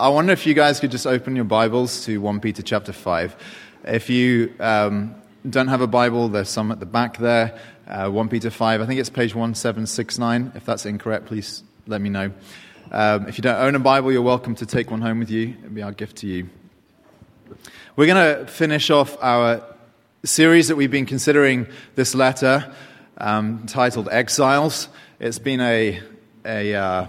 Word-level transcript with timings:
I 0.00 0.10
wonder 0.10 0.32
if 0.32 0.46
you 0.46 0.54
guys 0.54 0.78
could 0.78 0.92
just 0.92 1.08
open 1.08 1.34
your 1.34 1.44
Bibles 1.44 2.04
to 2.04 2.20
1 2.20 2.38
Peter 2.38 2.62
chapter 2.62 2.92
5. 2.92 3.34
If 3.82 4.08
you 4.08 4.54
um, 4.60 5.16
don't 5.50 5.66
have 5.66 5.80
a 5.80 5.88
Bible, 5.88 6.28
there's 6.28 6.48
some 6.48 6.70
at 6.70 6.78
the 6.78 6.86
back 6.86 7.16
there. 7.16 7.58
Uh, 7.84 8.08
1 8.08 8.28
Peter 8.28 8.48
5, 8.48 8.80
I 8.80 8.86
think 8.86 9.00
it's 9.00 9.10
page 9.10 9.34
1769. 9.34 10.52
If 10.54 10.64
that's 10.64 10.86
incorrect, 10.86 11.26
please 11.26 11.64
let 11.88 12.00
me 12.00 12.10
know. 12.10 12.30
Um, 12.92 13.26
if 13.26 13.38
you 13.38 13.42
don't 13.42 13.60
own 13.60 13.74
a 13.74 13.80
Bible, 13.80 14.12
you're 14.12 14.22
welcome 14.22 14.54
to 14.54 14.66
take 14.66 14.92
one 14.92 15.00
home 15.00 15.18
with 15.18 15.30
you. 15.30 15.56
It'll 15.58 15.70
be 15.70 15.82
our 15.82 15.90
gift 15.90 16.18
to 16.18 16.28
you. 16.28 16.48
We're 17.96 18.06
going 18.06 18.36
to 18.36 18.46
finish 18.46 18.90
off 18.90 19.16
our 19.20 19.64
series 20.22 20.68
that 20.68 20.76
we've 20.76 20.92
been 20.92 21.06
considering 21.06 21.66
this 21.96 22.14
letter 22.14 22.72
um, 23.16 23.66
titled 23.66 24.08
Exiles. 24.12 24.88
It's 25.18 25.40
been 25.40 25.60
a, 25.60 26.00
a 26.44 26.74
uh, 26.76 27.06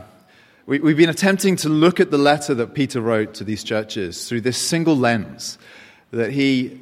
we, 0.70 0.92
have 0.92 0.98
been 0.98 1.10
attempting 1.10 1.56
to 1.56 1.70
look 1.70 2.00
at 2.00 2.12
the 2.12 2.20
letter 2.20 2.54
that 2.54 2.76
Peter 2.76 3.02
wrote 3.02 3.34
to 3.34 3.44
these 3.44 3.64
churches 3.64 4.30
through 4.30 4.42
this 4.42 4.58
single 4.60 4.96
lens 4.96 5.58
that 6.12 6.32
he 6.32 6.80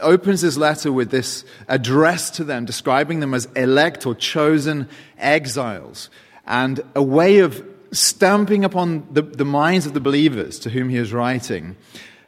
opens 0.00 0.40
his 0.40 0.58
letter 0.58 0.90
with 0.90 1.12
this 1.12 1.44
address 1.68 2.28
to 2.30 2.42
them, 2.42 2.64
describing 2.64 3.20
them 3.20 3.32
as 3.32 3.46
elect 3.54 4.04
or 4.04 4.16
chosen 4.16 4.88
exiles, 5.16 6.10
and 6.44 6.80
a 6.96 7.02
way 7.02 7.38
of 7.38 7.64
stamping 7.92 8.64
upon 8.64 9.06
the, 9.12 9.22
the 9.22 9.44
minds 9.44 9.86
of 9.86 9.94
the 9.94 10.00
believers 10.00 10.58
to 10.58 10.70
whom 10.70 10.88
he 10.88 10.96
is 10.96 11.12
writing 11.12 11.76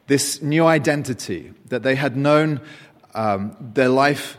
this 0.06 0.40
new 0.40 0.64
identity 0.64 1.52
that 1.66 1.82
they 1.82 1.96
had 1.96 2.16
known 2.16 2.60
um, 3.14 3.56
their 3.74 3.88
life 3.88 4.38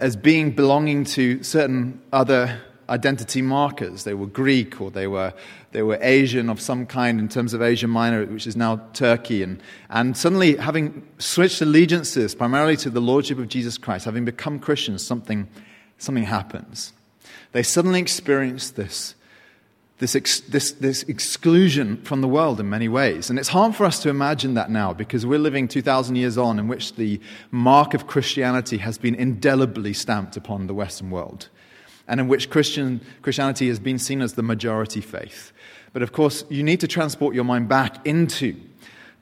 as 0.00 0.16
being 0.16 0.50
belonging 0.50 1.04
to 1.04 1.40
certain 1.44 2.02
other 2.12 2.60
identity 2.90 3.40
markers. 3.40 4.04
They 4.04 4.14
were 4.14 4.26
Greek 4.26 4.80
or 4.80 4.90
they 4.90 5.06
were, 5.06 5.32
they 5.72 5.82
were 5.82 5.98
Asian 6.00 6.50
of 6.50 6.60
some 6.60 6.86
kind 6.86 7.20
in 7.20 7.28
terms 7.28 7.54
of 7.54 7.62
Asia 7.62 7.86
Minor, 7.86 8.26
which 8.26 8.46
is 8.46 8.56
now 8.56 8.82
Turkey. 8.92 9.42
And, 9.42 9.62
and 9.88 10.16
suddenly, 10.16 10.56
having 10.56 11.06
switched 11.18 11.60
allegiances 11.60 12.34
primarily 12.34 12.76
to 12.78 12.90
the 12.90 13.00
Lordship 13.00 13.38
of 13.38 13.48
Jesus 13.48 13.78
Christ, 13.78 14.04
having 14.04 14.24
become 14.24 14.58
Christians, 14.58 15.06
something, 15.06 15.48
something 15.98 16.24
happens. 16.24 16.92
They 17.52 17.62
suddenly 17.62 18.00
experience 18.00 18.70
this 18.70 19.14
this, 20.00 20.16
ex- 20.16 20.40
this, 20.40 20.72
this 20.72 21.02
exclusion 21.04 21.98
from 22.04 22.22
the 22.22 22.28
world 22.28 22.58
in 22.58 22.68
many 22.68 22.88
ways. 22.88 23.28
And 23.28 23.38
it's 23.38 23.50
hard 23.50 23.76
for 23.76 23.84
us 23.84 24.02
to 24.02 24.08
imagine 24.08 24.54
that 24.54 24.70
now 24.70 24.94
because 24.94 25.26
we're 25.26 25.38
living 25.38 25.68
2,000 25.68 26.16
years 26.16 26.38
on 26.38 26.58
in 26.58 26.68
which 26.68 26.94
the 26.96 27.20
mark 27.50 27.92
of 27.92 28.06
Christianity 28.06 28.78
has 28.78 28.96
been 28.96 29.14
indelibly 29.14 29.92
stamped 29.92 30.38
upon 30.38 30.66
the 30.66 30.74
Western 30.74 31.10
world 31.10 31.50
and 32.10 32.20
in 32.20 32.28
which 32.28 32.50
Christian, 32.50 33.00
Christianity 33.22 33.68
has 33.68 33.78
been 33.78 33.98
seen 33.98 34.20
as 34.20 34.34
the 34.34 34.42
majority 34.42 35.00
faith. 35.00 35.52
But 35.92 36.02
of 36.02 36.12
course, 36.12 36.44
you 36.50 36.62
need 36.62 36.80
to 36.80 36.88
transport 36.88 37.34
your 37.34 37.44
mind 37.44 37.68
back 37.68 38.04
into 38.06 38.56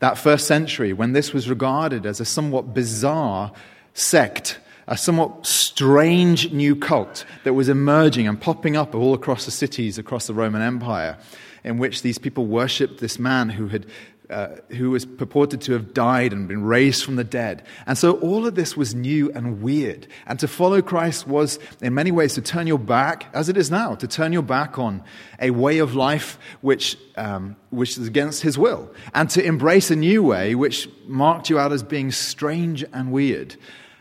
that 0.01 0.19
first 0.19 0.47
century 0.47 0.93
when 0.93 1.13
this 1.13 1.33
was 1.33 1.49
regarded 1.49 2.07
as 2.07 2.19
a 2.19 2.25
somewhat 2.25 2.75
bizarre 2.75 3.53
sect 3.93 4.59
a 4.91 4.97
somewhat 4.97 5.47
strange 5.47 6.51
new 6.51 6.75
cult 6.75 7.27
that 7.45 7.53
was 7.53 7.69
emerging 7.69 8.27
and 8.27 8.41
popping 8.41 8.75
up 8.75 8.95
all 8.95 9.13
across 9.13 9.45
the 9.45 9.51
cities 9.51 9.99
across 9.99 10.27
the 10.27 10.33
Roman 10.33 10.63
Empire, 10.63 11.19
in 11.63 11.77
which 11.77 12.01
these 12.01 12.17
people 12.17 12.47
worshipped 12.47 12.99
this 12.99 13.19
man 13.19 13.51
who 13.51 13.69
had. 13.69 13.87
Uh, 14.31 14.57
who 14.77 14.91
was 14.91 15.07
purported 15.07 15.59
to 15.63 15.73
have 15.73 15.95
died 15.95 16.35
and 16.35 16.49
been 16.49 16.63
raised 16.63 17.03
from 17.03 17.17
the 17.17 17.25
dead. 17.25 17.63
And 17.87 17.97
so 17.97 18.21
all 18.21 18.47
of 18.47 18.57
this 18.57 18.77
was 18.77 18.95
new 18.95 19.33
and 19.33 19.63
weird. 19.63 20.07
And 20.27 20.39
to 20.41 20.47
follow 20.47 20.83
Christ 20.83 21.27
was, 21.27 21.59
in 21.81 21.95
many 21.95 22.11
ways, 22.11 22.35
to 22.35 22.43
turn 22.43 22.67
your 22.67 22.79
back, 22.79 23.31
as 23.33 23.49
it 23.49 23.57
is 23.57 23.71
now, 23.71 23.95
to 23.95 24.07
turn 24.07 24.35
your 24.35 24.43
back 24.43 24.79
on 24.79 25.03
a 25.41 25.49
way 25.49 25.79
of 25.79 25.95
life 25.95 26.39
which, 26.61 26.99
um, 27.17 27.57
which 27.71 27.97
is 27.97 28.07
against 28.07 28.43
his 28.43 28.59
will, 28.59 28.91
and 29.15 29.31
to 29.31 29.43
embrace 29.43 29.91
a 29.91 29.97
new 29.97 30.23
way 30.23 30.55
which 30.55 30.91
marked 31.07 31.49
you 31.49 31.59
out 31.59 31.73
as 31.73 31.83
being 31.83 32.11
strange 32.11 32.85
and 32.93 33.11
weird. 33.11 33.57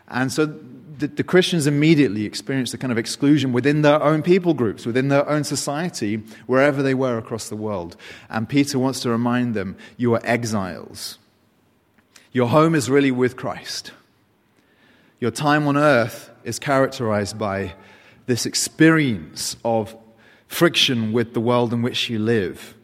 And 0.08 0.30
so 0.30 0.54
the, 0.98 1.06
the, 1.06 1.22
Christians 1.22 1.66
immediately 1.66 2.24
experienced 2.24 2.74
a 2.74 2.78
kind 2.78 2.92
of 2.92 2.98
exclusion 2.98 3.52
within 3.52 3.82
their 3.82 4.02
own 4.02 4.22
people 4.22 4.54
groups, 4.54 4.84
within 4.84 5.08
their 5.08 5.28
own 5.28 5.44
society, 5.44 6.16
wherever 6.46 6.82
they 6.82 6.94
were 6.94 7.18
across 7.18 7.48
the 7.48 7.56
world. 7.56 7.96
And 8.28 8.48
Peter 8.48 8.78
wants 8.78 9.00
to 9.00 9.10
remind 9.10 9.54
them 9.54 9.76
you 9.96 10.14
are 10.14 10.20
exiles. 10.24 11.18
Your 12.32 12.48
home 12.48 12.74
is 12.74 12.90
really 12.90 13.10
with 13.10 13.36
Christ. 13.36 13.92
Your 15.20 15.30
time 15.30 15.66
on 15.66 15.76
earth 15.76 16.30
is 16.44 16.58
characterized 16.58 17.38
by 17.38 17.74
this 18.26 18.46
experience 18.46 19.56
of 19.64 19.96
friction 20.46 21.12
with 21.12 21.34
the 21.34 21.40
world 21.40 21.72
in 21.72 21.82
which 21.82 22.10
you 22.10 22.18
live. 22.18 22.74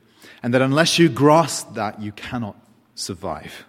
And 0.42 0.52
that 0.52 0.62
unless 0.62 0.98
you 0.98 1.08
grasp 1.08 1.74
that, 1.74 2.00
you 2.00 2.12
cannot 2.12 2.56
survive. 2.94 3.64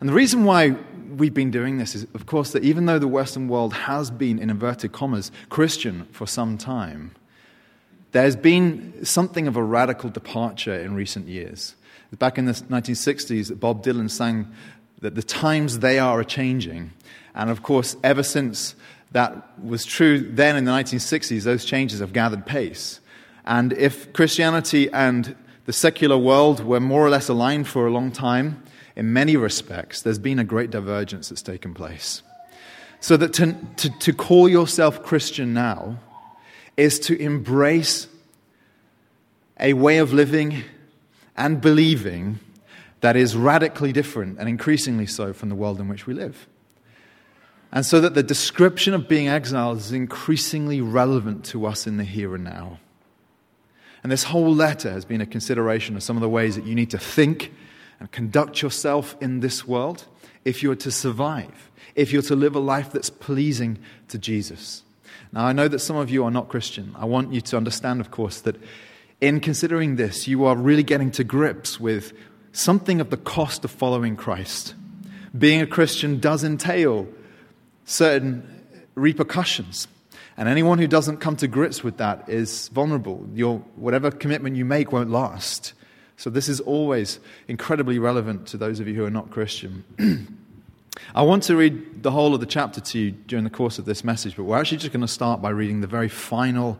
And 0.00 0.08
the 0.08 0.14
reason 0.14 0.44
why 0.44 0.76
we've 1.16 1.34
been 1.34 1.50
doing 1.50 1.78
this 1.78 1.94
is, 1.94 2.04
of 2.14 2.26
course, 2.26 2.52
that 2.52 2.64
even 2.64 2.86
though 2.86 2.98
the 2.98 3.06
Western 3.06 3.48
world 3.48 3.74
has 3.74 4.10
been, 4.10 4.38
in 4.38 4.48
inverted 4.48 4.92
commas, 4.92 5.30
Christian 5.50 6.06
for 6.12 6.26
some 6.26 6.56
time, 6.56 7.12
there's 8.12 8.36
been 8.36 9.04
something 9.04 9.46
of 9.46 9.56
a 9.56 9.62
radical 9.62 10.10
departure 10.10 10.74
in 10.74 10.94
recent 10.94 11.28
years. 11.28 11.74
Back 12.18 12.38
in 12.38 12.46
the 12.46 12.52
1960s, 12.52 13.58
Bob 13.60 13.84
Dylan 13.84 14.10
sang 14.10 14.52
that 15.00 15.14
the 15.14 15.22
times 15.22 15.78
they 15.78 15.98
are 15.98 16.18
a 16.18 16.24
changing. 16.24 16.92
And 17.34 17.50
of 17.50 17.62
course, 17.62 17.96
ever 18.02 18.22
since 18.22 18.74
that 19.12 19.60
was 19.62 19.84
true 19.84 20.20
then 20.20 20.56
in 20.56 20.64
the 20.64 20.72
1960s, 20.72 21.42
those 21.44 21.64
changes 21.64 22.00
have 22.00 22.12
gathered 22.12 22.46
pace. 22.46 23.00
And 23.44 23.72
if 23.74 24.12
Christianity 24.12 24.90
and 24.90 25.36
the 25.66 25.72
secular 25.72 26.18
world 26.18 26.64
were 26.64 26.80
more 26.80 27.04
or 27.04 27.10
less 27.10 27.28
aligned 27.28 27.68
for 27.68 27.86
a 27.86 27.92
long 27.92 28.10
time, 28.10 28.62
in 29.00 29.14
many 29.14 29.34
respects, 29.34 30.02
there's 30.02 30.18
been 30.18 30.38
a 30.38 30.44
great 30.44 30.68
divergence 30.70 31.30
that's 31.30 31.40
taken 31.40 31.72
place. 31.72 32.22
So 33.00 33.16
that 33.16 33.32
to, 33.32 33.56
to, 33.78 33.98
to 33.98 34.12
call 34.12 34.46
yourself 34.46 35.02
Christian 35.02 35.54
now 35.54 35.98
is 36.76 37.00
to 37.00 37.18
embrace 37.18 38.08
a 39.58 39.72
way 39.72 39.96
of 39.96 40.12
living 40.12 40.64
and 41.34 41.62
believing 41.62 42.40
that 43.00 43.16
is 43.16 43.34
radically 43.34 43.90
different 43.90 44.38
and 44.38 44.50
increasingly 44.50 45.06
so 45.06 45.32
from 45.32 45.48
the 45.48 45.54
world 45.54 45.80
in 45.80 45.88
which 45.88 46.06
we 46.06 46.12
live. 46.12 46.46
And 47.72 47.86
so 47.86 48.02
that 48.02 48.12
the 48.12 48.22
description 48.22 48.92
of 48.92 49.08
being 49.08 49.28
exiled 49.28 49.78
is 49.78 49.92
increasingly 49.92 50.82
relevant 50.82 51.46
to 51.46 51.64
us 51.64 51.86
in 51.86 51.96
the 51.96 52.04
here 52.04 52.34
and 52.34 52.44
now. 52.44 52.80
And 54.02 54.12
this 54.12 54.24
whole 54.24 54.54
letter 54.54 54.90
has 54.90 55.06
been 55.06 55.22
a 55.22 55.26
consideration 55.26 55.96
of 55.96 56.02
some 56.02 56.18
of 56.18 56.20
the 56.20 56.28
ways 56.28 56.54
that 56.56 56.66
you 56.66 56.74
need 56.74 56.90
to 56.90 56.98
think 56.98 57.50
and 58.00 58.10
conduct 58.10 58.62
yourself 58.62 59.14
in 59.20 59.40
this 59.40 59.66
world 59.66 60.06
if 60.44 60.62
you're 60.62 60.74
to 60.74 60.90
survive, 60.90 61.70
if 61.94 62.12
you're 62.12 62.22
to 62.22 62.34
live 62.34 62.56
a 62.56 62.60
life 62.60 62.90
that's 62.90 63.10
pleasing 63.10 63.78
to 64.08 64.18
Jesus. 64.18 64.82
Now, 65.32 65.44
I 65.44 65.52
know 65.52 65.68
that 65.68 65.78
some 65.78 65.96
of 65.96 66.10
you 66.10 66.24
are 66.24 66.30
not 66.30 66.48
Christian. 66.48 66.94
I 66.98 67.04
want 67.04 67.32
you 67.32 67.40
to 67.42 67.56
understand, 67.56 68.00
of 68.00 68.10
course, 68.10 68.40
that 68.40 68.56
in 69.20 69.38
considering 69.40 69.96
this, 69.96 70.26
you 70.26 70.44
are 70.46 70.56
really 70.56 70.82
getting 70.82 71.10
to 71.12 71.24
grips 71.24 71.78
with 71.78 72.12
something 72.52 73.00
of 73.00 73.10
the 73.10 73.16
cost 73.16 73.64
of 73.64 73.70
following 73.70 74.16
Christ. 74.16 74.74
Being 75.36 75.60
a 75.60 75.66
Christian 75.66 76.18
does 76.18 76.42
entail 76.42 77.06
certain 77.84 78.64
repercussions. 78.94 79.86
And 80.36 80.48
anyone 80.48 80.78
who 80.78 80.86
doesn't 80.86 81.18
come 81.18 81.36
to 81.36 81.46
grips 81.46 81.84
with 81.84 81.98
that 81.98 82.28
is 82.28 82.68
vulnerable. 82.68 83.28
Your, 83.34 83.58
whatever 83.76 84.10
commitment 84.10 84.56
you 84.56 84.64
make 84.64 84.90
won't 84.90 85.10
last. 85.10 85.74
So, 86.20 86.28
this 86.28 86.50
is 86.50 86.60
always 86.60 87.18
incredibly 87.48 87.98
relevant 87.98 88.46
to 88.48 88.58
those 88.58 88.78
of 88.78 88.86
you 88.86 88.94
who 88.94 89.06
are 89.06 89.10
not 89.10 89.30
Christian. 89.30 89.84
I 91.14 91.22
want 91.22 91.44
to 91.44 91.56
read 91.56 92.02
the 92.02 92.10
whole 92.10 92.34
of 92.34 92.40
the 92.40 92.46
chapter 92.46 92.78
to 92.78 92.98
you 92.98 93.12
during 93.12 93.44
the 93.44 93.48
course 93.48 93.78
of 93.78 93.86
this 93.86 94.04
message, 94.04 94.36
but 94.36 94.44
we're 94.44 94.58
actually 94.58 94.76
just 94.76 94.92
going 94.92 95.00
to 95.00 95.08
start 95.08 95.40
by 95.40 95.48
reading 95.48 95.80
the 95.80 95.86
very 95.86 96.10
final 96.10 96.78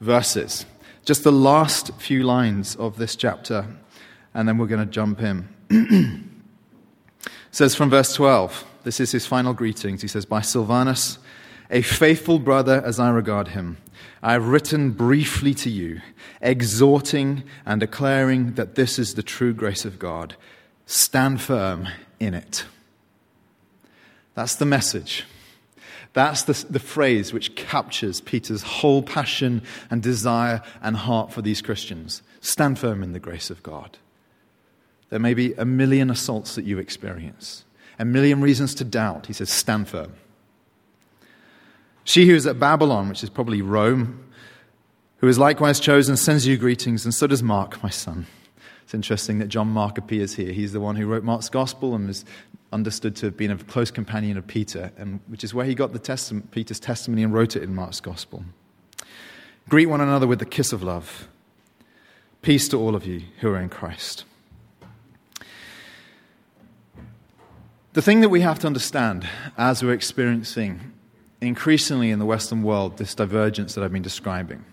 verses, 0.00 0.64
just 1.04 1.24
the 1.24 1.30
last 1.30 1.92
few 2.00 2.22
lines 2.22 2.74
of 2.76 2.96
this 2.96 3.16
chapter, 3.16 3.66
and 4.32 4.48
then 4.48 4.56
we're 4.56 4.66
going 4.66 4.80
to 4.80 4.90
jump 4.90 5.20
in. 5.20 5.46
says 7.50 7.74
from 7.74 7.90
verse 7.90 8.14
12, 8.14 8.64
this 8.84 8.98
is 8.98 9.12
his 9.12 9.26
final 9.26 9.52
greetings. 9.52 10.00
He 10.00 10.08
says, 10.08 10.24
By 10.24 10.40
Silvanus, 10.40 11.18
a 11.70 11.82
faithful 11.82 12.38
brother 12.38 12.82
as 12.82 12.98
I 12.98 13.10
regard 13.10 13.48
him 13.48 13.76
I 14.24 14.32
have 14.32 14.48
written 14.48 14.92
briefly 14.92 15.52
to 15.52 15.68
you, 15.68 16.00
exhorting 16.40 17.44
and 17.66 17.78
declaring 17.78 18.54
that 18.54 18.74
this 18.74 18.98
is 18.98 19.14
the 19.14 19.22
true 19.22 19.52
grace 19.52 19.84
of 19.84 19.98
God. 19.98 20.34
Stand 20.86 21.42
firm 21.42 21.88
in 22.18 22.32
it. 22.32 22.64
That's 24.34 24.54
the 24.54 24.64
message. 24.64 25.24
That's 26.14 26.42
the, 26.44 26.64
the 26.70 26.78
phrase 26.78 27.34
which 27.34 27.54
captures 27.54 28.22
Peter's 28.22 28.62
whole 28.62 29.02
passion 29.02 29.60
and 29.90 30.02
desire 30.02 30.62
and 30.80 30.96
heart 30.96 31.30
for 31.30 31.42
these 31.42 31.60
Christians. 31.60 32.22
Stand 32.40 32.78
firm 32.78 33.02
in 33.02 33.12
the 33.12 33.20
grace 33.20 33.50
of 33.50 33.62
God. 33.62 33.98
There 35.10 35.18
may 35.18 35.34
be 35.34 35.52
a 35.52 35.66
million 35.66 36.08
assaults 36.08 36.54
that 36.54 36.64
you 36.64 36.78
experience, 36.78 37.66
a 37.98 38.06
million 38.06 38.40
reasons 38.40 38.74
to 38.76 38.84
doubt. 38.84 39.26
He 39.26 39.34
says, 39.34 39.50
stand 39.50 39.88
firm. 39.88 40.14
She 42.04 42.26
who 42.26 42.34
is 42.34 42.46
at 42.46 42.60
Babylon, 42.60 43.08
which 43.08 43.22
is 43.22 43.30
probably 43.30 43.62
Rome, 43.62 44.24
who 45.18 45.28
is 45.28 45.38
likewise 45.38 45.80
chosen, 45.80 46.16
sends 46.16 46.46
you 46.46 46.58
greetings, 46.58 47.04
and 47.04 47.14
so 47.14 47.26
does 47.26 47.42
Mark, 47.42 47.82
my 47.82 47.88
son. 47.88 48.26
It's 48.82 48.92
interesting 48.92 49.38
that 49.38 49.48
John 49.48 49.68
Mark 49.68 49.96
appears 49.96 50.34
here. 50.34 50.52
He's 50.52 50.72
the 50.72 50.80
one 50.80 50.96
who 50.96 51.06
wrote 51.06 51.24
Mark's 51.24 51.48
Gospel 51.48 51.94
and 51.94 52.10
is 52.10 52.26
understood 52.72 53.16
to 53.16 53.26
have 53.26 53.36
been 53.36 53.50
a 53.50 53.56
close 53.56 53.90
companion 53.90 54.36
of 54.36 54.46
Peter, 54.46 54.92
and 54.98 55.20
which 55.28 55.42
is 55.42 55.54
where 55.54 55.64
he 55.64 55.74
got 55.74 55.94
the 55.94 55.98
testament, 55.98 56.50
Peter's 56.50 56.78
testimony 56.78 57.22
and 57.22 57.32
wrote 57.32 57.56
it 57.56 57.62
in 57.62 57.74
Mark's 57.74 58.00
Gospel. 58.00 58.44
Greet 59.68 59.86
one 59.86 60.02
another 60.02 60.26
with 60.26 60.40
the 60.40 60.44
kiss 60.44 60.74
of 60.74 60.82
love. 60.82 61.26
Peace 62.42 62.68
to 62.68 62.76
all 62.78 62.94
of 62.94 63.06
you 63.06 63.22
who 63.40 63.48
are 63.48 63.58
in 63.58 63.70
Christ. 63.70 64.24
The 67.94 68.02
thing 68.02 68.20
that 68.20 68.28
we 68.28 68.42
have 68.42 68.58
to 68.58 68.66
understand 68.66 69.26
as 69.56 69.82
we're 69.82 69.94
experiencing 69.94 70.92
increasingly 71.44 72.10
in 72.10 72.18
the 72.18 72.26
Western 72.26 72.62
world 72.62 72.98
this 72.98 73.14
divergence 73.14 73.74
that 73.74 73.84
I've 73.84 73.92
been 73.92 74.02
describing, 74.02 74.64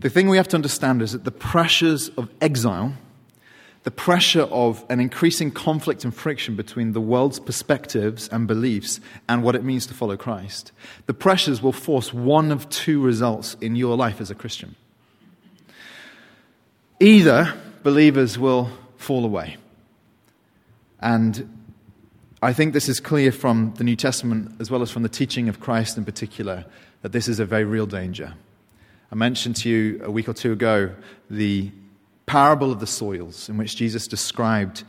the 0.00 0.10
thing 0.10 0.28
we 0.28 0.36
have 0.36 0.48
to 0.48 0.56
understand 0.56 1.02
is 1.02 1.12
that 1.12 1.24
the 1.24 1.30
pressures 1.30 2.10
of 2.10 2.28
exile, 2.40 2.94
the 3.84 3.90
pressure 3.90 4.42
of 4.42 4.84
an 4.88 5.00
increasing 5.00 5.50
conflict 5.50 6.04
and 6.04 6.14
friction 6.14 6.56
between 6.56 6.92
the 6.92 7.00
world's 7.00 7.38
perspectives 7.38 8.28
and 8.28 8.46
beliefs 8.46 9.00
and 9.28 9.42
what 9.42 9.54
it 9.54 9.62
means 9.62 9.86
to 9.86 9.94
follow 9.94 10.16
Christ, 10.16 10.72
the 11.06 11.14
pressures 11.14 11.62
will 11.62 11.72
force 11.72 12.12
one 12.12 12.50
of 12.50 12.68
two 12.70 13.00
results 13.00 13.56
in 13.60 13.76
your 13.76 13.96
life 13.96 14.20
as 14.20 14.30
a 14.30 14.34
Christian. 14.34 14.74
Either 17.00 17.54
believers 17.82 18.38
will 18.38 18.70
fall 18.96 19.24
away. 19.24 19.56
And 21.00 21.63
I 22.44 22.52
think 22.52 22.74
this 22.74 22.90
is 22.90 23.00
clear 23.00 23.32
from 23.32 23.72
the 23.78 23.84
New 23.84 23.96
Testament 23.96 24.56
as 24.60 24.70
well 24.70 24.82
as 24.82 24.90
from 24.90 25.02
the 25.02 25.08
teaching 25.08 25.48
of 25.48 25.60
Christ 25.60 25.96
in 25.96 26.04
particular 26.04 26.66
that 27.00 27.10
this 27.10 27.26
is 27.26 27.40
a 27.40 27.46
very 27.46 27.64
real 27.64 27.86
danger. 27.86 28.34
I 29.10 29.14
mentioned 29.14 29.56
to 29.56 29.70
you 29.70 30.02
a 30.04 30.10
week 30.10 30.28
or 30.28 30.34
two 30.34 30.52
ago 30.52 30.94
the 31.30 31.70
parable 32.26 32.70
of 32.70 32.80
the 32.80 32.86
soils, 32.86 33.48
in 33.48 33.56
which 33.56 33.76
Jesus 33.76 34.06
described 34.06 34.84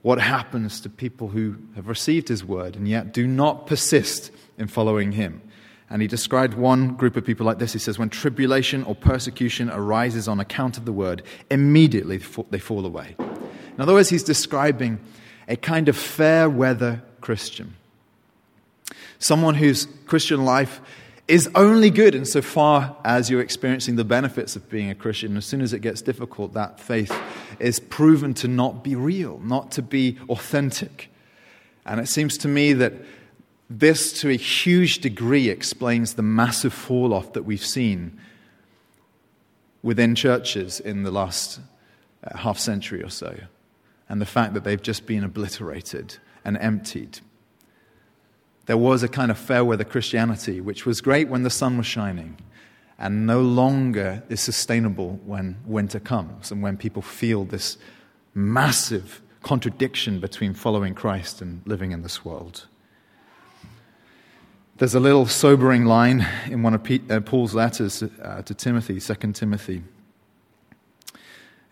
what 0.00 0.18
happens 0.18 0.80
to 0.80 0.88
people 0.88 1.28
who 1.28 1.56
have 1.74 1.86
received 1.86 2.28
his 2.28 2.42
word 2.42 2.76
and 2.76 2.88
yet 2.88 3.12
do 3.12 3.26
not 3.26 3.66
persist 3.66 4.30
in 4.56 4.66
following 4.66 5.12
him. 5.12 5.42
And 5.90 6.00
he 6.00 6.08
described 6.08 6.54
one 6.54 6.94
group 6.94 7.14
of 7.14 7.26
people 7.26 7.44
like 7.44 7.58
this. 7.58 7.74
He 7.74 7.78
says, 7.78 7.98
When 7.98 8.08
tribulation 8.08 8.82
or 8.84 8.94
persecution 8.94 9.68
arises 9.68 10.28
on 10.28 10.40
account 10.40 10.78
of 10.78 10.86
the 10.86 10.92
word, 10.92 11.24
immediately 11.50 12.22
they 12.48 12.58
fall 12.58 12.86
away. 12.86 13.16
In 13.18 13.80
other 13.82 13.92
words, 13.92 14.08
he's 14.08 14.22
describing 14.24 14.98
a 15.48 15.56
kind 15.56 15.88
of 15.88 15.96
fair 15.96 16.48
weather 16.48 17.02
Christian. 17.20 17.74
Someone 19.18 19.54
whose 19.54 19.86
Christian 20.06 20.44
life 20.44 20.80
is 21.28 21.48
only 21.54 21.90
good 21.90 22.14
insofar 22.14 22.96
as 23.04 23.28
you're 23.28 23.40
experiencing 23.40 23.96
the 23.96 24.04
benefits 24.04 24.54
of 24.54 24.68
being 24.70 24.90
a 24.90 24.94
Christian. 24.94 25.36
As 25.36 25.44
soon 25.44 25.60
as 25.60 25.72
it 25.72 25.80
gets 25.80 26.00
difficult, 26.00 26.52
that 26.54 26.78
faith 26.78 27.12
is 27.58 27.80
proven 27.80 28.32
to 28.34 28.48
not 28.48 28.84
be 28.84 28.94
real, 28.94 29.40
not 29.40 29.72
to 29.72 29.82
be 29.82 30.18
authentic. 30.28 31.10
And 31.84 31.98
it 32.00 32.06
seems 32.06 32.38
to 32.38 32.48
me 32.48 32.72
that 32.74 32.92
this, 33.68 34.20
to 34.20 34.30
a 34.30 34.36
huge 34.36 35.00
degree, 35.00 35.48
explains 35.48 36.14
the 36.14 36.22
massive 36.22 36.72
fall 36.72 37.12
off 37.12 37.32
that 37.32 37.42
we've 37.42 37.64
seen 37.64 38.20
within 39.82 40.14
churches 40.14 40.78
in 40.78 41.02
the 41.02 41.10
last 41.10 41.60
uh, 42.22 42.36
half 42.36 42.58
century 42.58 43.02
or 43.02 43.10
so, 43.10 43.36
and 44.08 44.20
the 44.20 44.26
fact 44.26 44.54
that 44.54 44.64
they've 44.64 44.82
just 44.82 45.06
been 45.06 45.24
obliterated 45.24 46.18
and 46.44 46.56
emptied 46.58 47.20
there 48.66 48.76
was 48.76 49.02
a 49.02 49.08
kind 49.08 49.30
of 49.30 49.38
fair 49.38 49.64
weather 49.64 49.84
Christianity, 49.84 50.60
which 50.60 50.84
was 50.84 51.00
great 51.00 51.28
when 51.28 51.44
the 51.44 51.50
sun 51.50 51.78
was 51.78 51.86
shining 51.86 52.36
and 52.98 53.26
no 53.26 53.40
longer 53.40 54.22
is 54.28 54.40
sustainable 54.40 55.20
when 55.24 55.56
winter 55.64 56.00
comes 56.00 56.50
and 56.50 56.62
when 56.62 56.76
people 56.76 57.02
feel 57.02 57.44
this 57.44 57.78
massive 58.34 59.22
contradiction 59.42 60.18
between 60.18 60.52
following 60.52 60.94
Christ 60.94 61.40
and 61.40 61.62
living 61.64 61.92
in 61.92 62.02
this 62.02 62.24
world. 62.24 62.66
There's 64.78 64.94
a 64.94 65.00
little 65.00 65.26
sobering 65.26 65.84
line 65.84 66.26
in 66.50 66.62
one 66.62 66.74
of 66.74 67.10
uh, 67.10 67.20
Paul's 67.20 67.54
letters 67.54 68.02
uh, 68.02 68.42
to 68.42 68.54
Timothy, 68.54 68.98
2 69.00 69.32
Timothy, 69.32 69.82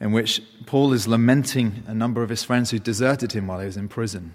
in 0.00 0.12
which 0.12 0.42
Paul 0.66 0.92
is 0.92 1.08
lamenting 1.08 1.82
a 1.86 1.94
number 1.94 2.22
of 2.22 2.28
his 2.28 2.44
friends 2.44 2.70
who 2.70 2.78
deserted 2.78 3.32
him 3.32 3.46
while 3.46 3.60
he 3.60 3.66
was 3.66 3.76
in 3.76 3.88
prison. 3.88 4.34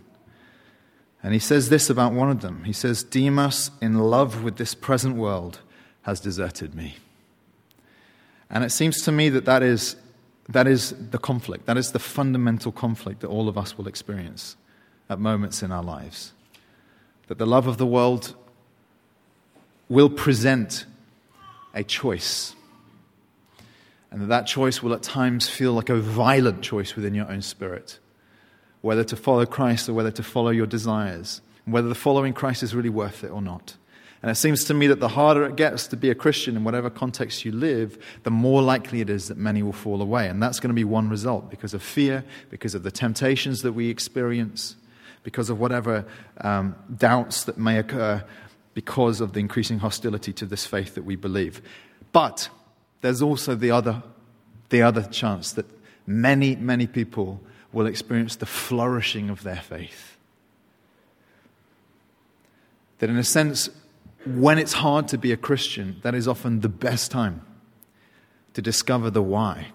And 1.21 1.33
he 1.33 1.39
says 1.39 1.69
this 1.69 1.89
about 1.89 2.13
one 2.13 2.29
of 2.29 2.41
them. 2.41 2.63
He 2.63 2.73
says, 2.73 3.03
Demas, 3.03 3.71
in 3.81 3.99
love 3.99 4.43
with 4.43 4.55
this 4.55 4.73
present 4.73 5.15
world, 5.15 5.59
has 6.03 6.19
deserted 6.19 6.73
me. 6.73 6.95
And 8.49 8.63
it 8.63 8.71
seems 8.71 9.01
to 9.03 9.11
me 9.11 9.29
that 9.29 9.45
that 9.45 9.61
is, 9.61 9.95
that 10.47 10.65
is 10.65 10.95
the 11.11 11.17
conflict. 11.17 11.65
That 11.65 11.77
is 11.77 11.91
the 11.91 11.99
fundamental 11.99 12.71
conflict 12.71 13.19
that 13.19 13.27
all 13.27 13.49
of 13.49 13.57
us 13.57 13.77
will 13.77 13.87
experience 13.87 14.55
at 15.09 15.19
moments 15.19 15.61
in 15.61 15.71
our 15.71 15.83
lives. 15.83 16.31
That 17.27 17.37
the 17.37 17.45
love 17.45 17.67
of 17.67 17.77
the 17.77 17.85
world 17.85 18.33
will 19.89 20.09
present 20.09 20.85
a 21.73 21.83
choice. 21.83 22.55
And 24.11 24.21
that 24.21 24.27
that 24.27 24.47
choice 24.47 24.81
will 24.81 24.93
at 24.93 25.03
times 25.03 25.47
feel 25.47 25.73
like 25.73 25.89
a 25.89 25.95
violent 25.95 26.61
choice 26.61 26.95
within 26.95 27.13
your 27.13 27.29
own 27.29 27.41
spirit 27.41 27.99
whether 28.81 29.03
to 29.03 29.15
follow 29.15 29.45
Christ 29.45 29.89
or 29.89 29.93
whether 29.93 30.11
to 30.11 30.23
follow 30.23 30.49
your 30.49 30.65
desires, 30.65 31.41
whether 31.65 31.89
the 31.89 31.95
following 31.95 32.33
Christ 32.33 32.63
is 32.63 32.73
really 32.73 32.89
worth 32.89 33.23
it 33.23 33.29
or 33.29 33.41
not. 33.41 33.75
And 34.21 34.29
it 34.29 34.35
seems 34.35 34.65
to 34.65 34.73
me 34.73 34.87
that 34.87 34.99
the 34.99 35.09
harder 35.09 35.45
it 35.45 35.55
gets 35.55 35.87
to 35.87 35.97
be 35.97 36.09
a 36.09 36.15
Christian 36.15 36.57
in 36.57 36.65
whatever 36.65 36.89
context 36.89 37.45
you 37.45 37.53
live, 37.53 37.97
the 38.23 38.31
more 38.31 38.61
likely 38.61 38.99
it 38.99 39.09
is 39.09 39.29
that 39.29 39.37
many 39.37 39.63
will 39.63 39.73
fall 39.73 40.01
away. 40.01 40.27
And 40.27 40.43
that's 40.43 40.59
going 40.59 40.69
to 40.69 40.75
be 40.75 40.83
one 40.83 41.09
result 41.09 41.49
because 41.49 41.73
of 41.73 41.81
fear, 41.81 42.25
because 42.49 42.75
of 42.75 42.83
the 42.83 42.91
temptations 42.91 43.61
that 43.61 43.71
we 43.71 43.89
experience, 43.89 44.75
because 45.23 45.49
of 45.49 45.59
whatever 45.59 46.05
um, 46.41 46.75
doubts 46.97 47.45
that 47.45 47.57
may 47.57 47.77
occur 47.77 48.23
because 48.73 49.21
of 49.21 49.33
the 49.33 49.39
increasing 49.39 49.79
hostility 49.79 50.33
to 50.33 50.45
this 50.45 50.65
faith 50.65 50.95
that 50.95 51.03
we 51.03 51.15
believe. 51.15 51.61
But 52.11 52.49
there's 53.01 53.21
also 53.21 53.55
the 53.55 53.71
other, 53.71 54.03
the 54.69 54.81
other 54.81 55.03
chance 55.03 55.51
that 55.53 55.65
many, 56.05 56.55
many 56.55 56.87
people 56.87 57.39
will 57.71 57.85
experience 57.85 58.35
the 58.35 58.45
flourishing 58.45 59.29
of 59.29 59.43
their 59.43 59.61
faith. 59.61 60.17
That, 62.99 63.09
in 63.09 63.17
a 63.17 63.23
sense, 63.23 63.69
when 64.25 64.57
it's 64.57 64.73
hard 64.73 65.07
to 65.09 65.17
be 65.17 65.31
a 65.31 65.37
Christian, 65.37 65.97
that 66.01 66.13
is 66.13 66.27
often 66.27 66.59
the 66.59 66.69
best 66.69 67.11
time 67.11 67.41
to 68.53 68.61
discover 68.61 69.09
the 69.09 69.21
why 69.21 69.67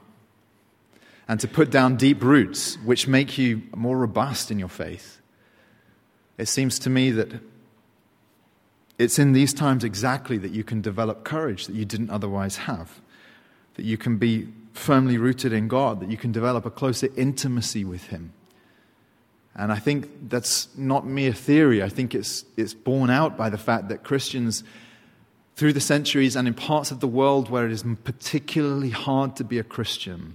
and 1.27 1.41
to 1.41 1.49
put 1.49 1.71
down 1.71 1.97
deep 1.97 2.23
roots 2.23 2.77
which 2.85 3.09
make 3.09 3.39
you 3.39 3.63
more 3.75 3.97
robust 3.97 4.51
in 4.51 4.59
your 4.59 4.69
faith. 4.69 5.21
It 6.37 6.47
seems 6.47 6.79
to 6.81 6.91
me 6.91 7.11
that 7.13 7.41
it's 8.99 9.19
in 9.19 9.33
these 9.33 9.55
times 9.55 9.85
exactly 9.85 10.37
that 10.39 10.51
you 10.51 10.65
can 10.65 10.81
develop 10.81 11.25
courage 11.25 11.67
that 11.67 11.75
you 11.75 11.85
didn't 11.85 12.11
otherwise 12.11 12.57
have, 12.57 13.01
that 13.75 13.85
you 13.85 13.97
can 13.97 14.17
be 14.19 14.49
firmly 14.73 15.19
rooted 15.19 15.53
in 15.53 15.69
God, 15.69 16.01
that 16.01 16.11
you 16.11 16.17
can 16.17 16.33
develop 16.33 16.67
a 16.67 16.71
closer 16.71 17.09
intimacy 17.17 17.85
with 17.85 18.05
Him. 18.05 18.33
And 19.57 19.71
I 19.71 19.79
think 19.79 20.29
that's 20.29 20.69
not 20.77 21.07
mere 21.07 21.33
theory. 21.33 21.83
I 21.83 21.89
think 21.89 22.15
it's, 22.15 22.45
it's 22.57 22.75
borne 22.75 23.11
out 23.11 23.37
by 23.37 23.51
the 23.51 23.59
fact 23.59 23.89
that 23.89 24.03
Christians, 24.03 24.65
through 25.55 25.73
the 25.73 25.81
centuries 25.81 26.35
and 26.35 26.49
in 26.49 26.55
parts 26.55 26.91
of 26.91 26.99
the 26.99 27.07
world 27.07 27.51
where 27.51 27.65
it 27.65 27.71
is 27.71 27.85
particularly 28.03 28.91
hard 28.91 29.37
to 29.37 29.45
be 29.45 29.59
a 29.59 29.65
Christian, 29.65 30.35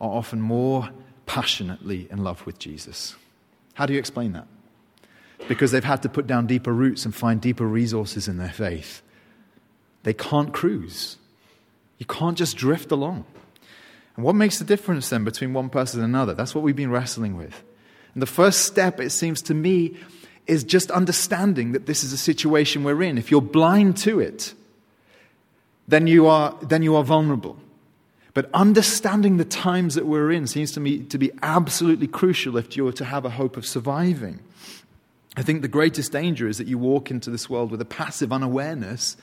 are 0.00 0.10
often 0.10 0.40
more 0.40 0.88
passionately 1.26 2.08
in 2.10 2.24
love 2.24 2.46
with 2.46 2.58
Jesus. 2.58 3.16
How 3.74 3.84
do 3.84 3.92
you 3.92 3.98
explain 3.98 4.32
that? 4.32 4.46
Because 5.46 5.70
they've 5.70 5.84
had 5.84 6.02
to 6.02 6.08
put 6.08 6.26
down 6.26 6.46
deeper 6.46 6.72
roots 6.72 7.04
and 7.04 7.14
find 7.14 7.40
deeper 7.40 7.66
resources 7.66 8.28
in 8.28 8.38
their 8.38 8.48
faith. 8.50 9.02
They 10.04 10.14
can't 10.14 10.54
cruise. 10.54 11.18
You 11.98 12.06
can't 12.06 12.38
just 12.38 12.56
drift 12.56 12.90
along. 12.90 13.24
And 14.16 14.24
what 14.24 14.34
makes 14.34 14.58
the 14.58 14.64
difference 14.64 15.10
then 15.10 15.24
between 15.24 15.52
one 15.52 15.68
person 15.68 16.00
and 16.00 16.08
another? 16.08 16.34
That's 16.34 16.54
what 16.54 16.64
we've 16.64 16.76
been 16.76 16.90
wrestling 16.90 17.36
with. 17.36 17.62
And 18.14 18.22
the 18.22 18.26
first 18.26 18.62
step, 18.62 19.00
it 19.00 19.10
seems 19.10 19.42
to 19.42 19.54
me, 19.54 19.96
is 20.46 20.64
just 20.64 20.90
understanding 20.90 21.72
that 21.72 21.86
this 21.86 22.02
is 22.02 22.12
a 22.12 22.18
situation 22.18 22.82
we're 22.82 23.02
in. 23.02 23.18
If 23.18 23.30
you're 23.30 23.42
blind 23.42 23.96
to 23.98 24.18
it, 24.18 24.54
then 25.86 26.06
you 26.06 26.26
are, 26.26 26.56
then 26.62 26.82
you 26.82 26.96
are 26.96 27.04
vulnerable. 27.04 27.58
But 28.34 28.50
understanding 28.54 29.36
the 29.36 29.44
times 29.44 29.94
that 29.94 30.06
we're 30.06 30.30
in 30.30 30.46
seems 30.46 30.72
to 30.72 30.80
me 30.80 31.00
to 31.04 31.18
be 31.18 31.30
absolutely 31.42 32.06
crucial 32.06 32.56
if 32.56 32.76
you're 32.76 32.92
to 32.92 33.04
have 33.04 33.24
a 33.24 33.30
hope 33.30 33.56
of 33.56 33.66
surviving. 33.66 34.40
I 35.36 35.42
think 35.42 35.62
the 35.62 35.68
greatest 35.68 36.12
danger 36.12 36.48
is 36.48 36.58
that 36.58 36.66
you 36.66 36.78
walk 36.78 37.10
into 37.10 37.30
this 37.30 37.48
world 37.48 37.70
with 37.70 37.80
a 37.80 37.84
passive 37.84 38.32
unawareness 38.32 39.16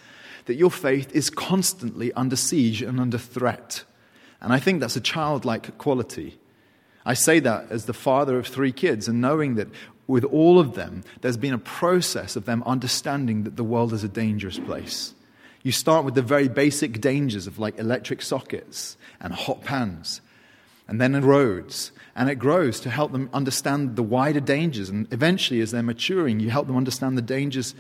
that 0.46 0.56
your 0.56 0.72
faith 0.72 1.14
is 1.16 1.30
constantly 1.30 2.14
under 2.14 2.36
siege 2.36 2.82
and 2.82 3.00
under 3.00 3.18
threat. 3.18 3.84
And 4.42 4.54
I 4.54 4.60
think 4.60 4.80
that's 4.80 4.96
a 4.96 5.02
childlike 5.02 5.78
quality. 5.78 6.38
I 7.06 7.14
say 7.14 7.40
that 7.40 7.72
as 7.72 7.86
the 7.86 7.94
father 7.94 8.38
of 8.38 8.48
three 8.48 8.72
kids 8.72 9.08
and 9.08 9.22
knowing 9.22 9.56
that 9.56 9.68
with 10.08 10.24
all 10.24 10.60
of 10.60 10.75
them, 10.75 11.04
there's 11.22 11.38
been 11.38 11.54
a 11.54 11.58
process 11.58 12.36
of 12.36 12.46
them 12.46 12.64
understanding 12.66 13.44
that 13.44 13.56
the 13.56 13.64
world 13.64 13.94
is 13.94 14.04
a 14.04 14.08
dangerous 14.08 14.60
place. 14.60 15.14
You 15.64 15.72
start 15.72 16.06
with 16.06 16.14
the 16.14 16.22
very 16.22 16.48
basic 16.48 17.02
dangers 17.02 17.48
of 17.48 17.58
like 17.58 17.80
electric 17.80 18.22
sockets 18.22 18.98
and 19.20 19.34
hot 19.34 19.64
pans. 19.64 20.22
and 20.88 21.02
then 21.02 21.20
roads. 21.25 21.92
And 22.16 22.30
it 22.30 22.36
grows 22.36 22.80
to 22.82 22.92
help 22.92 23.12
them 23.12 23.30
understand 23.34 23.96
the 23.96 24.04
wider 24.04 24.40
dangers. 24.40 24.90
And 24.90 25.12
eventually, 25.12 25.60
as 25.62 25.72
they're 25.72 25.82
maturing, 25.82 26.40
you 26.40 26.52
help 26.52 26.68
them 26.68 26.78
understand 26.78 27.18
the 27.18 27.24
dangers 27.24 27.74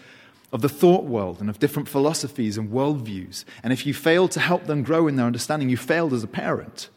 of 0.55 0.61
the 0.61 0.69
thought 0.69 1.03
world 1.03 1.41
and 1.41 1.49
of 1.49 1.59
different 1.59 1.89
philosophies 1.89 2.57
and 2.57 2.71
worldviews. 2.71 3.43
And 3.61 3.73
if 3.73 3.85
you 3.85 3.93
fail 3.93 4.29
to 4.29 4.39
help 4.39 4.67
them 4.67 4.83
grow 4.83 5.05
in 5.05 5.17
their 5.17 5.25
understanding, 5.25 5.67
you 5.67 5.75
failed 5.75 6.13
as 6.13 6.23
a 6.23 6.27
parent. 6.27 6.89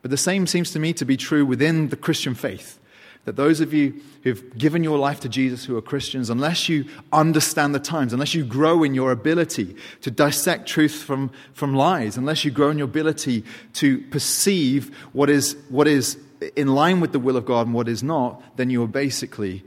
But 0.00 0.10
the 0.10 0.16
same 0.16 0.46
seems 0.46 0.70
to 0.72 0.78
me 0.78 0.94
to 0.94 1.04
be 1.04 1.18
true 1.18 1.44
within 1.44 1.90
the 1.90 1.96
Christian 1.96 2.34
faith. 2.34 2.80
That 3.26 3.36
those 3.36 3.60
of 3.60 3.74
you 3.74 4.00
who've 4.22 4.56
given 4.56 4.82
your 4.82 4.96
life 4.96 5.20
to 5.20 5.28
Jesus 5.28 5.66
who 5.66 5.76
are 5.76 5.82
Christians, 5.82 6.30
unless 6.30 6.70
you 6.70 6.86
understand 7.12 7.74
the 7.74 7.80
times, 7.80 8.14
unless 8.14 8.34
you 8.34 8.46
grow 8.46 8.82
in 8.82 8.94
your 8.94 9.12
ability 9.12 9.76
to 10.00 10.10
dissect 10.10 10.66
truth 10.66 11.02
from, 11.02 11.30
from 11.52 11.74
lies, 11.74 12.16
unless 12.16 12.46
you 12.46 12.50
grow 12.50 12.70
in 12.70 12.78
your 12.78 12.86
ability 12.86 13.44
to 13.74 13.98
perceive 14.08 14.96
what 15.12 15.28
is, 15.28 15.54
what 15.68 15.86
is 15.86 16.16
in 16.56 16.68
line 16.68 17.00
with 17.00 17.12
the 17.12 17.18
will 17.18 17.36
of 17.36 17.44
God 17.44 17.66
and 17.66 17.74
what 17.74 17.88
is 17.88 18.02
not, 18.02 18.42
then 18.56 18.70
you 18.70 18.82
are 18.82 18.88
basically, 18.88 19.64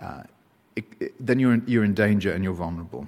uh, 0.00 0.22
then 1.20 1.38
you're 1.38 1.54
in, 1.54 1.64
you're 1.66 1.84
in 1.84 1.94
danger 1.94 2.32
and 2.32 2.42
you're 2.44 2.52
vulnerable. 2.52 3.06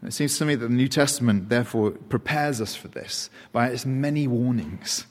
And 0.00 0.08
it 0.08 0.12
seems 0.12 0.38
to 0.38 0.44
me 0.44 0.54
that 0.54 0.66
the 0.66 0.74
New 0.74 0.88
Testament, 0.88 1.48
therefore, 1.48 1.90
prepares 1.90 2.60
us 2.60 2.74
for 2.74 2.88
this 2.88 3.28
by 3.52 3.68
its 3.68 3.84
many 3.84 4.26
warnings. 4.26 5.06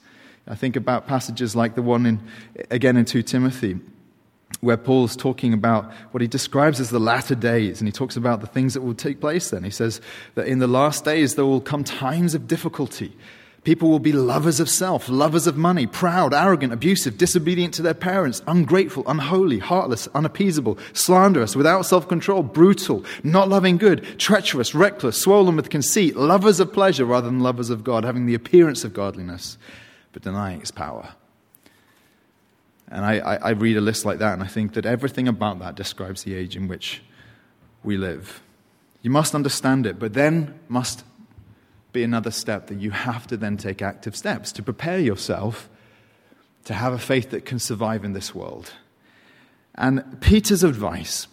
I 0.48 0.56
think 0.56 0.74
about 0.74 1.06
passages 1.06 1.54
like 1.54 1.76
the 1.76 1.82
one 1.82 2.06
in, 2.06 2.20
again 2.70 2.96
in 2.96 3.04
2 3.04 3.22
Timothy, 3.22 3.78
where 4.60 4.76
Paul's 4.76 5.14
talking 5.14 5.52
about 5.52 5.92
what 6.10 6.20
he 6.20 6.26
describes 6.26 6.80
as 6.80 6.90
the 6.90 6.98
latter 6.98 7.36
days, 7.36 7.80
and 7.80 7.86
he 7.86 7.92
talks 7.92 8.16
about 8.16 8.40
the 8.40 8.46
things 8.48 8.74
that 8.74 8.82
will 8.82 8.94
take 8.94 9.20
place 9.20 9.50
then. 9.50 9.62
He 9.62 9.70
says 9.70 10.00
that 10.34 10.48
in 10.48 10.58
the 10.58 10.66
last 10.66 11.04
days 11.04 11.36
there 11.36 11.46
will 11.46 11.60
come 11.60 11.84
times 11.84 12.34
of 12.34 12.48
difficulty. 12.48 13.16
People 13.62 13.90
will 13.90 13.98
be 13.98 14.12
lovers 14.12 14.58
of 14.58 14.70
self, 14.70 15.08
lovers 15.08 15.46
of 15.46 15.56
money, 15.56 15.86
proud, 15.86 16.32
arrogant, 16.32 16.72
abusive, 16.72 17.18
disobedient 17.18 17.74
to 17.74 17.82
their 17.82 17.92
parents, 17.92 18.40
ungrateful, 18.46 19.04
unholy, 19.06 19.58
heartless, 19.58 20.08
unappeasable, 20.14 20.78
slanderous, 20.94 21.54
without 21.54 21.82
self 21.82 22.08
control, 22.08 22.42
brutal, 22.42 23.04
not 23.22 23.50
loving 23.50 23.76
good, 23.76 24.18
treacherous, 24.18 24.74
reckless, 24.74 25.20
swollen 25.20 25.56
with 25.56 25.68
conceit, 25.68 26.16
lovers 26.16 26.58
of 26.58 26.72
pleasure 26.72 27.04
rather 27.04 27.26
than 27.26 27.40
lovers 27.40 27.68
of 27.68 27.84
God, 27.84 28.04
having 28.04 28.24
the 28.24 28.34
appearance 28.34 28.82
of 28.82 28.94
godliness 28.94 29.58
but 30.12 30.22
denying 30.22 30.60
its 30.60 30.70
power. 30.70 31.14
And 32.88 33.04
I, 33.04 33.18
I, 33.18 33.34
I, 33.36 33.50
read 33.50 33.76
a 33.76 33.80
list 33.80 34.04
like 34.04 34.18
that, 34.18 34.32
and 34.32 34.42
I 34.42 34.46
think 34.46 34.74
that 34.74 34.84
everything 34.84 35.28
about 35.28 35.60
that 35.60 35.76
describes 35.76 36.24
the 36.24 36.34
age 36.34 36.56
in 36.56 36.66
which 36.66 37.02
we 37.84 37.96
live. 37.96 38.42
You 39.02 39.10
must 39.10 39.34
understand 39.34 39.86
it, 39.86 39.98
but 39.98 40.14
then 40.14 40.58
must 40.68 41.04
be 41.92 42.02
another 42.02 42.30
step 42.30 42.68
that 42.68 42.80
you 42.80 42.90
have 42.90 43.26
to 43.28 43.36
then 43.36 43.56
take 43.56 43.82
active 43.82 44.16
steps 44.16 44.52
to 44.52 44.62
prepare 44.62 44.98
yourself 44.98 45.68
to 46.64 46.74
have 46.74 46.92
a 46.92 46.98
faith 46.98 47.30
that 47.30 47.44
can 47.44 47.58
survive 47.58 48.04
in 48.04 48.12
this 48.12 48.34
world. 48.34 48.72
And 49.74 50.20
Peter's 50.20 50.62
advice, 50.62 51.26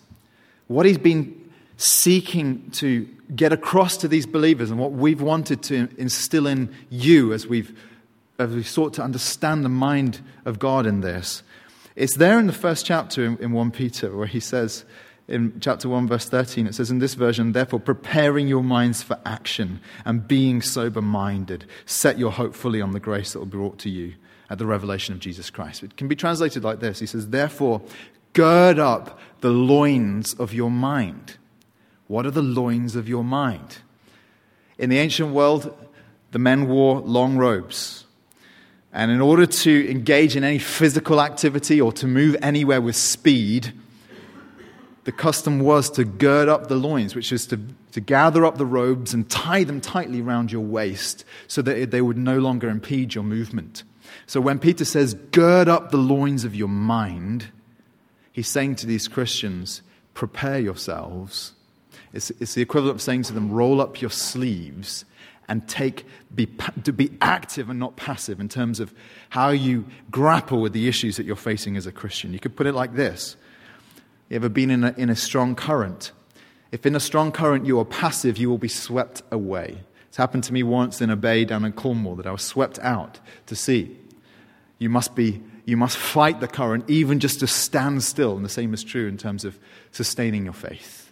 what 0.67 0.85
he's 0.85 0.97
been 0.97 1.51
seeking 1.77 2.71
to 2.71 3.07
get 3.35 3.53
across 3.53 3.97
to 3.97 4.07
these 4.07 4.25
believers, 4.25 4.71
and 4.71 4.79
what 4.79 4.93
we've 4.93 5.21
wanted 5.21 5.61
to 5.63 5.89
instill 5.97 6.47
in 6.47 6.73
you 6.89 7.33
as 7.33 7.45
we've 7.45 7.77
as 8.39 8.51
we 8.51 8.63
sought 8.63 8.93
to 8.93 9.01
understand 9.01 9.65
the 9.65 9.69
mind 9.69 10.21
of 10.45 10.59
God 10.59 10.85
in 10.85 11.01
this. 11.01 11.41
It's 11.95 12.17
there 12.17 12.39
in 12.39 12.45
the 12.45 12.53
first 12.53 12.85
chapter 12.85 13.25
in, 13.25 13.37
in 13.37 13.51
1 13.51 13.71
Peter 13.71 14.15
where 14.15 14.27
he 14.27 14.39
says, 14.39 14.85
in 15.27 15.59
chapter 15.59 15.89
1, 15.89 16.07
verse 16.07 16.29
13, 16.29 16.67
it 16.67 16.75
says, 16.75 16.89
In 16.89 16.99
this 16.99 17.13
version, 17.13 17.51
therefore, 17.51 17.81
preparing 17.81 18.47
your 18.47 18.63
minds 18.63 19.03
for 19.03 19.19
action 19.25 19.81
and 20.05 20.25
being 20.25 20.61
sober 20.61 21.01
minded, 21.01 21.65
set 21.85 22.17
your 22.17 22.31
hope 22.31 22.55
fully 22.55 22.81
on 22.81 22.91
the 22.91 22.99
grace 22.99 23.33
that 23.33 23.39
will 23.39 23.45
be 23.45 23.57
brought 23.57 23.77
to 23.79 23.89
you 23.89 24.13
at 24.49 24.57
the 24.57 24.65
revelation 24.65 25.13
of 25.13 25.19
Jesus 25.19 25.49
Christ. 25.49 25.83
It 25.83 25.97
can 25.97 26.07
be 26.07 26.15
translated 26.15 26.63
like 26.63 26.79
this 26.79 26.99
He 26.99 27.05
says, 27.05 27.27
Therefore, 27.27 27.81
gird 28.31 28.79
up 28.79 29.19
the 29.41 29.49
loins 29.49 30.33
of 30.35 30.53
your 30.53 30.71
mind. 30.71 31.37
What 32.07 32.25
are 32.25 32.31
the 32.31 32.41
loins 32.41 32.95
of 32.95 33.09
your 33.09 33.23
mind? 33.23 33.79
In 34.77 34.89
the 34.89 34.99
ancient 34.99 35.33
world, 35.33 35.75
the 36.31 36.39
men 36.39 36.69
wore 36.69 37.01
long 37.01 37.35
robes. 37.35 38.05
And 38.93 39.11
in 39.11 39.19
order 39.19 39.45
to 39.45 39.91
engage 39.91 40.37
in 40.37 40.45
any 40.45 40.59
physical 40.59 41.19
activity 41.19 41.81
or 41.81 41.91
to 41.93 42.07
move 42.07 42.37
anywhere 42.41 42.79
with 42.79 42.95
speed, 42.95 43.73
the 45.07 45.13
custom 45.13 45.61
was 45.61 45.89
to 45.91 46.03
gird 46.03 46.49
up 46.49 46.67
the 46.67 46.75
loins, 46.75 47.15
which 47.15 47.31
is 47.31 47.45
to, 47.47 47.57
to 47.93 48.01
gather 48.01 48.45
up 48.45 48.57
the 48.57 48.65
robes 48.65 49.13
and 49.13 49.29
tie 49.29 49.63
them 49.63 49.79
tightly 49.79 50.19
around 50.19 50.51
your 50.51 50.65
waist 50.65 51.23
so 51.47 51.61
that 51.61 51.91
they 51.91 52.01
would 52.01 52.17
no 52.17 52.39
longer 52.39 52.67
impede 52.67 53.15
your 53.15 53.23
movement. 53.23 53.83
So 54.25 54.41
when 54.41 54.59
Peter 54.59 54.83
says, 54.83 55.13
gird 55.31 55.69
up 55.69 55.91
the 55.91 55.97
loins 55.97 56.43
of 56.43 56.55
your 56.55 56.67
mind, 56.67 57.51
he's 58.33 58.49
saying 58.49 58.75
to 58.75 58.85
these 58.85 59.07
Christians, 59.07 59.81
prepare 60.13 60.59
yourselves. 60.59 61.53
It's, 62.11 62.29
it's 62.31 62.55
the 62.55 62.61
equivalent 62.61 62.97
of 62.97 63.01
saying 63.01 63.23
to 63.23 63.33
them, 63.33 63.49
roll 63.49 63.79
up 63.79 64.01
your 64.01 64.11
sleeves 64.11 65.05
and 65.47 65.65
take, 65.69 66.05
be, 66.35 66.49
to 66.83 66.91
be 66.91 67.11
active 67.21 67.69
and 67.69 67.79
not 67.79 67.95
passive 67.95 68.41
in 68.41 68.49
terms 68.49 68.81
of 68.81 68.93
how 69.29 69.51
you 69.51 69.85
grapple 70.11 70.59
with 70.59 70.73
the 70.73 70.89
issues 70.89 71.15
that 71.15 71.25
you're 71.25 71.37
facing 71.37 71.77
as 71.77 71.87
a 71.87 71.93
Christian. 71.93 72.33
You 72.33 72.39
could 72.39 72.57
put 72.57 72.67
it 72.67 72.73
like 72.73 72.93
this 72.93 73.37
You 74.29 74.35
ever 74.35 74.49
been 74.49 74.71
in 74.71 74.83
a, 74.83 74.93
in 74.97 75.09
a 75.09 75.15
strong 75.15 75.55
current? 75.55 76.11
If 76.71 76.85
in 76.85 76.95
a 76.95 76.99
strong 76.99 77.31
current 77.31 77.65
you 77.65 77.79
are 77.79 77.85
passive, 77.85 78.37
you 78.37 78.49
will 78.49 78.57
be 78.57 78.67
swept 78.67 79.23
away. 79.31 79.79
It's 80.09 80.17
happened 80.17 80.43
to 80.45 80.53
me 80.53 80.63
once 80.63 81.01
in 81.01 81.09
a 81.09 81.15
bay 81.15 81.45
down 81.45 81.63
in 81.63 81.73
Cornwall 81.73 82.15
that 82.15 82.27
I 82.27 82.31
was 82.31 82.41
swept 82.41 82.79
out 82.79 83.19
to 83.45 83.55
sea. 83.55 83.97
You 84.79 84.89
must 84.89 85.15
be 85.15 85.41
you 85.65 85.75
must 85.75 85.97
fight 85.97 86.39
the 86.39 86.47
current 86.47 86.89
even 86.89 87.19
just 87.19 87.41
to 87.41 87.47
stand 87.47 88.01
still 88.01 88.37
and 88.37 88.45
the 88.45 88.49
same 88.49 88.73
is 88.73 88.85
true 88.85 89.07
in 89.07 89.17
terms 89.17 89.43
of 89.43 89.59
sustaining 89.91 90.45
your 90.45 90.53
faith 90.53 91.07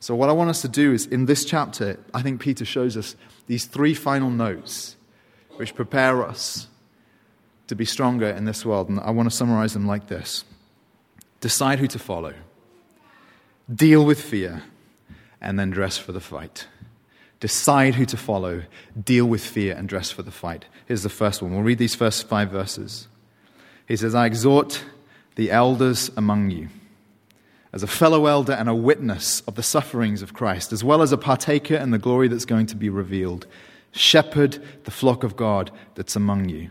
so, 0.00 0.14
what 0.14 0.28
I 0.28 0.32
want 0.32 0.50
us 0.50 0.62
to 0.62 0.68
do 0.68 0.92
is 0.92 1.06
in 1.06 1.26
this 1.26 1.44
chapter, 1.44 1.98
I 2.14 2.22
think 2.22 2.40
Peter 2.40 2.64
shows 2.64 2.96
us 2.96 3.16
these 3.46 3.64
three 3.64 3.94
final 3.94 4.30
notes 4.30 4.96
which 5.56 5.74
prepare 5.74 6.24
us 6.24 6.68
to 7.66 7.74
be 7.74 7.84
stronger 7.84 8.28
in 8.28 8.44
this 8.44 8.64
world. 8.64 8.88
And 8.88 9.00
I 9.00 9.10
want 9.10 9.28
to 9.28 9.34
summarize 9.34 9.72
them 9.72 9.86
like 9.86 10.06
this 10.06 10.44
Decide 11.40 11.78
who 11.78 11.86
to 11.88 11.98
follow, 11.98 12.34
deal 13.72 14.04
with 14.04 14.20
fear, 14.20 14.62
and 15.40 15.58
then 15.58 15.70
dress 15.70 15.96
for 15.96 16.12
the 16.12 16.20
fight. 16.20 16.66
Decide 17.40 17.94
who 17.94 18.04
to 18.06 18.16
follow, 18.16 18.64
deal 19.00 19.26
with 19.26 19.44
fear, 19.44 19.74
and 19.76 19.88
dress 19.88 20.10
for 20.10 20.22
the 20.22 20.32
fight. 20.32 20.64
Here's 20.86 21.04
the 21.04 21.08
first 21.08 21.40
one. 21.40 21.52
We'll 21.52 21.62
read 21.62 21.78
these 21.78 21.94
first 21.94 22.28
five 22.28 22.50
verses. 22.50 23.06
He 23.86 23.96
says, 23.96 24.14
I 24.14 24.26
exhort 24.26 24.84
the 25.36 25.50
elders 25.50 26.10
among 26.16 26.50
you 26.50 26.68
as 27.72 27.82
a 27.82 27.86
fellow 27.86 28.26
elder 28.26 28.52
and 28.52 28.68
a 28.68 28.74
witness 28.74 29.40
of 29.42 29.54
the 29.54 29.62
sufferings 29.62 30.22
of 30.22 30.34
Christ, 30.34 30.72
as 30.72 30.82
well 30.82 31.02
as 31.02 31.12
a 31.12 31.18
partaker 31.18 31.76
in 31.76 31.90
the 31.90 31.98
glory 31.98 32.28
that's 32.28 32.44
going 32.44 32.66
to 32.66 32.76
be 32.76 32.88
revealed. 32.88 33.46
Shepherd 33.92 34.62
the 34.84 34.90
flock 34.90 35.22
of 35.22 35.36
God 35.36 35.70
that's 35.94 36.16
among 36.16 36.48
you, 36.48 36.70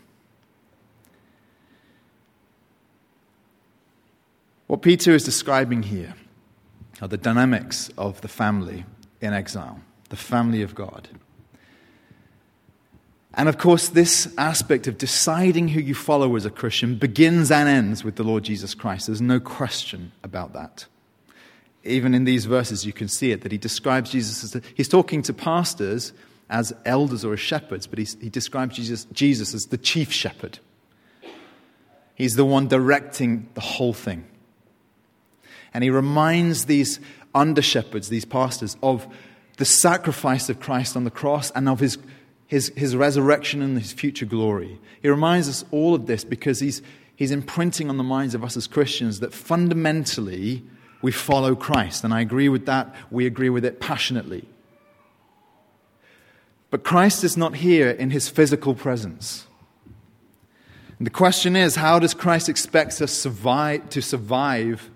What 4.71 4.83
Peter 4.83 5.11
is 5.11 5.25
describing 5.25 5.83
here 5.83 6.13
are 7.01 7.09
the 7.09 7.17
dynamics 7.17 7.89
of 7.97 8.21
the 8.21 8.29
family 8.29 8.85
in 9.19 9.33
exile, 9.33 9.81
the 10.07 10.15
family 10.15 10.61
of 10.61 10.75
God. 10.75 11.09
And 13.33 13.49
of 13.49 13.57
course, 13.57 13.89
this 13.89 14.33
aspect 14.37 14.87
of 14.87 14.97
deciding 14.97 15.67
who 15.67 15.81
you 15.81 15.93
follow 15.93 16.37
as 16.37 16.45
a 16.45 16.49
Christian 16.49 16.95
begins 16.95 17.51
and 17.51 17.67
ends 17.67 18.05
with 18.05 18.15
the 18.15 18.23
Lord 18.23 18.45
Jesus 18.45 18.73
Christ. 18.73 19.07
There's 19.07 19.19
no 19.19 19.41
question 19.41 20.13
about 20.23 20.53
that. 20.53 20.85
Even 21.83 22.15
in 22.15 22.23
these 22.23 22.45
verses, 22.45 22.85
you 22.85 22.93
can 22.93 23.09
see 23.09 23.33
it 23.33 23.41
that 23.41 23.51
he 23.51 23.57
describes 23.57 24.11
Jesus 24.11 24.41
as 24.41 24.51
the, 24.51 24.63
he's 24.73 24.87
talking 24.87 25.21
to 25.23 25.33
pastors 25.33 26.13
as 26.49 26.73
elders 26.85 27.25
or 27.25 27.33
as 27.33 27.41
shepherds, 27.41 27.87
but 27.87 27.99
he 27.99 28.29
describes 28.29 28.77
Jesus, 28.77 29.03
Jesus 29.11 29.53
as 29.53 29.65
the 29.65 29.77
chief 29.77 30.13
shepherd. 30.13 30.59
He's 32.15 32.37
the 32.37 32.45
one 32.45 32.69
directing 32.69 33.49
the 33.53 33.59
whole 33.59 33.91
thing. 33.91 34.27
And 35.73 35.83
he 35.83 35.89
reminds 35.89 36.65
these 36.65 36.99
under 37.33 37.61
shepherds, 37.61 38.09
these 38.09 38.25
pastors, 38.25 38.77
of 38.83 39.07
the 39.57 39.65
sacrifice 39.65 40.49
of 40.49 40.59
Christ 40.59 40.95
on 40.95 41.03
the 41.03 41.11
cross 41.11 41.51
and 41.51 41.69
of 41.69 41.79
his 41.79 41.97
his, 42.51 42.69
his 42.75 42.97
resurrection 42.97 43.61
and 43.61 43.79
his 43.79 43.93
future 43.93 44.25
glory. 44.25 44.77
He 45.01 45.07
reminds 45.07 45.47
us 45.47 45.63
all 45.71 45.95
of 45.95 46.05
this 46.05 46.25
because 46.25 46.59
he's, 46.59 46.81
he's 47.15 47.31
imprinting 47.31 47.89
on 47.89 47.95
the 47.95 48.03
minds 48.03 48.35
of 48.35 48.43
us 48.43 48.57
as 48.57 48.67
Christians 48.67 49.21
that 49.21 49.33
fundamentally 49.33 50.61
we 51.01 51.13
follow 51.13 51.55
Christ. 51.55 52.03
And 52.03 52.13
I 52.13 52.19
agree 52.19 52.49
with 52.49 52.65
that. 52.65 52.93
We 53.09 53.25
agree 53.25 53.47
with 53.47 53.63
it 53.63 53.79
passionately. 53.79 54.43
But 56.69 56.83
Christ 56.83 57.23
is 57.23 57.37
not 57.37 57.55
here 57.55 57.89
in 57.89 58.09
his 58.09 58.27
physical 58.27 58.75
presence. 58.75 59.47
And 60.97 61.07
the 61.07 61.11
question 61.11 61.55
is 61.55 61.77
how 61.77 61.99
does 61.99 62.13
Christ 62.13 62.49
expect 62.49 63.01
us 63.01 63.13
survive, 63.13 63.89
to 63.91 64.01
survive 64.01 64.91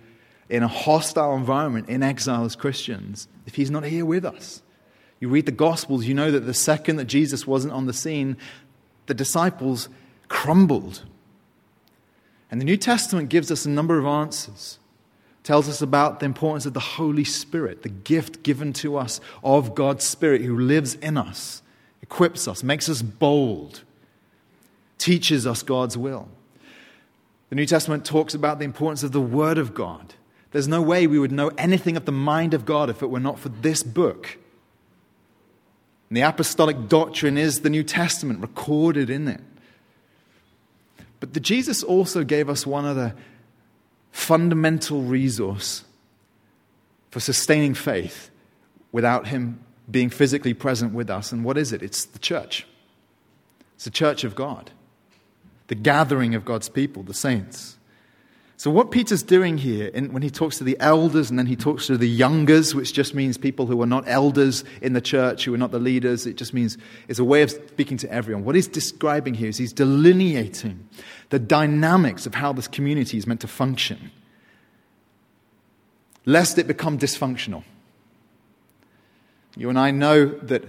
in 0.50 0.64
a 0.64 0.68
hostile 0.68 1.36
environment, 1.36 1.90
in 1.90 2.04
exile 2.04 2.46
as 2.46 2.56
Christians, 2.56 3.28
if 3.46 3.56
he's 3.56 3.72
not 3.72 3.84
here 3.84 4.06
with 4.06 4.25
us? 4.25 4.62
You 5.20 5.30
read 5.30 5.46
the 5.46 5.52
Gospels, 5.52 6.06
you 6.06 6.14
know 6.14 6.32
that 6.32 6.42
the 6.42 6.54
second 6.54 6.98
that 6.98 7.06
Jesus 7.06 7.48
wasn't 7.48 7.74
on 7.74 7.86
the 7.86 7.94
scene, 7.94 8.38
the 9.06 9.14
disciples 9.14 9.90
crumbled. 10.28 11.04
And 12.52 12.60
the 12.60 12.66
New 12.66 12.78
Testament 12.78 13.30
gives 13.30 13.52
us 13.52 13.66
a 13.66 13.70
number 13.70 13.98
of 13.98 14.06
answers. 14.06 14.80
Tells 15.44 15.70
us 15.70 15.82
about 15.82 16.20
the 16.20 16.25
importance 16.25 16.66
of 16.66 16.74
the 16.74 16.80
Holy 16.80 17.24
Spirit, 17.24 17.84
the 17.84 17.90
gift 17.90 18.42
given 18.44 18.74
to 18.74 18.98
us 18.98 19.22
of 19.44 19.75
God's 19.75 20.04
Spirit 20.04 20.42
who 20.42 20.58
lives 20.58 20.96
in 20.96 21.18
us, 21.18 21.62
equips 22.02 22.48
us, 22.48 22.64
makes 22.64 22.90
us 22.90 23.04
bold, 23.04 23.84
teaches 24.98 25.46
us 25.46 25.62
God's 25.62 25.98
will. 25.98 26.30
The 27.50 27.56
New 27.56 27.68
Testament 27.68 28.06
talks 28.06 28.34
about 28.34 28.58
the 28.58 28.66
importance 28.66 29.04
of 29.04 29.12
the 29.12 29.22
Word 29.22 29.60
of 29.60 29.75
God. 29.75 30.16
There's 30.52 30.68
no 30.68 30.82
way 30.82 31.08
we 31.08 31.20
would 31.20 31.32
know 31.32 31.50
anything 31.58 31.98
of 31.98 32.06
the 32.06 32.12
mind 32.12 32.54
of 32.54 32.66
God 32.66 32.90
if 32.90 33.02
it 33.02 33.10
were 33.10 33.20
not 33.20 33.40
for 33.40 33.50
this 33.50 33.84
book. 33.84 34.38
And 36.10 36.18
the 36.18 36.22
apostolic 36.22 36.88
doctrine 36.88 37.38
is 37.38 37.62
the 37.62 37.70
New 37.70 37.84
Testament 37.84 38.40
recorded 38.40 39.10
in 39.10 39.28
it. 39.28 39.42
But 41.20 41.34
the 41.34 41.40
Jesus 41.40 41.84
also 41.84 42.24
gave 42.24 42.50
us 42.50 42.66
one 42.66 42.86
other 42.86 43.16
fundamental 44.12 45.02
resource 45.02 45.84
for 47.12 47.20
sustaining 47.20 47.74
faith 47.74 48.30
without 48.92 49.28
Him 49.28 49.60
being 49.90 50.10
physically 50.10 50.54
present 50.54 50.94
with 50.94 51.10
us. 51.10 51.32
And 51.32 51.44
what 51.44 51.58
is 51.58 51.74
it? 51.74 51.82
It's 51.82 52.06
the 52.06 52.20
church. 52.20 52.66
It's 53.75 53.86
the 53.86 53.92
church 53.92 54.24
of 54.24 54.36
God, 54.36 54.72
the 55.68 55.75
gathering 55.75 56.34
of 56.34 56.46
God's 56.46 56.70
people, 56.70 57.04
the 57.04 57.14
saints. 57.14 57.75
So, 58.57 58.71
what 58.71 58.89
Peter's 58.89 59.21
doing 59.21 59.57
here, 59.57 59.88
in, 59.88 60.13
when 60.13 60.21
he 60.21 60.29
talks 60.29 60.57
to 60.59 60.63
the 60.63 60.77
elders 60.79 61.29
and 61.29 61.38
then 61.38 61.45
he 61.45 61.57
talks 61.57 61.88
to 61.88 61.97
the 61.97 62.07
youngers, 62.07 62.74
which 62.74 62.93
just 62.93 63.13
means 63.13 63.38
people 63.38 63.65
who 63.65 63.81
are 63.81 63.88
not 63.88 64.05
elders 64.07 64.63
in 64.81 64.93
the 64.93 65.01
church, 65.01 65.43
who 65.43 65.53
are 65.53 65.57
not 65.57 65.71
the 65.71 65.79
leaders, 65.79 66.25
it 66.25 66.38
just 66.38 66.53
means 66.53 66.77
it's 67.09 67.19
a 67.19 67.24
way 67.24 67.41
of 67.41 67.51
speaking 67.51 67.97
to 67.97 68.12
everyone. 68.12 68.45
What 68.45 68.55
he's 68.55 68.67
describing 68.67 69.33
here 69.33 69.50
is 69.50 69.57
he's 69.57 69.74
delineating 69.74 70.88
the 71.31 71.39
dynamics 71.39 72.25
of 72.25 72.35
how 72.35 72.53
this 72.53 72.67
community 72.67 73.17
is 73.17 73.27
meant 73.27 73.41
to 73.41 73.47
function, 73.47 74.12
lest 76.25 76.57
it 76.57 76.65
become 76.65 76.97
dysfunctional. 76.97 77.63
You 79.57 79.69
and 79.69 79.77
I 79.77 79.91
know 79.91 80.27
that 80.27 80.63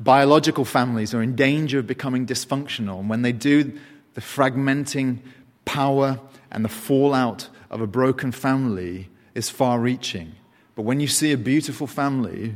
biological 0.00 0.64
families 0.64 1.14
are 1.14 1.22
in 1.22 1.36
danger 1.36 1.78
of 1.78 1.86
becoming 1.86 2.26
dysfunctional, 2.26 2.98
and 2.98 3.08
when 3.08 3.22
they 3.22 3.32
do, 3.32 3.78
the 4.14 4.20
fragmenting 4.20 5.18
power 5.64 6.18
and 6.50 6.64
the 6.64 6.68
fallout 6.68 7.48
of 7.70 7.80
a 7.80 7.86
broken 7.86 8.32
family 8.32 9.08
is 9.34 9.48
far 9.50 9.80
reaching. 9.80 10.34
But 10.74 10.82
when 10.82 11.00
you 11.00 11.06
see 11.06 11.32
a 11.32 11.38
beautiful 11.38 11.86
family 11.86 12.54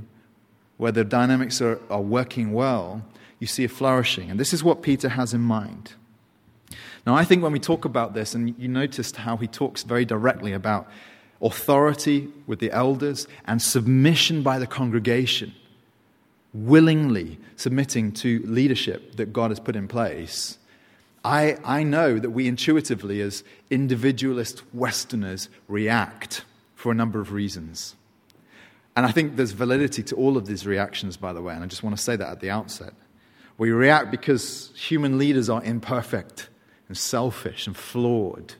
where 0.77 0.93
the 0.93 1.05
dynamics 1.05 1.61
are, 1.61 1.81
are 1.91 2.01
working 2.01 2.53
well, 2.53 3.05
you 3.39 3.47
see 3.47 3.65
a 3.65 3.69
flourishing. 3.69 4.31
And 4.31 4.41
this 4.41 4.53
is 4.53 4.65
what 4.65 4.83
Peter 4.83 5.11
has 5.11 5.35
in 5.35 5.41
mind. 5.41 5.93
Now, 7.07 7.15
I 7.15 7.25
think 7.25 7.43
when 7.43 7.53
we 7.53 7.61
talk 7.61 7.85
about 7.85 8.15
this, 8.15 8.35
and 8.35 8.55
you 8.59 8.69
noticed 8.69 9.17
how 9.17 9.37
he 9.37 9.47
talks 9.47 9.83
very 9.83 10.05
directly 10.05 10.53
about 10.53 10.89
authority 11.43 12.29
with 12.47 12.59
the 12.59 12.73
elders 12.73 13.29
and 13.45 13.61
submission 13.61 14.43
by 14.43 14.59
the 14.59 14.67
congregation, 14.67 15.53
willingly 16.55 17.39
submitting 17.57 18.13
to 18.13 18.43
leadership 18.47 19.17
that 19.17 19.33
God 19.33 19.51
has 19.51 19.61
put 19.61 19.77
in 19.77 19.87
place 19.87 20.59
I, 21.25 21.57
I 21.65 21.83
know 21.83 22.19
that 22.19 22.31
we 22.31 22.47
intuitively, 22.47 23.23
as 23.23 23.43
individualist 23.71 24.63
Westerners, 24.75 25.49
react 25.69 26.45
for 26.75 26.93
a 26.93 26.95
number 26.95 27.21
of 27.21 27.33
reasons. 27.33 27.97
And 28.95 29.07
I 29.07 29.11
think 29.11 29.37
there's 29.37 29.53
validity 29.53 30.03
to 30.05 30.17
all 30.17 30.37
of 30.37 30.47
these 30.47 30.67
reactions, 30.67 31.17
by 31.17 31.33
the 31.33 31.41
way, 31.41 31.55
and 31.55 31.65
I 31.65 31.67
just 31.67 31.83
want 31.83 31.97
to 31.97 32.03
say 32.03 32.15
that 32.15 32.29
at 32.29 32.41
the 32.41 32.51
outset. 32.51 32.93
We 33.57 33.71
react 33.71 34.11
because 34.11 34.71
human 34.77 35.17
leaders 35.17 35.49
are 35.49 35.63
imperfect 35.65 36.49
and 36.89 36.97
selfish 36.97 37.67
and 37.67 37.77
flawed. 37.77 38.55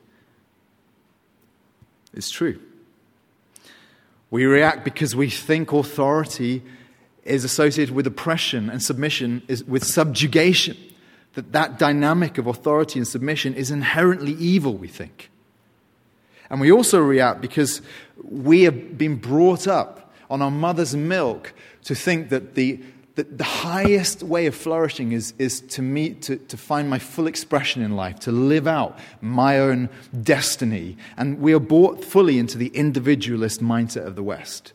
It's 2.15 2.31
true. 2.31 2.61
We 4.31 4.47
react 4.47 4.85
because 4.85 5.15
we 5.15 5.29
think 5.29 5.73
authority 5.73 6.63
is 7.25 7.45
associated 7.45 7.95
with 7.95 8.07
oppression 8.07 8.71
and 8.71 8.83
submission 8.83 9.43
is 9.49 9.65
with 9.65 9.85
subjugation 9.85 10.77
that 11.35 11.53
that 11.53 11.79
dynamic 11.79 12.39
of 12.39 12.47
authority 12.47 12.99
and 12.99 13.07
submission 13.07 13.55
is 13.55 13.71
inherently 13.71 14.33
evil, 14.33 14.77
we 14.77 14.89
think. 14.89 15.31
And 16.51 16.61
we 16.61 16.71
also 16.71 17.01
react 17.01 17.41
because 17.41 17.83
we 18.23 18.63
have 18.63 18.97
been 18.97 19.17
brought 19.17 19.67
up 19.67 20.13
on 20.31 20.43
our 20.43 20.51
mother's 20.51 20.95
milk 20.95 21.53
to 21.85 21.95
think 21.95 22.29
that 22.29 22.55
the, 22.55 22.81
that 23.17 23.39
the 23.39 23.45
highest 23.45 24.23
way 24.23 24.47
of 24.47 24.55
flourishing 24.55 25.13
is, 25.13 25.35
is 25.39 25.61
to, 25.63 25.83
meet, 25.83 26.23
to, 26.23 26.37
to 26.37 26.57
find 26.57 26.89
my 26.89 26.99
full 26.99 27.27
expression 27.27 27.83
in 27.83 27.97
life, 27.97 28.21
to 28.21 28.33
live 28.33 28.67
out 28.67 28.99
my 29.21 29.59
own 29.59 29.89
destiny. 30.23 30.97
And 31.17 31.41
we 31.41 31.53
are 31.55 31.61
brought 31.61 32.05
fully 32.05 32.39
into 32.39 32.59
the 32.59 32.69
individualist 32.69 33.61
mindset 33.61 34.07
of 34.07 34.17
the 34.17 34.23
West. 34.23 34.73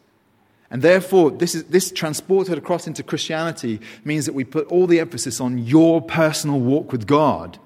And 0.71 0.81
therefore, 0.81 1.31
this, 1.31 1.55
is, 1.55 1.63
this 1.65 1.91
transported 1.91 2.57
across 2.57 2.85
into 2.85 3.01
Christianity 3.01 3.79
means 4.03 4.25
that 4.25 4.33
we 4.33 4.43
put 4.43 4.67
all 4.67 4.85
the 4.85 4.99
emphasis 4.99 5.41
on 5.41 5.57
your 5.57 6.01
personal 6.01 6.59
walk 6.59 6.91
with 6.91 7.07
God 7.07 7.57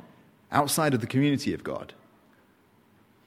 outside 0.52 0.94
of 0.94 1.02
the 1.02 1.08
community 1.08 1.54
of 1.54 1.64
God. 1.64 1.94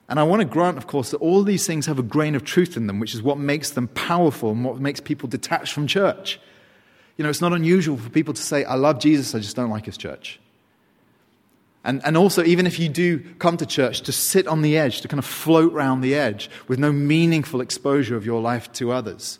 And 0.08 0.18
I 0.20 0.22
want 0.22 0.40
to 0.40 0.46
grant, 0.46 0.78
of 0.78 0.86
course, 0.86 1.10
that 1.10 1.18
all 1.18 1.42
these 1.42 1.66
things 1.66 1.86
have 1.86 1.98
a 1.98 2.02
grain 2.02 2.34
of 2.34 2.44
truth 2.44 2.76
in 2.76 2.86
them, 2.86 3.00
which 3.00 3.14
is 3.14 3.22
what 3.22 3.38
makes 3.38 3.70
them 3.70 3.88
powerful 3.88 4.52
and 4.52 4.64
what 4.64 4.78
makes 4.78 5.00
people 5.00 5.28
detached 5.28 5.72
from 5.72 5.86
church. 5.86 6.40
You 7.16 7.24
know, 7.24 7.30
it's 7.30 7.40
not 7.40 7.52
unusual 7.52 7.96
for 7.96 8.08
people 8.08 8.32
to 8.32 8.42
say, 8.42 8.64
I 8.64 8.76
love 8.76 9.00
Jesus, 9.00 9.34
I 9.34 9.40
just 9.40 9.56
don't 9.56 9.70
like 9.70 9.84
his 9.84 9.96
church. 9.96 10.38
And, 11.82 12.00
and 12.04 12.16
also, 12.16 12.44
even 12.44 12.66
if 12.66 12.78
you 12.78 12.88
do 12.88 13.18
come 13.38 13.56
to 13.58 13.66
church, 13.66 14.02
to 14.02 14.12
sit 14.12 14.46
on 14.46 14.62
the 14.62 14.76
edge, 14.78 15.02
to 15.02 15.08
kind 15.08 15.18
of 15.18 15.24
float 15.24 15.72
around 15.72 16.00
the 16.00 16.14
edge 16.14 16.50
with 16.66 16.78
no 16.78 16.92
meaningful 16.92 17.60
exposure 17.60 18.16
of 18.16 18.24
your 18.24 18.40
life 18.40 18.72
to 18.72 18.92
others 18.92 19.38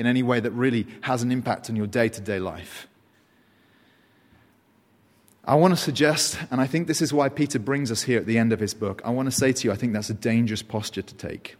in 0.00 0.06
any 0.06 0.22
way 0.22 0.40
that 0.40 0.50
really 0.52 0.86
has 1.02 1.22
an 1.22 1.30
impact 1.30 1.68
on 1.68 1.76
your 1.76 1.86
day 1.86 2.08
to 2.08 2.22
day 2.22 2.38
life. 2.38 2.88
I 5.44 5.56
want 5.56 5.74
to 5.74 5.76
suggest, 5.76 6.38
and 6.50 6.58
I 6.58 6.66
think 6.66 6.86
this 6.86 7.02
is 7.02 7.12
why 7.12 7.28
Peter 7.28 7.58
brings 7.58 7.90
us 7.90 8.04
here 8.04 8.18
at 8.18 8.24
the 8.24 8.38
end 8.38 8.50
of 8.54 8.60
his 8.60 8.72
book, 8.72 9.02
I 9.04 9.10
want 9.10 9.26
to 9.26 9.30
say 9.30 9.52
to 9.52 9.68
you, 9.68 9.72
I 9.72 9.76
think 9.76 9.92
that's 9.92 10.08
a 10.08 10.14
dangerous 10.14 10.62
posture 10.62 11.02
to 11.02 11.14
take. 11.14 11.56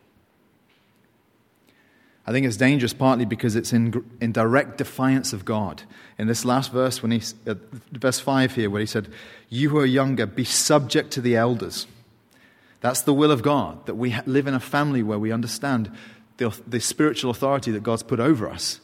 I 2.27 2.33
think 2.33 2.47
it's 2.47 2.57
dangerous 2.57 2.95
partly 2.95 3.27
because 3.27 3.57
it's 3.57 3.75
in, 3.75 4.09
in 4.23 4.33
direct 4.33 4.79
defiance 4.79 5.35
of 5.35 5.45
God. 5.45 5.83
In 6.17 6.27
this 6.27 6.47
last 6.47 6.73
verse, 6.73 7.03
when 7.03 7.11
he, 7.11 7.23
uh, 7.47 7.57
verse 7.93 8.21
5 8.21 8.55
here, 8.55 8.71
where 8.71 8.81
he 8.81 8.87
said, 8.87 9.09
You 9.51 9.69
who 9.69 9.79
are 9.79 9.87
younger, 9.87 10.25
be 10.25 10.45
subject 10.45 11.11
to 11.13 11.21
the 11.21 11.37
elders. 11.37 11.87
That's 12.81 13.03
the 13.03 13.13
will 13.13 13.33
of 13.33 13.43
God, 13.43 13.85
that 13.85 13.97
we 13.97 14.17
live 14.25 14.47
in 14.47 14.55
a 14.55 14.61
family 14.61 15.03
where 15.03 15.19
we 15.19 15.31
understand 15.31 15.91
the, 16.41 16.59
the 16.67 16.81
spiritual 16.81 17.31
authority 17.31 17.71
that 17.71 17.83
God's 17.83 18.03
put 18.03 18.19
over 18.19 18.49
us. 18.49 18.81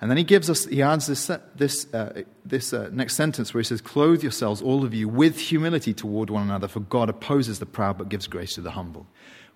And 0.00 0.10
then 0.10 0.18
he 0.18 0.24
gives 0.24 0.50
us, 0.50 0.64
he 0.64 0.82
adds 0.82 1.06
this, 1.06 1.30
this, 1.54 1.92
uh, 1.94 2.22
this 2.44 2.72
uh, 2.72 2.90
next 2.92 3.14
sentence 3.14 3.54
where 3.54 3.60
he 3.60 3.64
says, 3.64 3.80
Clothe 3.80 4.22
yourselves, 4.22 4.60
all 4.60 4.84
of 4.84 4.92
you, 4.92 5.08
with 5.08 5.38
humility 5.38 5.94
toward 5.94 6.30
one 6.30 6.42
another, 6.42 6.68
for 6.68 6.80
God 6.80 7.08
opposes 7.08 7.60
the 7.60 7.66
proud 7.66 7.96
but 7.96 8.08
gives 8.08 8.26
grace 8.26 8.54
to 8.54 8.60
the 8.60 8.72
humble. 8.72 9.06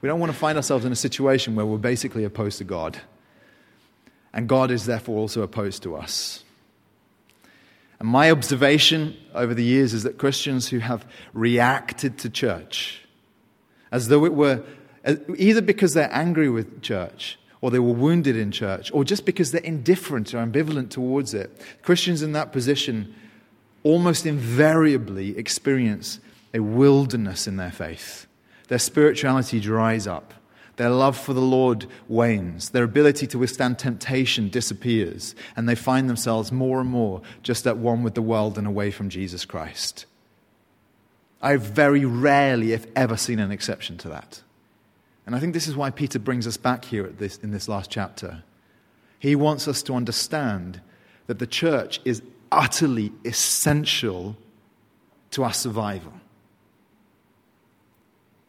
We 0.00 0.08
don't 0.08 0.20
want 0.20 0.32
to 0.32 0.38
find 0.38 0.56
ourselves 0.56 0.84
in 0.84 0.92
a 0.92 0.96
situation 0.96 1.56
where 1.56 1.66
we're 1.66 1.78
basically 1.78 2.24
opposed 2.24 2.58
to 2.58 2.64
God. 2.64 2.98
And 4.32 4.48
God 4.48 4.70
is 4.70 4.86
therefore 4.86 5.18
also 5.18 5.42
opposed 5.42 5.82
to 5.84 5.96
us. 5.96 6.44
And 7.98 8.08
my 8.08 8.30
observation 8.30 9.16
over 9.34 9.54
the 9.54 9.64
years 9.64 9.94
is 9.94 10.02
that 10.02 10.18
Christians 10.18 10.68
who 10.68 10.78
have 10.78 11.06
reacted 11.32 12.18
to 12.18 12.30
church 12.30 13.00
as 13.90 14.08
though 14.08 14.24
it 14.24 14.34
were 14.34 14.62
Uh, 15.04 15.16
either 15.36 15.60
because 15.60 15.92
they're 15.92 16.12
angry 16.12 16.48
with 16.48 16.82
church 16.82 17.38
or 17.60 17.70
they 17.70 17.78
were 17.78 17.92
wounded 17.92 18.36
in 18.36 18.50
church 18.50 18.90
or 18.92 19.04
just 19.04 19.24
because 19.24 19.50
they're 19.50 19.60
indifferent 19.62 20.34
or 20.34 20.38
ambivalent 20.38 20.90
towards 20.90 21.34
it. 21.34 21.50
Christians 21.82 22.22
in 22.22 22.32
that 22.32 22.52
position 22.52 23.14
almost 23.82 24.24
invariably 24.26 25.36
experience 25.36 26.20
a 26.54 26.60
wilderness 26.60 27.46
in 27.46 27.56
their 27.56 27.72
faith. 27.72 28.26
Their 28.68 28.78
spirituality 28.78 29.60
dries 29.60 30.06
up. 30.06 30.32
Their 30.76 30.90
love 30.90 31.16
for 31.16 31.34
the 31.34 31.40
Lord 31.40 31.86
wanes. 32.08 32.70
Their 32.70 32.84
ability 32.84 33.26
to 33.28 33.38
withstand 33.38 33.78
temptation 33.78 34.48
disappears. 34.48 35.34
And 35.56 35.68
they 35.68 35.74
find 35.74 36.08
themselves 36.08 36.50
more 36.50 36.80
and 36.80 36.90
more 36.90 37.22
just 37.42 37.66
at 37.66 37.76
one 37.76 38.02
with 38.02 38.14
the 38.14 38.22
world 38.22 38.58
and 38.58 38.66
away 38.66 38.90
from 38.90 39.08
Jesus 39.08 39.44
Christ. 39.44 40.06
I've 41.40 41.62
very 41.62 42.04
rarely, 42.04 42.72
if 42.72 42.86
ever, 42.96 43.16
seen 43.16 43.38
an 43.38 43.52
exception 43.52 43.98
to 43.98 44.08
that. 44.08 44.42
And 45.26 45.34
I 45.34 45.40
think 45.40 45.54
this 45.54 45.66
is 45.66 45.76
why 45.76 45.90
Peter 45.90 46.18
brings 46.18 46.46
us 46.46 46.56
back 46.56 46.84
here 46.84 47.04
this, 47.04 47.38
in 47.38 47.50
this 47.50 47.68
last 47.68 47.90
chapter. 47.90 48.42
He 49.18 49.34
wants 49.34 49.66
us 49.66 49.82
to 49.84 49.94
understand 49.94 50.80
that 51.26 51.38
the 51.38 51.46
church 51.46 52.00
is 52.04 52.22
utterly 52.52 53.12
essential 53.24 54.36
to 55.30 55.44
our 55.44 55.52
survival. 55.52 56.12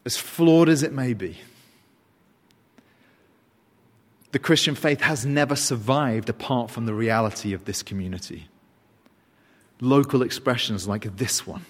As 0.04 0.16
flawed 0.16 0.68
as 0.68 0.82
it 0.82 0.92
may 0.92 1.14
be, 1.14 1.38
the 4.32 4.38
Christian 4.38 4.74
faith 4.74 5.00
has 5.00 5.24
never 5.24 5.56
survived 5.56 6.28
apart 6.28 6.70
from 6.70 6.84
the 6.84 6.94
reality 6.94 7.54
of 7.54 7.64
this 7.64 7.82
community. 7.82 8.48
Local 9.80 10.22
expressions 10.22 10.86
like 10.86 11.16
this 11.16 11.46
one. 11.46 11.64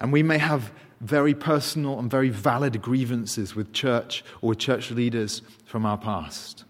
And 0.00 0.10
we 0.10 0.22
may 0.22 0.38
have 0.38 0.72
very 1.04 1.34
personal 1.34 1.98
and 1.98 2.10
very 2.10 2.30
valid 2.30 2.80
grievances 2.80 3.54
with 3.54 3.72
church 3.72 4.24
or 4.40 4.50
with 4.50 4.58
church 4.58 4.90
leaders 4.90 5.42
from 5.66 5.84
our 5.84 5.98
past. 5.98 6.64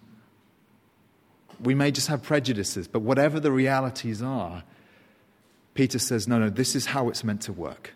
We 1.62 1.74
may 1.74 1.92
just 1.92 2.08
have 2.08 2.22
prejudices, 2.22 2.88
but 2.88 3.00
whatever 3.00 3.38
the 3.38 3.52
realities 3.52 4.20
are, 4.20 4.64
Peter 5.74 5.98
says, 5.98 6.26
no, 6.26 6.38
no, 6.38 6.50
this 6.50 6.74
is 6.74 6.86
how 6.86 7.08
it's 7.08 7.22
meant 7.22 7.42
to 7.42 7.52
work. 7.52 7.94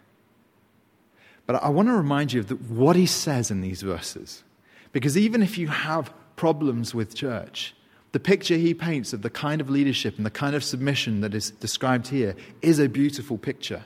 But 1.46 1.62
I 1.62 1.70
want 1.70 1.88
to 1.88 1.94
remind 1.94 2.33
you 2.33 2.40
of 2.40 2.70
what 2.70 2.94
he 2.94 3.07
says 3.07 3.51
in 3.51 3.61
these 3.61 3.83
verses. 3.83 4.44
Because 4.92 5.18
even 5.18 5.42
if 5.42 5.59
you 5.59 5.68
have 5.68 6.12
problems 6.37 6.94
with 6.94 7.14
church, 7.14 7.74
the 8.12 8.20
picture 8.20 8.57
he 8.57 8.74
paints 8.74 9.12
of 9.12 9.22
the 9.22 9.31
kind 9.31 9.61
of 9.61 9.68
leadership 9.68 10.16
and 10.16 10.24
the 10.24 10.31
kind 10.31 10.55
of 10.55 10.62
submission 10.62 11.20
that 11.22 11.35
is 11.35 11.51
described 11.51 12.09
here 12.09 12.37
is 12.62 12.79
a 12.79 12.88
beautiful 12.88 13.38
picture. 13.38 13.85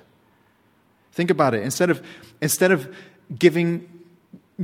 Think 1.12 1.30
about 1.30 1.54
it. 1.54 1.62
Instead 1.62 1.90
of, 1.90 2.02
instead 2.40 2.72
of 2.72 2.94
giving, 3.38 3.88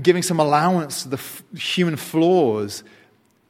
giving 0.01 0.23
some 0.23 0.41
allowance 0.41 1.03
to 1.03 1.11
the 1.11 1.17
f- 1.17 1.43
human 1.57 1.97
flaws 1.97 2.83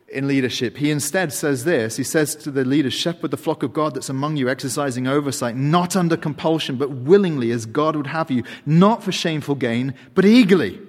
in 0.08 0.26
leadership, 0.26 0.76
he 0.76 0.90
instead 0.90 1.32
says 1.32 1.64
this. 1.64 1.96
He 1.96 2.04
says 2.04 2.34
to 2.36 2.50
the 2.50 2.64
leaders, 2.64 2.94
Shepherd 2.94 3.30
the 3.30 3.36
flock 3.36 3.62
of 3.62 3.72
God 3.72 3.94
that's 3.94 4.08
among 4.08 4.36
you, 4.36 4.48
exercising 4.48 5.06
oversight, 5.06 5.56
not 5.56 5.96
under 5.96 6.16
compulsion, 6.16 6.76
but 6.76 6.90
willingly 6.90 7.50
as 7.50 7.66
God 7.66 7.96
would 7.96 8.08
have 8.08 8.30
you, 8.30 8.42
not 8.66 9.02
for 9.02 9.12
shameful 9.12 9.54
gain, 9.54 9.94
but 10.14 10.24
eagerly 10.24 10.80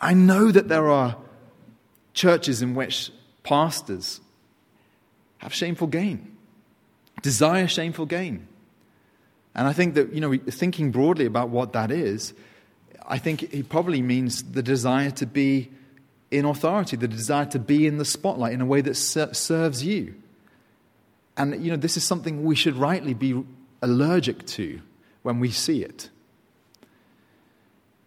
I 0.00 0.14
know 0.14 0.50
that 0.50 0.68
there 0.68 0.88
are 0.88 1.16
churches 2.12 2.62
in 2.62 2.74
which 2.74 3.10
pastors 3.42 4.20
have 5.38 5.54
shameful 5.54 5.86
gain, 5.86 6.36
desire 7.22 7.68
shameful 7.68 8.06
gain. 8.06 8.46
And 9.56 9.66
I 9.66 9.72
think 9.72 9.94
that, 9.94 10.12
you 10.12 10.20
know, 10.20 10.36
thinking 10.36 10.92
broadly 10.92 11.24
about 11.24 11.48
what 11.48 11.72
that 11.72 11.90
is, 11.90 12.34
I 13.06 13.16
think 13.16 13.42
it 13.54 13.70
probably 13.70 14.02
means 14.02 14.42
the 14.42 14.62
desire 14.62 15.10
to 15.12 15.26
be 15.26 15.70
in 16.30 16.44
authority, 16.44 16.96
the 16.96 17.08
desire 17.08 17.46
to 17.46 17.58
be 17.58 17.86
in 17.86 17.96
the 17.96 18.04
spotlight 18.04 18.52
in 18.52 18.60
a 18.60 18.66
way 18.66 18.82
that 18.82 18.94
serves 18.94 19.82
you. 19.82 20.14
And, 21.38 21.64
you 21.64 21.70
know, 21.70 21.76
this 21.78 21.96
is 21.96 22.04
something 22.04 22.44
we 22.44 22.54
should 22.54 22.76
rightly 22.76 23.14
be 23.14 23.42
allergic 23.80 24.46
to 24.46 24.80
when 25.22 25.40
we 25.40 25.50
see 25.50 25.82
it. 25.82 26.10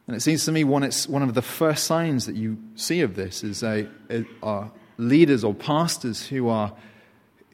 And 0.05 0.15
it 0.15 0.21
seems 0.21 0.45
to 0.45 0.51
me 0.51 0.63
one, 0.63 0.83
it's 0.83 1.07
one 1.07 1.23
of 1.23 1.33
the 1.33 1.41
first 1.41 1.85
signs 1.85 2.27
that 2.27 2.35
you 2.35 2.59
see 2.75 3.01
of 3.01 3.15
this 3.15 3.43
is 3.43 3.63
a, 3.63 3.87
a, 4.09 4.25
are 4.43 4.71
leaders 4.97 5.43
or 5.43 5.55
pastors 5.55 6.27
who 6.27 6.47
are, 6.49 6.73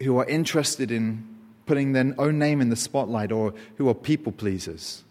who 0.02 0.18
are 0.18 0.26
interested 0.26 0.92
in 0.92 1.35
putting 1.66 1.94
their 1.94 2.14
own 2.18 2.40
name 2.40 2.62
in 2.62 2.70
the 2.70 2.76
spotlight 2.76 3.32
or 3.32 3.54
who 3.78 3.90
are 3.90 3.94
people 3.94 4.32
pleasers. 4.32 5.04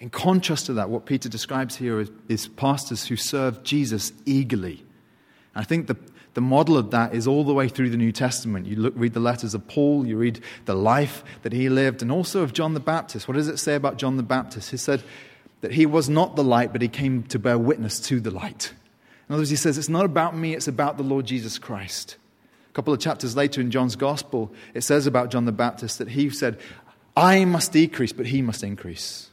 In 0.00 0.10
contrast 0.10 0.66
to 0.66 0.72
that, 0.74 0.90
what 0.90 1.06
Peter 1.06 1.28
describes 1.28 1.76
here 1.76 2.00
is, 2.00 2.10
is 2.28 2.48
pastors 2.48 3.06
who 3.06 3.16
serve 3.16 3.62
Jesus 3.62 4.12
eagerly. 4.26 4.84
And 5.54 5.62
I 5.62 5.64
think 5.64 5.86
the, 5.86 5.96
the 6.34 6.40
model 6.40 6.76
of 6.76 6.90
that 6.90 7.14
is 7.14 7.26
all 7.26 7.44
the 7.44 7.54
way 7.54 7.68
through 7.68 7.90
the 7.90 7.96
New 7.96 8.12
Testament. 8.12 8.66
You 8.66 8.76
look, 8.76 8.94
read 8.96 9.12
the 9.12 9.20
letters 9.20 9.54
of 9.54 9.66
Paul, 9.68 10.06
you 10.06 10.16
read 10.16 10.40
the 10.64 10.74
life 10.74 11.22
that 11.42 11.52
he 11.52 11.68
lived, 11.68 12.02
and 12.02 12.10
also 12.10 12.42
of 12.42 12.52
John 12.52 12.74
the 12.74 12.80
Baptist. 12.80 13.28
What 13.28 13.34
does 13.34 13.48
it 13.48 13.58
say 13.58 13.74
about 13.74 13.96
John 13.96 14.16
the 14.16 14.22
Baptist? 14.24 14.70
He 14.70 14.76
said, 14.76 15.04
that 15.62 15.72
he 15.72 15.86
was 15.86 16.08
not 16.08 16.36
the 16.36 16.44
light, 16.44 16.72
but 16.72 16.82
he 16.82 16.88
came 16.88 17.22
to 17.24 17.38
bear 17.38 17.56
witness 17.56 17.98
to 18.00 18.20
the 18.20 18.30
light. 18.30 18.74
In 19.28 19.34
other 19.34 19.40
words, 19.40 19.50
he 19.50 19.56
says, 19.56 19.78
It's 19.78 19.88
not 19.88 20.04
about 20.04 20.36
me, 20.36 20.54
it's 20.54 20.68
about 20.68 20.98
the 20.98 21.02
Lord 21.02 21.24
Jesus 21.24 21.58
Christ. 21.58 22.16
A 22.72 22.74
couple 22.74 22.94
of 22.94 23.00
chapters 23.00 23.36
later 23.36 23.60
in 23.60 23.70
John's 23.70 23.96
Gospel, 23.96 24.50
it 24.74 24.80
says 24.80 25.06
about 25.06 25.30
John 25.30 25.44
the 25.44 25.52
Baptist 25.52 25.98
that 25.98 26.08
he 26.08 26.30
said, 26.30 26.58
I 27.14 27.44
must 27.44 27.72
decrease, 27.72 28.12
but 28.12 28.26
he 28.26 28.40
must 28.40 28.64
increase. 28.64 29.30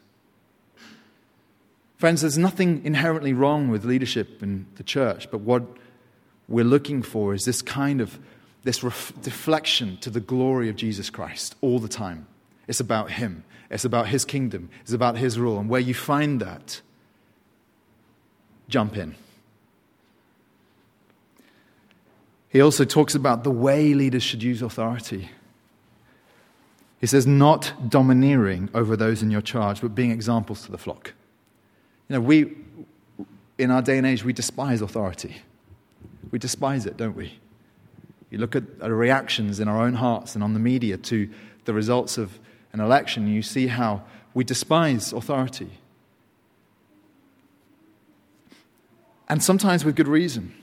Friends, 1.98 2.22
there's 2.22 2.38
nothing 2.38 2.84
inherently 2.84 3.34
wrong 3.34 3.70
with 3.70 3.86
leadership 3.86 4.44
in 4.44 4.66
the 4.76 4.84
church, 4.84 5.32
but 5.32 5.40
what 5.40 5.64
we're 6.48 6.66
looking 6.66 7.02
for 7.02 7.34
is 7.34 7.46
this 7.46 7.62
kind 7.62 8.02
of 8.02 8.20
this 8.64 8.84
ref- 8.84 9.14
deflection 9.22 9.98
to 9.98 10.10
the 10.10 10.20
glory 10.20 10.70
of 10.70 10.76
Jesus 10.76 11.10
Christ 11.10 11.56
all 11.62 11.80
the 11.80 11.88
time. 11.88 12.28
It's 12.68 12.82
about 12.82 13.12
him. 13.12 13.44
It's 13.70 13.86
about 13.86 14.08
His 14.08 14.26
kingdom, 14.26 14.70
it's 14.82 14.94
about 14.94 15.18
His 15.18 15.38
rule. 15.38 15.60
And 15.60 15.70
where 15.70 15.82
you 15.82 15.94
find 15.94 16.40
that, 16.42 16.82
jump 18.68 18.98
in. 18.98 19.16
He 22.50 22.62
also 22.62 22.84
talks 22.84 23.14
about 23.14 23.44
the 23.44 23.52
way 23.52 23.94
leaders 23.94 24.24
should 24.24 24.42
use 24.42 24.62
authority. 24.62 25.30
He 27.00 27.08
says, 27.08 27.26
not 27.26 27.74
domineering 27.90 28.70
over 28.74 28.98
those 28.98 29.24
in 29.24 29.32
your 29.32 29.42
charge, 29.42 29.82
but 29.82 29.96
being 29.96 30.12
examples 30.12 30.64
to 30.64 30.72
the 30.72 30.78
flock. 30.78 31.14
You 32.10 32.16
know, 32.16 32.22
we, 32.22 32.58
in 33.58 33.72
our 33.72 33.82
day 33.82 33.98
and 33.98 34.06
age, 34.06 34.24
we 34.24 34.34
despise 34.34 34.82
authority. 34.82 35.38
We 36.32 36.40
despise 36.40 36.86
it, 36.86 36.98
don't 36.98 37.16
we? 37.16 37.40
You 38.32 38.40
look 38.40 38.56
at 38.56 38.80
the 38.80 38.94
reactions 38.94 39.60
in 39.60 39.68
our 39.68 39.82
own 39.82 39.94
hearts 39.94 40.36
and 40.36 40.44
on 40.44 40.54
the 40.54 40.60
media 40.60 40.98
to 40.98 41.30
the 41.66 41.74
results 41.74 42.18
of 42.18 42.38
an 42.74 42.80
election, 42.80 43.28
you 43.28 43.42
see 43.42 43.68
how 43.68 44.04
we 44.34 44.44
despise 44.44 45.14
authority. 45.14 45.70
And 49.28 49.42
sometimes 49.44 49.86
with 49.86 49.96
good 49.96 50.08
reason. 50.08 50.54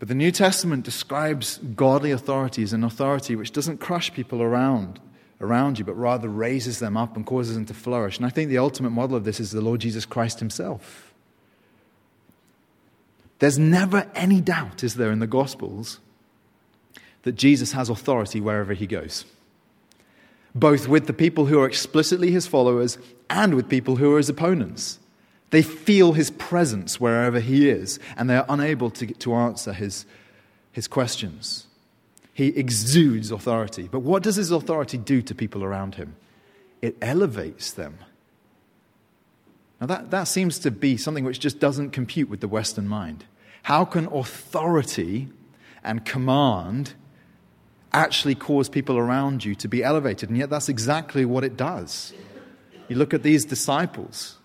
But 0.00 0.08
the 0.08 0.14
New 0.14 0.32
Testament 0.32 0.84
describes 0.84 1.58
godly 1.58 2.10
authority 2.10 2.64
as 2.64 2.72
an 2.72 2.82
authority 2.82 3.36
which 3.36 3.52
doesn't 3.52 3.78
crush 3.78 4.12
people 4.12 4.42
around, 4.42 4.98
around 5.40 5.78
you, 5.78 5.84
but 5.84 5.94
rather 5.94 6.28
raises 6.28 6.80
them 6.80 6.96
up 6.96 7.16
and 7.16 7.24
causes 7.24 7.54
them 7.54 7.66
to 7.66 7.74
flourish. 7.74 8.16
And 8.16 8.26
I 8.26 8.30
think 8.30 8.48
the 8.48 8.58
ultimate 8.58 8.90
model 8.90 9.14
of 9.14 9.24
this 9.24 9.38
is 9.38 9.52
the 9.52 9.60
Lord 9.60 9.80
Jesus 9.80 10.04
Christ 10.04 10.40
himself. 10.40 11.14
There's 13.38 13.58
never 13.58 14.10
any 14.16 14.40
doubt, 14.40 14.82
is 14.82 14.96
there, 14.96 15.12
in 15.12 15.20
the 15.20 15.26
Gospels, 15.28 16.00
that 17.22 17.36
Jesus 17.36 17.72
has 17.72 17.88
authority 17.88 18.40
wherever 18.40 18.74
he 18.74 18.88
goes 18.88 19.24
both 20.54 20.88
with 20.88 21.06
the 21.06 21.12
people 21.12 21.46
who 21.46 21.60
are 21.60 21.66
explicitly 21.66 22.30
his 22.30 22.46
followers 22.46 22.98
and 23.28 23.54
with 23.54 23.68
people 23.68 23.96
who 23.96 24.12
are 24.14 24.18
his 24.18 24.28
opponents. 24.28 24.98
They 25.50 25.62
feel 25.62 26.12
his 26.12 26.30
presence 26.30 27.00
wherever 27.00 27.40
he 27.40 27.68
is, 27.68 27.98
and 28.16 28.30
they 28.30 28.36
are 28.36 28.46
unable 28.48 28.90
to, 28.90 29.06
to 29.06 29.34
answer 29.34 29.72
his, 29.72 30.06
his 30.72 30.86
questions. 30.86 31.66
He 32.32 32.48
exudes 32.48 33.30
authority. 33.30 33.88
But 33.90 34.00
what 34.00 34.22
does 34.22 34.36
his 34.36 34.50
authority 34.50 34.96
do 34.96 35.22
to 35.22 35.34
people 35.34 35.64
around 35.64 35.96
him? 35.96 36.14
It 36.80 36.96
elevates 37.02 37.72
them. 37.72 37.98
Now, 39.80 39.88
that, 39.88 40.10
that 40.10 40.24
seems 40.24 40.58
to 40.60 40.70
be 40.70 40.96
something 40.96 41.24
which 41.24 41.40
just 41.40 41.58
doesn't 41.58 41.90
compute 41.90 42.28
with 42.28 42.40
the 42.40 42.48
Western 42.48 42.86
mind. 42.86 43.24
How 43.64 43.84
can 43.84 44.06
authority 44.06 45.28
and 45.82 46.04
command 46.04 46.94
actually 47.92 48.34
cause 48.34 48.68
people 48.68 48.96
around 48.98 49.44
you 49.44 49.54
to 49.56 49.68
be 49.68 49.82
elevated. 49.82 50.28
And 50.28 50.38
yet, 50.38 50.50
that's 50.50 50.68
exactly 50.68 51.24
what 51.24 51.44
it 51.44 51.56
does. 51.56 52.12
You 52.88 52.96
look 52.96 53.14
at 53.14 53.22
these 53.22 53.44
disciples, 53.44 54.38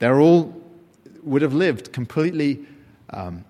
they're 0.00 0.20
all 0.20 0.60
would 1.22 1.42
have 1.42 1.54
lived 1.54 1.92
completely 1.92 2.64
um, 3.10 3.44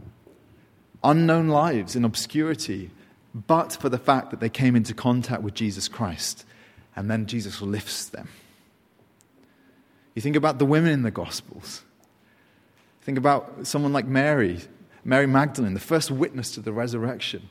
unknown 1.03 1.49
lives 1.49 1.97
in 1.97 2.05
obscurity, 2.05 2.91
but 3.35 3.73
for 3.73 3.89
the 3.89 3.99
fact 3.99 4.31
that 4.31 4.41
they 4.41 4.49
came 4.49 4.77
into 4.77 4.93
contact 4.93 5.43
with 5.43 5.55
Jesus 5.55 5.89
Christ. 5.89 6.45
And 6.97 7.11
then 7.11 7.27
Jesus 7.27 7.63
lifts 7.63 8.07
them. 8.07 8.29
You 10.15 10.23
think 10.23 10.37
about 10.37 10.59
the 10.59 10.67
women 10.67 10.91
in 10.91 11.03
the 11.03 11.11
Gospels. 11.13 11.83
Think 13.03 13.17
about 13.17 13.67
someone 13.67 13.93
like 13.93 14.07
Mary, 14.07 14.61
Mary 15.05 15.27
Magdalene, 15.27 15.75
the 15.75 15.81
first 15.81 16.11
witness 16.11 16.53
to 16.53 16.61
the 16.61 16.73
resurrection. 16.73 17.49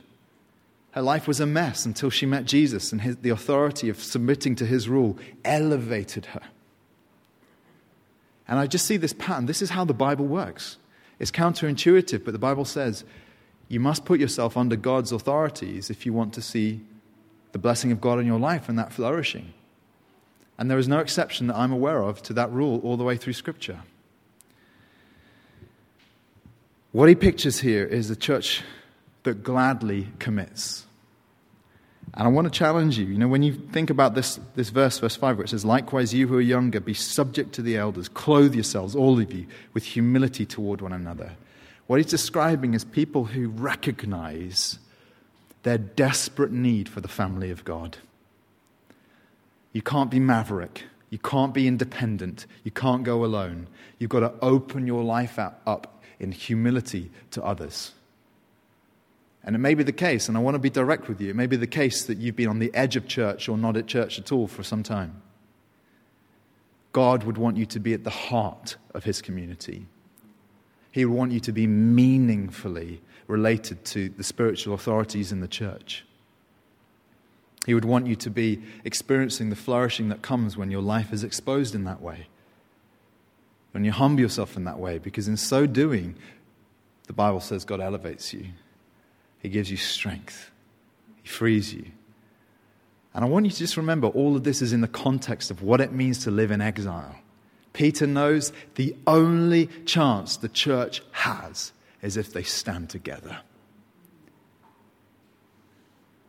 Her 0.91 1.01
life 1.01 1.27
was 1.27 1.39
a 1.39 1.45
mess 1.45 1.85
until 1.85 2.09
she 2.09 2.25
met 2.25 2.45
Jesus, 2.45 2.91
and 2.91 3.01
his, 3.01 3.17
the 3.17 3.29
authority 3.29 3.89
of 3.89 4.03
submitting 4.03 4.55
to 4.57 4.65
his 4.65 4.89
rule 4.89 5.17
elevated 5.45 6.27
her. 6.27 6.41
And 8.49 8.57
I 8.57 8.67
just 8.67 8.85
see 8.85 8.97
this 8.97 9.13
pattern. 9.13 9.45
This 9.45 9.61
is 9.61 9.69
how 9.69 9.85
the 9.85 9.93
Bible 9.93 10.25
works. 10.25 10.77
It's 11.19 11.31
counterintuitive, 11.31 12.25
but 12.25 12.31
the 12.31 12.39
Bible 12.39 12.65
says 12.65 13.05
you 13.67 13.79
must 13.79 14.05
put 14.05 14.19
yourself 14.19 14.57
under 14.57 14.75
God's 14.75 15.11
authorities 15.11 15.91
if 15.91 16.05
you 16.05 16.11
want 16.11 16.33
to 16.33 16.41
see 16.41 16.81
the 17.51 17.59
blessing 17.59 17.91
of 17.91 18.01
God 18.01 18.19
in 18.19 18.25
your 18.25 18.39
life 18.39 18.67
and 18.67 18.77
that 18.79 18.91
flourishing. 18.91 19.53
And 20.57 20.69
there 20.69 20.79
is 20.79 20.87
no 20.87 20.99
exception 20.99 21.47
that 21.47 21.55
I'm 21.55 21.71
aware 21.71 22.01
of 22.01 22.23
to 22.23 22.33
that 22.33 22.51
rule 22.51 22.81
all 22.83 22.97
the 22.97 23.03
way 23.03 23.15
through 23.15 23.33
Scripture. 23.33 23.81
What 26.91 27.07
he 27.07 27.15
pictures 27.15 27.59
here 27.59 27.85
is 27.85 28.09
a 28.09 28.15
church 28.15 28.63
that 29.23 29.43
gladly 29.43 30.07
commits. 30.17 30.85
And 32.13 32.27
I 32.27 32.27
want 32.27 32.51
to 32.51 32.57
challenge 32.57 32.97
you. 32.97 33.05
You 33.05 33.17
know, 33.17 33.27
when 33.27 33.43
you 33.43 33.53
think 33.53 33.89
about 33.89 34.15
this, 34.15 34.39
this 34.55 34.69
verse, 34.69 34.99
verse 34.99 35.15
5, 35.15 35.37
where 35.37 35.45
it 35.45 35.49
says, 35.49 35.63
Likewise, 35.63 36.13
you 36.13 36.27
who 36.27 36.37
are 36.37 36.41
younger, 36.41 36.79
be 36.79 36.93
subject 36.93 37.53
to 37.53 37.61
the 37.61 37.77
elders, 37.77 38.09
clothe 38.09 38.55
yourselves, 38.55 38.95
all 38.95 39.19
of 39.19 39.31
you, 39.31 39.45
with 39.73 39.83
humility 39.83 40.45
toward 40.45 40.81
one 40.81 40.93
another. 40.93 41.33
What 41.87 41.97
he's 41.97 42.07
describing 42.11 42.73
is 42.73 42.83
people 42.83 43.25
who 43.25 43.49
recognize 43.49 44.79
their 45.63 45.77
desperate 45.77 46.51
need 46.51 46.87
for 46.87 47.01
the 47.01 47.07
family 47.07 47.51
of 47.51 47.65
God. 47.65 47.97
You 49.73 49.81
can't 49.81 50.09
be 50.09 50.19
maverick. 50.19 50.83
You 51.09 51.17
can't 51.17 51.53
be 51.53 51.67
independent. 51.67 52.45
You 52.63 52.71
can't 52.71 53.03
go 53.03 53.25
alone. 53.25 53.67
You've 53.97 54.09
got 54.09 54.21
to 54.21 54.33
open 54.41 54.87
your 54.87 55.03
life 55.03 55.39
up 55.39 56.01
in 56.19 56.31
humility 56.31 57.11
to 57.31 57.43
others. 57.43 57.91
And 59.49 59.55
it 59.55 59.59
may 59.61 59.73
be 59.73 59.81
the 59.81 59.91
case, 59.91 60.27
and 60.27 60.37
I 60.37 60.41
want 60.41 60.53
to 60.53 60.59
be 60.59 60.69
direct 60.69 61.07
with 61.07 61.19
you, 61.19 61.31
it 61.31 61.35
may 61.35 61.47
be 61.47 61.55
the 61.55 61.65
case 61.65 62.03
that 62.03 62.19
you've 62.19 62.35
been 62.35 62.49
on 62.49 62.59
the 62.59 62.69
edge 62.75 62.95
of 62.95 63.07
church 63.07 63.49
or 63.49 63.57
not 63.57 63.77
at 63.77 63.87
church 63.87 64.19
at 64.19 64.31
all 64.31 64.47
for 64.47 64.61
some 64.61 64.83
time. 64.83 65.23
God 66.91 67.23
would 67.23 67.39
want 67.39 67.57
you 67.57 67.65
to 67.65 67.79
be 67.79 67.95
at 67.95 68.03
the 68.03 68.11
heart 68.11 68.77
of 68.93 69.05
his 69.05 69.23
community. 69.23 69.87
He 70.91 71.03
would 71.03 71.17
want 71.17 71.31
you 71.31 71.39
to 71.39 71.51
be 71.51 71.65
meaningfully 71.65 73.01
related 73.25 73.83
to 73.85 74.09
the 74.09 74.23
spiritual 74.23 74.75
authorities 74.75 75.31
in 75.31 75.39
the 75.39 75.47
church. 75.47 76.05
He 77.65 77.73
would 77.73 77.85
want 77.85 78.05
you 78.05 78.15
to 78.17 78.29
be 78.29 78.61
experiencing 78.85 79.49
the 79.49 79.55
flourishing 79.55 80.09
that 80.09 80.21
comes 80.21 80.57
when 80.57 80.69
your 80.69 80.83
life 80.83 81.11
is 81.11 81.23
exposed 81.23 81.73
in 81.73 81.85
that 81.85 82.03
way. 82.03 82.27
When 83.71 83.83
you 83.83 83.93
humble 83.93 84.21
yourself 84.21 84.55
in 84.55 84.65
that 84.65 84.77
way, 84.77 84.99
because 84.99 85.27
in 85.27 85.37
so 85.37 85.65
doing, 85.65 86.17
the 87.07 87.13
Bible 87.13 87.39
says 87.39 87.65
God 87.65 87.81
elevates 87.81 88.31
you. 88.31 88.49
He 89.39 89.49
gives 89.49 89.71
you 89.71 89.77
strength, 89.77 90.51
He 91.21 91.27
frees 91.27 91.73
you. 91.73 91.85
And 93.13 93.25
I 93.25 93.27
want 93.27 93.45
you 93.45 93.51
to 93.51 93.57
just 93.57 93.77
remember 93.77 94.07
all 94.07 94.35
of 94.35 94.43
this 94.43 94.61
is 94.61 94.71
in 94.71 94.81
the 94.81 94.87
context 94.87 95.49
of 95.49 95.63
what 95.63 95.81
it 95.81 95.91
means 95.91 96.23
to 96.25 96.31
live 96.31 96.51
in 96.51 96.61
exile. 96.61 97.15
Peter 97.73 98.05
knows 98.05 98.51
the 98.75 98.95
only 99.07 99.67
chance 99.85 100.37
the 100.37 100.49
church 100.49 101.01
has 101.11 101.71
is 102.01 102.17
if 102.17 102.31
they 102.33 102.43
stand 102.43 102.89
together. 102.89 103.39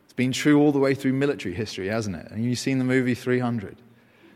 It's 0.04 0.12
been 0.14 0.32
true 0.32 0.60
all 0.60 0.72
the 0.72 0.78
way 0.78 0.94
through 0.94 1.12
military 1.12 1.54
history, 1.54 1.88
hasn't 1.88 2.16
it? 2.16 2.30
And 2.30 2.44
you've 2.44 2.58
seen 2.58 2.78
the 2.78 2.84
movie 2.84 3.14
300. 3.14 3.76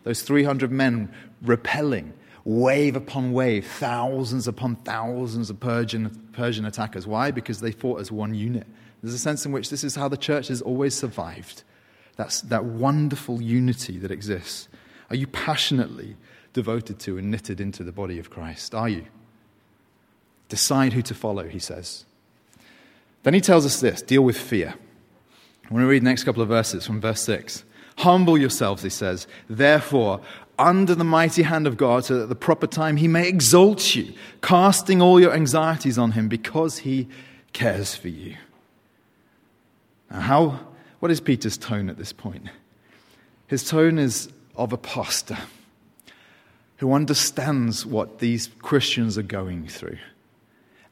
Those 0.04 0.22
300 0.22 0.70
men 0.70 1.12
repelling 1.42 2.12
wave 2.44 2.94
upon 2.94 3.32
wave, 3.32 3.66
thousands 3.66 4.46
upon 4.46 4.76
thousands 4.76 5.50
of 5.50 5.58
Persian, 5.60 6.10
Persian 6.32 6.64
attackers. 6.64 7.06
Why? 7.06 7.30
Because 7.30 7.60
they 7.60 7.72
fought 7.72 8.00
as 8.00 8.12
one 8.12 8.34
unit. 8.34 8.66
There's 9.02 9.14
a 9.14 9.18
sense 9.18 9.44
in 9.44 9.52
which 9.52 9.70
this 9.70 9.84
is 9.84 9.96
how 9.96 10.08
the 10.08 10.16
church 10.16 10.48
has 10.48 10.62
always 10.62 10.94
survived. 10.94 11.62
That's 12.16 12.40
that 12.42 12.64
wonderful 12.64 13.42
unity 13.42 13.98
that 13.98 14.10
exists. 14.10 14.68
Are 15.10 15.16
you 15.16 15.26
passionately 15.26 16.16
devoted 16.52 16.98
to 17.00 17.18
and 17.18 17.30
knitted 17.30 17.60
into 17.60 17.82
the 17.82 17.92
body 17.92 18.18
of 18.18 18.30
Christ? 18.30 18.74
Are 18.74 18.88
you? 18.88 19.06
Decide 20.48 20.92
who 20.92 21.02
to 21.02 21.14
follow, 21.14 21.48
he 21.48 21.58
says. 21.58 22.04
Then 23.22 23.34
he 23.34 23.40
tells 23.40 23.66
us 23.66 23.80
this 23.80 24.02
deal 24.02 24.22
with 24.22 24.38
fear. 24.38 24.74
I 25.64 25.72
want 25.72 25.82
to 25.82 25.88
read 25.88 26.02
the 26.02 26.06
next 26.06 26.24
couple 26.24 26.42
of 26.42 26.48
verses 26.48 26.86
from 26.86 27.00
verse 27.00 27.22
6. 27.22 27.64
Humble 27.98 28.36
yourselves, 28.36 28.82
he 28.82 28.90
says, 28.90 29.26
therefore, 29.48 30.20
under 30.58 30.94
the 30.94 31.04
mighty 31.04 31.42
hand 31.42 31.66
of 31.66 31.76
God, 31.76 32.04
so 32.04 32.16
that 32.16 32.22
at 32.24 32.28
the 32.28 32.34
proper 32.34 32.66
time 32.66 32.96
he 32.96 33.08
may 33.08 33.28
exalt 33.28 33.94
you, 33.94 34.12
casting 34.42 35.02
all 35.02 35.20
your 35.20 35.32
anxieties 35.32 35.98
on 35.98 36.12
him 36.12 36.28
because 36.28 36.78
he 36.78 37.08
cares 37.52 37.94
for 37.94 38.08
you. 38.08 38.36
Now, 40.10 40.20
how, 40.20 40.60
what 41.00 41.10
is 41.10 41.20
Peter's 41.20 41.56
tone 41.56 41.88
at 41.88 41.96
this 41.96 42.12
point? 42.12 42.48
His 43.46 43.68
tone 43.68 43.98
is 43.98 44.28
of 44.56 44.72
a 44.72 44.78
pastor 44.78 45.38
who 46.78 46.92
understands 46.92 47.86
what 47.86 48.18
these 48.18 48.48
Christians 48.60 49.16
are 49.16 49.22
going 49.22 49.66
through, 49.68 49.98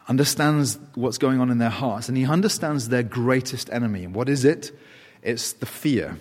understands 0.09 0.79
what's 0.95 1.19
going 1.19 1.41
on 1.41 1.51
in 1.51 1.59
their 1.59 1.71
hearts, 1.71 2.09
and 2.09 2.17
he 2.17 2.25
understands 2.25 2.89
their 2.89 3.03
greatest 3.03 3.71
enemy. 3.71 4.05
And 4.05 4.15
what 4.15 4.29
is 4.29 4.45
it? 4.45 4.71
It's 5.23 5.53
the 5.53 5.67
fear 5.67 6.19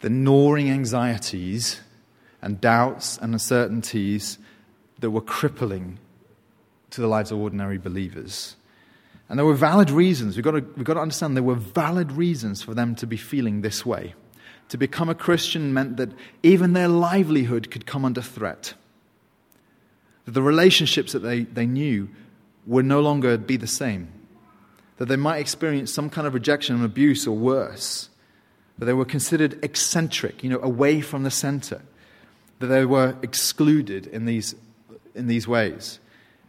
the 0.00 0.10
gnawing 0.10 0.70
anxieties 0.70 1.80
and 2.42 2.60
doubts 2.60 3.18
and 3.18 3.32
uncertainties 3.32 4.38
that 5.00 5.10
were 5.10 5.20
crippling 5.20 5.98
to 6.90 7.00
the 7.00 7.06
lives 7.06 7.32
of 7.32 7.38
ordinary 7.38 7.78
believers. 7.78 8.56
And 9.28 9.38
there 9.38 9.46
were 9.46 9.54
valid 9.54 9.90
reasons. 9.90 10.36
We've 10.36 10.44
got, 10.44 10.52
to, 10.52 10.64
we've 10.76 10.84
got 10.84 10.94
to 10.94 11.00
understand 11.00 11.36
there 11.36 11.42
were 11.42 11.54
valid 11.54 12.12
reasons 12.12 12.62
for 12.62 12.74
them 12.74 12.94
to 12.96 13.06
be 13.06 13.16
feeling 13.16 13.60
this 13.60 13.84
way. 13.84 14.14
To 14.68 14.78
become 14.78 15.08
a 15.08 15.14
Christian 15.14 15.74
meant 15.74 15.96
that 15.96 16.10
even 16.42 16.72
their 16.72 16.88
livelihood 16.88 17.70
could 17.70 17.86
come 17.86 18.04
under 18.04 18.22
threat. 18.22 18.74
That 20.24 20.32
the 20.32 20.42
relationships 20.42 21.12
that 21.12 21.20
they, 21.20 21.42
they 21.42 21.66
knew 21.66 22.08
would 22.66 22.84
no 22.84 23.00
longer 23.00 23.36
be 23.36 23.56
the 23.56 23.66
same. 23.66 24.12
That 24.98 25.06
they 25.06 25.16
might 25.16 25.38
experience 25.38 25.92
some 25.92 26.10
kind 26.10 26.26
of 26.26 26.34
rejection 26.34 26.76
and 26.76 26.84
abuse 26.84 27.26
or 27.26 27.36
worse 27.36 28.08
that 28.78 28.84
they 28.84 28.92
were 28.92 29.04
considered 29.04 29.58
eccentric, 29.62 30.42
you 30.44 30.50
know, 30.50 30.60
away 30.60 31.00
from 31.00 31.22
the 31.22 31.30
center, 31.30 31.82
that 32.58 32.66
they 32.66 32.84
were 32.84 33.16
excluded 33.22 34.06
in 34.06 34.26
these, 34.26 34.54
in 35.14 35.26
these 35.26 35.48
ways. 35.48 35.98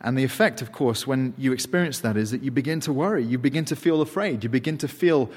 And 0.01 0.17
the 0.17 0.23
effect, 0.23 0.61
of 0.61 0.71
course, 0.71 1.07
when 1.07 1.33
you 1.37 1.53
experience 1.53 1.99
that 1.99 2.17
is 2.17 2.31
that 2.31 2.43
you 2.43 2.51
begin 2.51 2.79
to 2.81 2.93
worry, 2.93 3.23
you 3.23 3.37
begin 3.37 3.65
to 3.65 3.75
feel 3.75 4.01
afraid, 4.01 4.43
you 4.43 4.49
begin 4.49 4.77
to 4.79 4.87
feel 4.87 5.31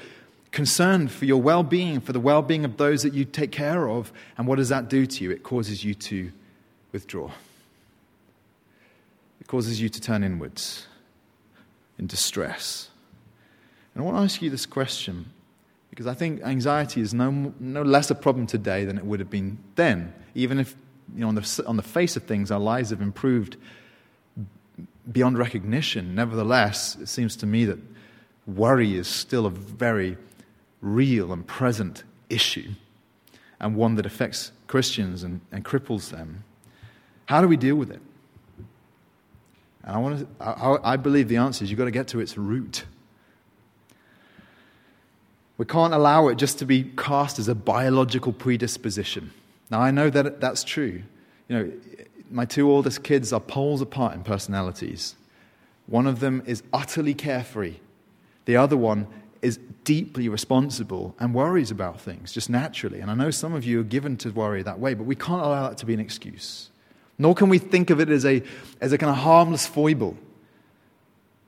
concerned 0.51 1.11
for 1.11 1.25
your 1.25 1.41
well 1.41 1.63
being, 1.63 1.99
for 1.99 2.13
the 2.13 2.19
well 2.19 2.41
being 2.41 2.63
of 2.65 2.77
those 2.77 3.03
that 3.03 3.13
you 3.13 3.25
take 3.25 3.51
care 3.51 3.89
of. 3.89 4.11
And 4.37 4.47
what 4.47 4.57
does 4.57 4.69
that 4.69 4.89
do 4.89 5.05
to 5.05 5.23
you? 5.23 5.31
It 5.31 5.43
causes 5.43 5.83
you 5.83 5.93
to 5.95 6.31
withdraw, 6.91 7.31
it 9.39 9.47
causes 9.47 9.81
you 9.81 9.89
to 9.89 10.01
turn 10.01 10.23
inwards 10.23 10.87
in 11.97 12.07
distress. 12.07 12.89
And 13.93 14.03
I 14.03 14.05
want 14.05 14.17
to 14.17 14.23
ask 14.23 14.41
you 14.41 14.49
this 14.49 14.65
question 14.65 15.25
because 15.91 16.07
I 16.07 16.15
think 16.15 16.41
anxiety 16.41 17.01
is 17.01 17.13
no, 17.13 17.53
no 17.59 17.83
less 17.83 18.09
a 18.09 18.15
problem 18.15 18.47
today 18.47 18.85
than 18.85 18.97
it 18.97 19.05
would 19.05 19.19
have 19.19 19.29
been 19.29 19.59
then. 19.75 20.13
Even 20.33 20.57
if, 20.57 20.73
you 21.13 21.19
know, 21.21 21.27
on 21.27 21.35
the, 21.35 21.63
on 21.67 21.75
the 21.77 21.83
face 21.83 22.15
of 22.15 22.23
things, 22.23 22.49
our 22.49 22.59
lives 22.59 22.89
have 22.89 23.01
improved 23.01 23.57
beyond 25.11 25.37
recognition. 25.37 26.15
Nevertheless, 26.15 26.95
it 26.95 27.09
seems 27.09 27.35
to 27.37 27.45
me 27.45 27.65
that 27.65 27.77
worry 28.47 28.95
is 28.95 29.07
still 29.07 29.45
a 29.45 29.49
very 29.49 30.17
real 30.81 31.33
and 31.33 31.45
present 31.45 32.03
issue, 32.29 32.71
and 33.59 33.75
one 33.75 33.95
that 33.95 34.05
affects 34.05 34.53
Christians 34.67 35.23
and, 35.23 35.41
and 35.51 35.65
cripples 35.65 36.09
them. 36.09 36.45
How 37.25 37.41
do 37.41 37.47
we 37.47 37.57
deal 37.57 37.75
with 37.75 37.91
it? 37.91 38.01
And 39.83 39.95
I, 39.95 39.99
want 39.99 40.19
to, 40.19 40.27
I, 40.43 40.93
I 40.93 40.95
believe 40.95 41.27
the 41.27 41.37
answer 41.37 41.63
is 41.63 41.69
you've 41.69 41.77
got 41.77 41.85
to 41.85 41.91
get 41.91 42.07
to 42.09 42.19
its 42.19 42.37
root. 42.37 42.85
We 45.61 45.65
can't 45.65 45.93
allow 45.93 46.27
it 46.29 46.39
just 46.39 46.57
to 46.57 46.65
be 46.65 46.85
cast 46.97 47.37
as 47.37 47.47
a 47.47 47.53
biological 47.53 48.33
predisposition. 48.33 49.31
Now, 49.69 49.79
I 49.79 49.91
know 49.91 50.09
that 50.09 50.41
that's 50.41 50.63
true. 50.63 51.03
You 51.47 51.55
know, 51.55 51.71
my 52.31 52.45
two 52.45 52.67
oldest 52.71 53.03
kids 53.03 53.31
are 53.31 53.39
poles 53.39 53.79
apart 53.79 54.15
in 54.15 54.23
personalities. 54.23 55.13
One 55.85 56.07
of 56.07 56.19
them 56.19 56.41
is 56.47 56.63
utterly 56.73 57.13
carefree, 57.13 57.75
the 58.45 58.57
other 58.57 58.75
one 58.75 59.05
is 59.43 59.59
deeply 59.83 60.27
responsible 60.29 61.15
and 61.19 61.31
worries 61.31 61.69
about 61.69 62.01
things 62.01 62.31
just 62.31 62.49
naturally. 62.49 62.99
And 62.99 63.11
I 63.11 63.13
know 63.13 63.29
some 63.29 63.53
of 63.53 63.63
you 63.63 63.81
are 63.81 63.83
given 63.83 64.17
to 64.17 64.31
worry 64.31 64.63
that 64.63 64.79
way, 64.79 64.95
but 64.95 65.03
we 65.03 65.15
can't 65.15 65.43
allow 65.43 65.69
that 65.69 65.77
to 65.77 65.85
be 65.85 65.93
an 65.93 65.99
excuse. 65.99 66.71
Nor 67.19 67.35
can 67.35 67.49
we 67.49 67.59
think 67.59 67.91
of 67.91 67.99
it 67.99 68.09
as 68.09 68.25
a, 68.25 68.41
as 68.81 68.93
a 68.93 68.97
kind 68.97 69.11
of 69.11 69.17
harmless 69.17 69.67
foible. 69.67 70.17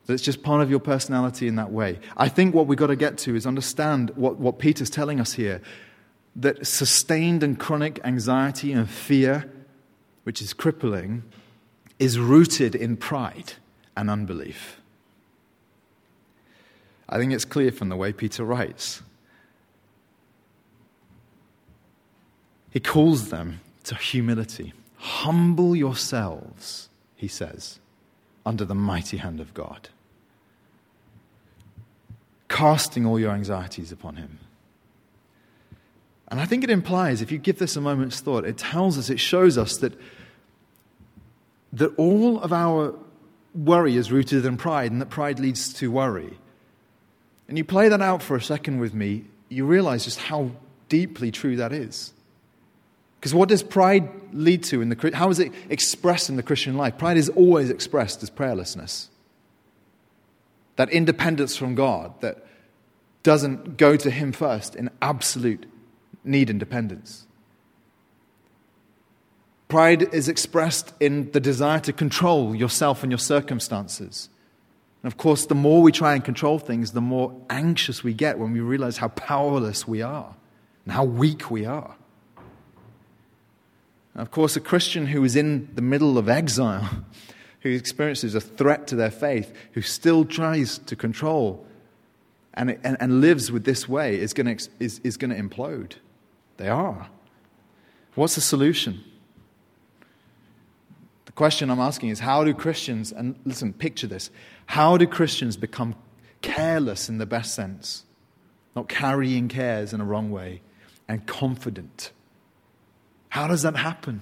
That 0.05 0.13
it's 0.13 0.23
just 0.23 0.43
part 0.43 0.61
of 0.61 0.69
your 0.69 0.79
personality 0.79 1.47
in 1.47 1.55
that 1.55 1.71
way. 1.71 1.99
I 2.17 2.27
think 2.27 2.53
what 2.53 2.67
we've 2.67 2.77
got 2.77 2.87
to 2.87 2.95
get 2.95 3.17
to 3.19 3.35
is 3.35 3.47
understand 3.47 4.11
what, 4.15 4.37
what 4.37 4.59
Peter's 4.59 4.89
telling 4.89 5.19
us 5.19 5.33
here 5.33 5.61
that 6.35 6.65
sustained 6.65 7.43
and 7.43 7.59
chronic 7.59 7.99
anxiety 8.03 8.73
and 8.73 8.89
fear, 8.89 9.51
which 10.23 10.41
is 10.41 10.51
crippling, 10.51 11.23
is 11.99 12.19
rooted 12.19 12.75
in 12.75 12.97
pride 12.97 13.53
and 13.95 14.09
unbelief. 14.09 14.81
I 17.07 17.17
think 17.17 17.31
it's 17.31 17.45
clear 17.45 17.71
from 17.71 17.89
the 17.89 17.95
way 17.95 18.11
Peter 18.11 18.43
writes. 18.43 19.03
He 22.71 22.79
calls 22.79 23.29
them 23.29 23.59
to 23.83 23.95
humility. 23.95 24.73
Humble 24.97 25.75
yourselves, 25.75 26.89
he 27.15 27.27
says, 27.27 27.79
under 28.45 28.65
the 28.65 28.75
mighty 28.75 29.17
hand 29.17 29.39
of 29.39 29.53
God 29.53 29.89
casting 32.53 33.03
all 33.03 33.19
your 33.19 33.31
anxieties 33.31 33.91
upon 33.91 34.15
him. 34.15 34.37
And 36.27 36.39
I 36.39 36.45
think 36.45 36.63
it 36.63 36.69
implies, 36.69 37.19
if 37.19 37.31
you 37.31 37.39
give 37.39 37.57
this 37.57 37.75
a 37.75 37.81
moment's 37.81 38.19
thought, 38.19 38.45
it 38.45 38.59
tells 38.59 38.97
us, 38.97 39.09
it 39.09 39.19
shows 39.19 39.57
us 39.57 39.77
that, 39.77 39.93
that 41.73 41.91
all 41.97 42.39
of 42.39 42.53
our 42.53 42.93
worry 43.55 43.97
is 43.97 44.11
rooted 44.11 44.45
in 44.45 44.57
pride 44.57 44.91
and 44.91 45.01
that 45.01 45.09
pride 45.09 45.39
leads 45.39 45.73
to 45.73 45.89
worry. 45.89 46.37
And 47.47 47.57
you 47.57 47.63
play 47.63 47.89
that 47.89 48.01
out 48.01 48.21
for 48.21 48.35
a 48.35 48.41
second 48.41 48.79
with 48.79 48.93
me, 48.93 49.25
you 49.49 49.65
realize 49.65 50.05
just 50.05 50.19
how 50.19 50.51
deeply 50.89 51.31
true 51.31 51.55
that 51.55 51.73
is. 51.73 52.13
Because 53.23 53.33
what 53.33 53.47
does 53.47 53.63
pride 53.63 54.09
lead 54.33 54.63
to 54.63 54.81
in 54.81 54.89
the 54.89 55.11
how 55.13 55.29
is 55.29 55.39
it 55.39 55.53
expressed 55.69 56.27
in 56.27 56.35
the 56.35 56.43
Christian 56.43 56.75
life? 56.75 56.97
Pride 56.97 57.15
is 57.15 57.29
always 57.29 57.69
expressed 57.69 58.21
as 58.21 58.29
prayerlessness. 58.29 59.07
That 60.75 60.89
independence 60.89 61.55
from 61.55 61.73
God 61.73 62.19
that 62.19 62.45
doesn't 63.23 63.77
go 63.77 63.95
to 63.95 64.09
Him 64.11 64.33
first 64.33 64.75
in 64.75 64.89
absolute 65.01 65.65
need 66.25 66.49
independence. 66.49 67.25
Pride 69.69 70.13
is 70.13 70.27
expressed 70.27 70.91
in 70.99 71.31
the 71.31 71.39
desire 71.39 71.79
to 71.79 71.93
control 71.93 72.53
yourself 72.53 73.03
and 73.03 73.11
your 73.11 73.19
circumstances. 73.19 74.27
And 75.01 75.09
of 75.09 75.15
course, 75.15 75.45
the 75.45 75.55
more 75.55 75.81
we 75.81 75.93
try 75.93 76.13
and 76.13 76.25
control 76.25 76.59
things, 76.59 76.91
the 76.91 76.99
more 76.99 77.33
anxious 77.49 78.03
we 78.03 78.13
get 78.13 78.37
when 78.37 78.51
we 78.51 78.59
realize 78.59 78.97
how 78.97 79.07
powerless 79.07 79.87
we 79.87 80.01
are 80.01 80.35
and 80.83 80.91
how 80.91 81.05
weak 81.05 81.49
we 81.49 81.63
are. 81.65 81.95
Of 84.15 84.29
course, 84.29 84.55
a 84.55 84.61
Christian 84.61 85.07
who 85.07 85.23
is 85.23 85.35
in 85.35 85.69
the 85.73 85.81
middle 85.81 86.17
of 86.17 86.29
exile, 86.29 87.03
who 87.61 87.69
experiences 87.69 88.35
a 88.35 88.41
threat 88.41 88.87
to 88.87 88.95
their 88.95 89.11
faith, 89.11 89.53
who 89.71 89.81
still 89.81 90.25
tries 90.25 90.77
to 90.79 90.95
control 90.95 91.65
and, 92.53 92.77
and, 92.83 92.97
and 92.99 93.21
lives 93.21 93.51
with 93.51 93.63
this 93.63 93.89
way, 93.89 94.19
is 94.19 94.33
going 94.33 94.57
to, 94.57 94.69
is, 94.79 94.99
is 95.03 95.17
going 95.17 95.31
to 95.31 95.41
implode. 95.41 95.93
They 96.57 96.67
are. 96.67 97.09
What's 98.15 98.35
the 98.35 98.41
solution? 98.41 99.03
The 101.25 101.31
question 101.31 101.71
I'm 101.71 101.79
asking 101.79 102.09
is 102.09 102.19
how 102.19 102.43
do 102.43 102.53
Christians, 102.53 103.11
and 103.11 103.39
listen, 103.43 103.73
picture 103.73 104.05
this, 104.05 104.29
how 104.67 104.97
do 104.97 105.07
Christians 105.07 105.57
become 105.57 105.95
careless 106.43 107.09
in 107.09 107.17
the 107.17 107.25
best 107.25 107.55
sense, 107.55 108.03
not 108.75 108.87
carrying 108.87 109.47
cares 109.47 109.93
in 109.93 110.01
a 110.01 110.05
wrong 110.05 110.29
way, 110.29 110.61
and 111.07 111.25
confident? 111.25 112.11
How 113.33 113.47
does 113.47 113.63
that 113.63 113.75
happen? 113.75 114.21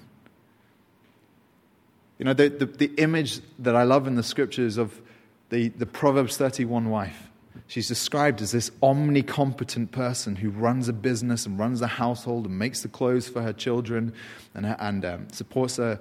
You 2.17 2.25
know, 2.25 2.33
the, 2.33 2.49
the, 2.49 2.65
the 2.65 2.91
image 2.97 3.39
that 3.59 3.75
I 3.75 3.83
love 3.83 4.07
in 4.07 4.15
the 4.15 4.23
scriptures 4.23 4.77
of 4.77 5.01
the, 5.49 5.69
the 5.69 5.85
Proverbs 5.85 6.37
31 6.37 6.89
wife 6.89 7.31
She's 7.67 7.87
described 7.87 8.41
as 8.41 8.51
this 8.51 8.69
omnicompetent 8.83 9.91
person 9.91 10.35
who 10.35 10.49
runs 10.49 10.89
a 10.89 10.93
business 10.93 11.45
and 11.45 11.57
runs 11.57 11.81
a 11.81 11.87
household 11.87 12.45
and 12.45 12.57
makes 12.57 12.81
the 12.81 12.89
clothes 12.89 13.29
for 13.29 13.41
her 13.41 13.53
children 13.53 14.13
and, 14.53 14.65
and 14.65 15.05
um, 15.05 15.27
supports 15.31 15.77
her, 15.77 15.99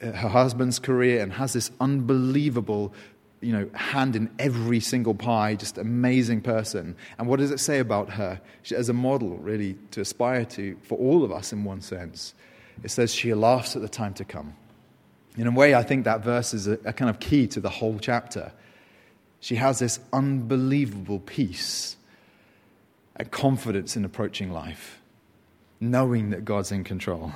her 0.00 0.28
husband's 0.28 0.78
career 0.78 1.20
and 1.20 1.32
has 1.32 1.54
this 1.54 1.70
unbelievable 1.80 2.92
you 3.42 3.52
know, 3.52 3.68
hand 3.74 4.16
in 4.16 4.30
every 4.38 4.80
single 4.80 5.14
pie, 5.14 5.54
just 5.56 5.76
amazing 5.76 6.40
person. 6.40 6.96
And 7.18 7.28
what 7.28 7.40
does 7.40 7.50
it 7.50 7.58
say 7.58 7.80
about 7.80 8.10
her? 8.10 8.40
She, 8.62 8.74
as 8.74 8.88
a 8.88 8.94
model, 8.94 9.36
really, 9.38 9.76
to 9.90 10.00
aspire 10.00 10.44
to 10.46 10.76
for 10.82 10.96
all 10.96 11.24
of 11.24 11.32
us 11.32 11.52
in 11.52 11.64
one 11.64 11.82
sense. 11.82 12.34
It 12.82 12.90
says 12.90 13.14
she 13.14 13.34
laughs 13.34 13.76
at 13.76 13.82
the 13.82 13.88
time 13.88 14.14
to 14.14 14.24
come. 14.24 14.54
In 15.36 15.46
a 15.46 15.50
way, 15.50 15.74
I 15.74 15.82
think 15.82 16.04
that 16.04 16.22
verse 16.22 16.54
is 16.54 16.68
a, 16.68 16.78
a 16.84 16.92
kind 16.92 17.10
of 17.10 17.20
key 17.20 17.46
to 17.48 17.60
the 17.60 17.68
whole 17.68 17.98
chapter 17.98 18.52
she 19.42 19.56
has 19.56 19.80
this 19.80 19.98
unbelievable 20.12 21.18
peace 21.18 21.96
and 23.16 23.28
confidence 23.32 23.96
in 23.96 24.04
approaching 24.04 24.52
life, 24.52 25.00
knowing 25.80 26.30
that 26.30 26.44
God's 26.44 26.70
in 26.70 26.84
control. 26.84 27.32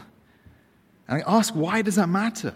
And 1.08 1.20
I 1.20 1.36
ask, 1.38 1.52
why 1.52 1.82
does 1.82 1.96
that 1.96 2.08
matter? 2.08 2.54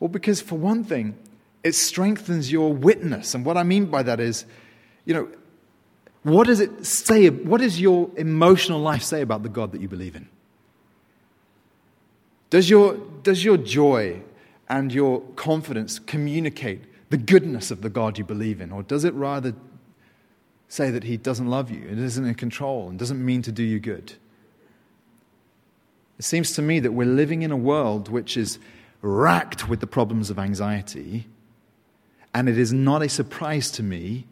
Well, 0.00 0.08
because 0.08 0.40
for 0.40 0.58
one 0.58 0.82
thing, 0.82 1.16
it 1.62 1.74
strengthens 1.74 2.50
your 2.50 2.72
witness. 2.72 3.34
And 3.34 3.44
what 3.44 3.56
I 3.56 3.62
mean 3.62 3.86
by 3.86 4.02
that 4.02 4.20
is, 4.20 4.44
you 5.04 5.14
know, 5.14 5.28
what 6.22 6.46
does 6.46 6.60
it 6.60 6.84
say? 6.84 7.28
What 7.28 7.60
does 7.60 7.80
your 7.80 8.10
emotional 8.16 8.80
life 8.80 9.02
say 9.02 9.22
about 9.22 9.42
the 9.42 9.48
God 9.48 9.72
that 9.72 9.80
you 9.80 9.88
believe 9.88 10.16
in? 10.16 10.28
Does 12.50 12.68
your, 12.68 12.96
does 13.22 13.44
your 13.44 13.56
joy 13.56 14.22
and 14.68 14.92
your 14.92 15.20
confidence 15.36 15.98
communicate 15.98 16.82
the 17.10 17.16
goodness 17.16 17.70
of 17.70 17.82
the 17.82 17.88
God 17.88 18.18
you 18.18 18.24
believe 18.24 18.60
in? 18.60 18.72
Or 18.72 18.82
does 18.82 19.04
it 19.04 19.14
rather 19.14 19.54
say 20.68 20.90
that 20.90 21.04
He 21.04 21.16
doesn't 21.16 21.48
love 21.48 21.70
you 21.70 21.88
and 21.88 21.98
isn't 21.98 22.24
in 22.24 22.34
control 22.34 22.88
and 22.88 22.98
doesn't 22.98 23.24
mean 23.24 23.42
to 23.42 23.52
do 23.52 23.62
you 23.62 23.80
good? 23.80 24.14
It 26.18 26.24
seems 26.24 26.52
to 26.52 26.62
me 26.62 26.80
that 26.80 26.92
we're 26.92 27.06
living 27.06 27.42
in 27.42 27.50
a 27.50 27.56
world 27.56 28.08
which 28.08 28.36
is 28.36 28.58
racked 29.00 29.68
with 29.68 29.80
the 29.80 29.86
problems 29.86 30.28
of 30.28 30.38
anxiety, 30.38 31.26
and 32.34 32.48
it 32.48 32.58
is 32.58 32.72
not 32.72 33.02
a 33.02 33.08
surprise 33.08 33.70
to 33.72 33.82
me 33.82 34.26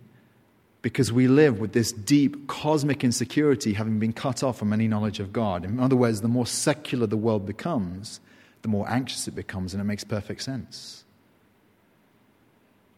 because 0.82 1.12
we 1.12 1.26
live 1.26 1.58
with 1.58 1.72
this 1.72 1.92
deep 1.92 2.46
cosmic 2.46 3.02
insecurity 3.02 3.72
having 3.72 3.98
been 3.98 4.12
cut 4.12 4.42
off 4.42 4.58
from 4.58 4.72
any 4.72 4.86
knowledge 4.86 5.18
of 5.18 5.32
God. 5.32 5.64
In 5.64 5.80
other 5.80 5.96
words, 5.96 6.20
the 6.20 6.28
more 6.28 6.46
secular 6.46 7.06
the 7.06 7.16
world 7.16 7.44
becomes, 7.44 8.20
the 8.62 8.68
more 8.68 8.88
anxious 8.88 9.26
it 9.26 9.34
becomes, 9.34 9.74
and 9.74 9.80
it 9.80 9.84
makes 9.84 10.04
perfect 10.04 10.42
sense. 10.42 11.04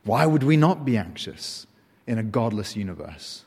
Why 0.04 0.26
would 0.26 0.42
we 0.42 0.56
not 0.56 0.84
be 0.84 0.96
anxious 0.96 1.66
in 2.06 2.18
a 2.18 2.22
godless 2.22 2.76
universe? 2.76 3.44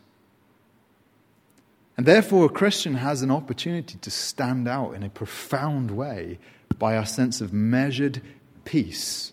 And 1.95 2.05
therefore, 2.07 2.45
a 2.45 2.49
Christian 2.49 2.95
has 2.95 3.21
an 3.21 3.29
opportunity 3.29 3.99
to 3.99 4.09
stand 4.09 4.67
out 4.67 4.93
in 4.93 5.03
a 5.03 5.09
profound 5.09 5.91
way 5.91 6.39
by 6.79 6.97
our 6.97 7.05
sense 7.05 7.39
of 7.39 7.53
measured 7.53 8.21
peace 8.65 9.31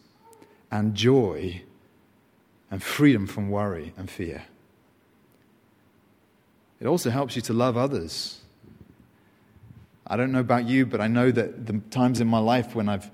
and 0.71 0.95
joy 0.95 1.63
and 2.71 2.83
freedom 2.83 3.27
from 3.27 3.51
worry 3.51 3.93
and 3.97 4.11
fear. 4.11 4.45
It 6.81 6.87
also 6.87 7.11
helps 7.11 7.37
you 7.37 7.43
to 7.43 7.53
love 7.53 7.77
others. 7.77 8.41
I 10.07 10.17
don't 10.17 10.33
know 10.33 10.41
about 10.41 10.65
you, 10.67 10.87
but 10.87 11.01
I 11.01 11.09
know 11.09 11.31
that 11.31 11.67
the 11.67 11.81
times 11.91 12.21
in 12.21 12.27
my 12.27 12.39
life 12.39 12.75
when 12.75 12.89
I've 12.89 13.11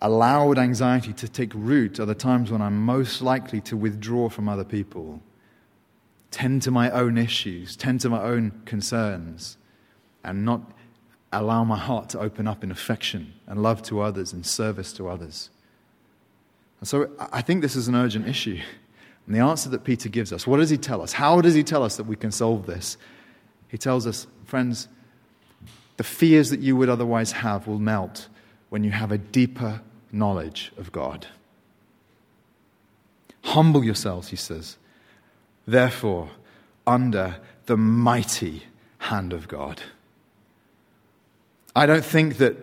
allowed 0.00 0.58
anxiety 0.58 1.12
to 1.12 1.28
take 1.28 1.52
root 1.54 2.00
are 2.00 2.06
the 2.06 2.14
times 2.14 2.50
when 2.50 2.62
I'm 2.62 2.80
most 2.84 3.20
likely 3.20 3.60
to 3.62 3.76
withdraw 3.76 4.28
from 4.28 4.48
other 4.48 4.64
people, 4.64 5.20
tend 6.30 6.62
to 6.62 6.70
my 6.70 6.90
own 6.90 7.18
issues, 7.18 7.76
tend 7.76 8.00
to 8.02 8.08
my 8.08 8.22
own 8.22 8.62
concerns, 8.64 9.56
and 10.24 10.44
not 10.44 10.62
allow 11.32 11.64
my 11.64 11.76
heart 11.78 12.08
to 12.10 12.18
open 12.18 12.46
up 12.46 12.64
in 12.64 12.70
affection 12.70 13.34
and 13.46 13.62
love 13.62 13.82
to 13.82 14.00
others 14.00 14.32
and 14.32 14.46
service 14.46 14.92
to 14.94 15.08
others. 15.08 15.50
And 16.80 16.88
so 16.88 17.10
I 17.32 17.42
think 17.42 17.62
this 17.62 17.76
is 17.76 17.88
an 17.88 17.94
urgent 17.94 18.28
issue. 18.28 18.60
And 19.26 19.34
the 19.34 19.40
answer 19.40 19.68
that 19.70 19.84
Peter 19.84 20.08
gives 20.08 20.32
us, 20.32 20.46
what 20.46 20.58
does 20.58 20.70
he 20.70 20.78
tell 20.78 21.02
us? 21.02 21.12
How 21.12 21.40
does 21.40 21.54
he 21.54 21.62
tell 21.62 21.82
us 21.82 21.96
that 21.96 22.04
we 22.04 22.16
can 22.16 22.30
solve 22.32 22.66
this? 22.66 22.96
He 23.68 23.76
tells 23.76 24.06
us, 24.06 24.26
friends, 24.44 24.88
the 25.98 26.04
fears 26.04 26.50
that 26.50 26.60
you 26.60 26.76
would 26.76 26.88
otherwise 26.88 27.32
have 27.32 27.66
will 27.66 27.78
melt 27.78 28.28
when 28.70 28.84
you 28.84 28.90
have 28.90 29.12
a 29.12 29.18
deeper 29.18 29.82
knowledge 30.12 30.72
of 30.78 30.92
God. 30.92 31.26
Humble 33.42 33.84
yourselves, 33.84 34.28
he 34.28 34.36
says, 34.36 34.78
therefore, 35.66 36.30
under 36.86 37.36
the 37.66 37.76
mighty 37.76 38.62
hand 38.98 39.32
of 39.32 39.48
God. 39.48 39.82
I 41.76 41.86
don't 41.86 42.04
think 42.04 42.38
that 42.38 42.56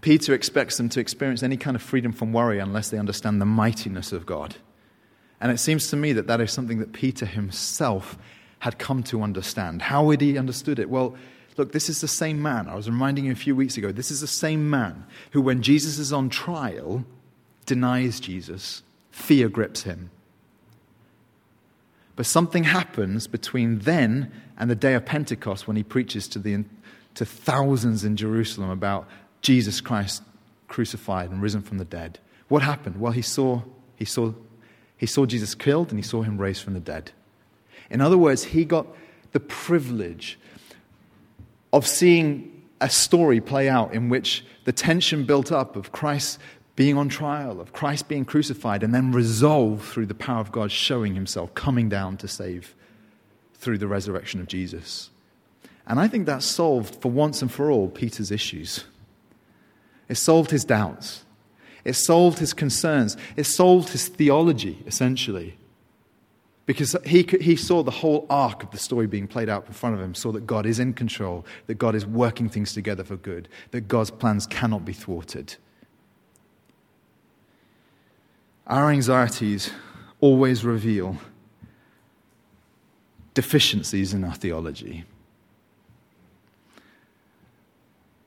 Peter 0.00 0.34
expects 0.34 0.76
them 0.76 0.88
to 0.88 1.00
experience 1.00 1.42
any 1.42 1.56
kind 1.56 1.76
of 1.76 1.82
freedom 1.82 2.12
from 2.12 2.32
worry 2.32 2.58
unless 2.58 2.90
they 2.90 2.98
understand 2.98 3.40
the 3.40 3.46
mightiness 3.46 4.12
of 4.12 4.24
God. 4.26 4.56
And 5.40 5.50
it 5.52 5.58
seems 5.58 5.88
to 5.88 5.96
me 5.96 6.12
that 6.12 6.26
that 6.26 6.40
is 6.40 6.52
something 6.52 6.78
that 6.78 6.92
Peter 6.92 7.26
himself 7.26 8.18
had 8.60 8.78
come 8.78 9.02
to 9.04 9.22
understand. 9.22 9.82
How 9.82 10.10
had 10.10 10.20
he 10.20 10.36
understood 10.36 10.78
it? 10.78 10.90
Well, 10.90 11.16
Look, 11.60 11.72
this 11.72 11.90
is 11.90 12.00
the 12.00 12.08
same 12.08 12.40
man. 12.40 12.68
I 12.68 12.74
was 12.74 12.88
reminding 12.88 13.26
you 13.26 13.32
a 13.32 13.36
few 13.36 13.54
weeks 13.54 13.76
ago. 13.76 13.92
This 13.92 14.10
is 14.10 14.22
the 14.22 14.26
same 14.26 14.70
man 14.70 15.04
who, 15.32 15.42
when 15.42 15.60
Jesus 15.60 15.98
is 15.98 16.10
on 16.10 16.30
trial, 16.30 17.04
denies 17.66 18.18
Jesus. 18.18 18.82
Fear 19.10 19.50
grips 19.50 19.82
him. 19.82 20.10
But 22.16 22.24
something 22.24 22.64
happens 22.64 23.26
between 23.26 23.80
then 23.80 24.32
and 24.56 24.70
the 24.70 24.74
day 24.74 24.94
of 24.94 25.04
Pentecost 25.04 25.66
when 25.66 25.76
he 25.76 25.82
preaches 25.82 26.28
to, 26.28 26.38
the, 26.38 26.64
to 27.14 27.26
thousands 27.26 28.04
in 28.04 28.16
Jerusalem 28.16 28.70
about 28.70 29.06
Jesus 29.42 29.80
Christ 29.80 30.22
crucified 30.68 31.30
and 31.30 31.42
risen 31.42 31.62
from 31.62 31.78
the 31.78 31.84
dead. 31.84 32.18
What 32.48 32.62
happened? 32.62 33.00
Well, 33.00 33.12
he 33.12 33.22
saw, 33.22 33.62
he 33.96 34.04
saw, 34.04 34.32
he 34.96 35.06
saw 35.06 35.26
Jesus 35.26 35.54
killed 35.54 35.90
and 35.90 35.98
he 35.98 36.02
saw 36.02 36.22
him 36.22 36.38
raised 36.38 36.62
from 36.62 36.74
the 36.74 36.80
dead. 36.80 37.12
In 37.90 38.00
other 38.00 38.18
words, 38.18 38.44
he 38.44 38.64
got 38.64 38.86
the 39.32 39.40
privilege 39.40 40.38
of 41.72 41.86
seeing 41.86 42.62
a 42.80 42.90
story 42.90 43.40
play 43.40 43.68
out 43.68 43.94
in 43.94 44.08
which 44.08 44.44
the 44.64 44.72
tension 44.72 45.24
built 45.24 45.52
up 45.52 45.76
of 45.76 45.92
Christ 45.92 46.38
being 46.76 46.96
on 46.96 47.08
trial, 47.08 47.60
of 47.60 47.72
Christ 47.72 48.08
being 48.08 48.24
crucified, 48.24 48.82
and 48.82 48.94
then 48.94 49.12
resolved 49.12 49.84
through 49.84 50.06
the 50.06 50.14
power 50.14 50.40
of 50.40 50.50
God 50.50 50.72
showing 50.72 51.14
himself, 51.14 51.54
coming 51.54 51.88
down 51.88 52.16
to 52.18 52.28
save 52.28 52.74
through 53.54 53.78
the 53.78 53.86
resurrection 53.86 54.40
of 54.40 54.48
Jesus. 54.48 55.10
And 55.86 56.00
I 56.00 56.08
think 56.08 56.26
that 56.26 56.42
solved, 56.42 57.02
for 57.02 57.10
once 57.10 57.42
and 57.42 57.52
for 57.52 57.70
all, 57.70 57.88
Peter's 57.88 58.30
issues. 58.30 58.84
It 60.10 60.16
solved 60.16 60.50
his 60.50 60.64
doubts. 60.64 61.24
It 61.84 61.94
solved 61.94 62.40
his 62.40 62.52
concerns. 62.52 63.16
It 63.36 63.44
solved 63.44 63.90
his 63.90 64.08
theology, 64.08 64.82
essentially. 64.84 65.56
Because 66.66 66.96
he, 67.06 67.22
he 67.40 67.54
saw 67.54 67.84
the 67.84 67.92
whole 67.92 68.26
arc 68.28 68.64
of 68.64 68.72
the 68.72 68.78
story 68.78 69.06
being 69.06 69.28
played 69.28 69.48
out 69.48 69.66
in 69.66 69.72
front 69.72 69.94
of 69.94 70.00
him, 70.00 70.16
saw 70.16 70.32
that 70.32 70.48
God 70.48 70.66
is 70.66 70.80
in 70.80 70.94
control, 70.94 71.46
that 71.68 71.76
God 71.76 71.94
is 71.94 72.04
working 72.04 72.48
things 72.48 72.74
together 72.74 73.04
for 73.04 73.16
good, 73.16 73.48
that 73.70 73.82
God's 73.82 74.10
plans 74.10 74.48
cannot 74.48 74.84
be 74.84 74.92
thwarted. 74.92 75.54
Our 78.66 78.90
anxieties 78.90 79.70
always 80.20 80.64
reveal 80.64 81.18
deficiencies 83.32 84.12
in 84.12 84.24
our 84.24 84.34
theology. 84.34 85.04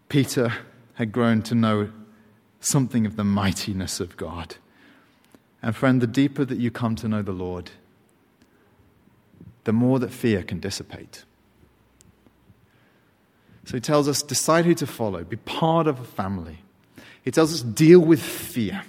Peter 0.08 0.54
had 0.96 1.12
grown 1.12 1.42
to 1.44 1.56
know 1.56 1.90
something 2.60 3.06
of 3.06 3.16
the 3.16 3.24
mightiness 3.24 4.00
of 4.00 4.16
God. 4.18 4.56
And 5.62 5.76
friend, 5.76 6.02
the 6.02 6.08
deeper 6.08 6.46
that 6.46 6.58
you 6.58 6.72
come 6.72 6.96
to 6.98 7.08
know 7.08 7.22
the 7.22 7.32
Lord, 7.32 7.72
the 9.64 9.74
more 9.74 10.00
that 10.00 10.12
fear 10.12 10.44
can 10.44 10.60
dissipate. 10.60 11.24
So 13.66 13.78
he 13.78 13.82
tells 13.82 14.08
us 14.08 14.22
decide 14.22 14.66
who 14.66 14.74
to 14.76 14.88
follow, 14.88 15.24
be 15.24 15.38
part 15.38 15.88
of 15.88 16.00
a 16.00 16.04
family. 16.04 16.60
He 17.24 17.32
tells 17.32 17.54
us 17.54 17.62
deal 17.62 18.00
with 18.00 18.22
fear. 18.22 18.84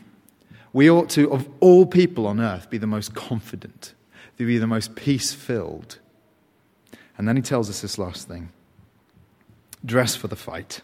We 0.73 0.91
ought 0.91 1.09
to, 1.11 1.31
of 1.31 1.49
all 1.61 1.87
people 1.87 2.27
on 2.27 2.41
earth, 2.41 2.69
be 2.69 2.79
the 2.79 2.87
most 2.89 3.15
confident, 3.15 3.95
to 4.39 4.47
be 4.47 4.59
the 4.59 4.67
most 4.67 4.97
peace 4.97 5.33
filled. 5.33 5.99
And 7.17 7.29
then 7.29 7.37
he 7.37 7.43
tells 7.43 7.71
us 7.71 7.81
this 7.81 7.99
last 7.99 8.27
thing 8.27 8.51
dress 9.85 10.17
for 10.17 10.29
the 10.29 10.37
fight. 10.37 10.81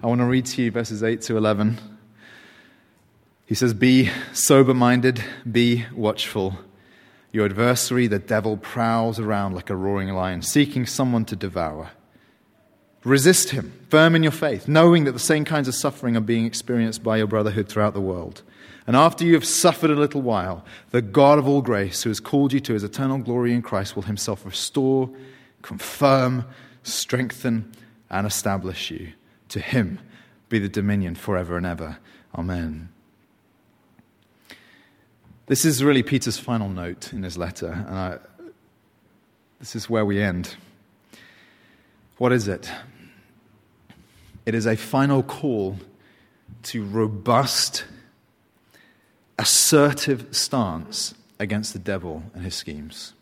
I 0.00 0.06
want 0.06 0.20
to 0.20 0.26
read 0.26 0.46
to 0.46 0.62
you 0.62 0.70
verses 0.70 1.02
8 1.02 1.22
to 1.22 1.36
11. 1.36 1.76
He 3.46 3.56
says, 3.56 3.74
Be 3.74 4.10
sober 4.32 4.72
minded, 4.72 5.24
be 5.50 5.86
watchful. 5.92 6.56
Your 7.32 7.46
adversary, 7.46 8.06
the 8.06 8.20
devil, 8.20 8.56
prowls 8.56 9.18
around 9.18 9.56
like 9.56 9.70
a 9.70 9.76
roaring 9.76 10.10
lion, 10.10 10.42
seeking 10.42 10.86
someone 10.86 11.24
to 11.24 11.36
devour. 11.36 11.90
Resist 13.02 13.50
him, 13.50 13.72
firm 13.88 14.14
in 14.14 14.22
your 14.22 14.30
faith, 14.30 14.68
knowing 14.68 15.02
that 15.02 15.12
the 15.12 15.18
same 15.18 15.44
kinds 15.44 15.66
of 15.66 15.74
suffering 15.74 16.16
are 16.16 16.20
being 16.20 16.46
experienced 16.46 17.02
by 17.02 17.16
your 17.16 17.26
brotherhood 17.26 17.68
throughout 17.68 17.94
the 17.94 18.00
world. 18.00 18.42
And 18.86 18.94
after 18.94 19.24
you 19.24 19.34
have 19.34 19.44
suffered 19.44 19.90
a 19.90 19.96
little 19.96 20.22
while, 20.22 20.64
the 20.90 21.02
God 21.02 21.40
of 21.40 21.48
all 21.48 21.60
grace, 21.60 22.04
who 22.04 22.10
has 22.10 22.20
called 22.20 22.52
you 22.52 22.60
to 22.60 22.72
his 22.72 22.84
eternal 22.84 23.18
glory 23.18 23.52
in 23.52 23.62
Christ, 23.62 23.96
will 23.96 24.04
himself 24.04 24.46
restore, 24.46 25.10
confirm, 25.62 26.44
strengthen, 26.84 27.72
and 28.08 28.28
establish 28.28 28.92
you. 28.92 29.12
To 29.48 29.60
him 29.60 29.98
be 30.48 30.58
the 30.58 30.68
dominion 30.68 31.14
forever 31.14 31.56
and 31.56 31.66
ever. 31.66 31.98
Amen. 32.34 32.90
This 35.46 35.64
is 35.64 35.82
really 35.82 36.02
Peter's 36.02 36.38
final 36.38 36.68
note 36.68 37.12
in 37.12 37.22
his 37.22 37.38
letter, 37.38 37.84
and 37.86 37.96
I, 37.96 38.18
this 39.58 39.74
is 39.74 39.88
where 39.88 40.04
we 40.04 40.20
end. 40.20 40.56
What 42.18 42.32
is 42.32 42.48
it? 42.48 42.70
It 44.44 44.54
is 44.54 44.66
a 44.66 44.76
final 44.76 45.22
call 45.22 45.78
to 46.64 46.84
robust, 46.84 47.84
assertive 49.38 50.26
stance 50.32 51.14
against 51.38 51.72
the 51.72 51.78
devil 51.78 52.24
and 52.34 52.44
his 52.44 52.54
schemes. 52.54 53.14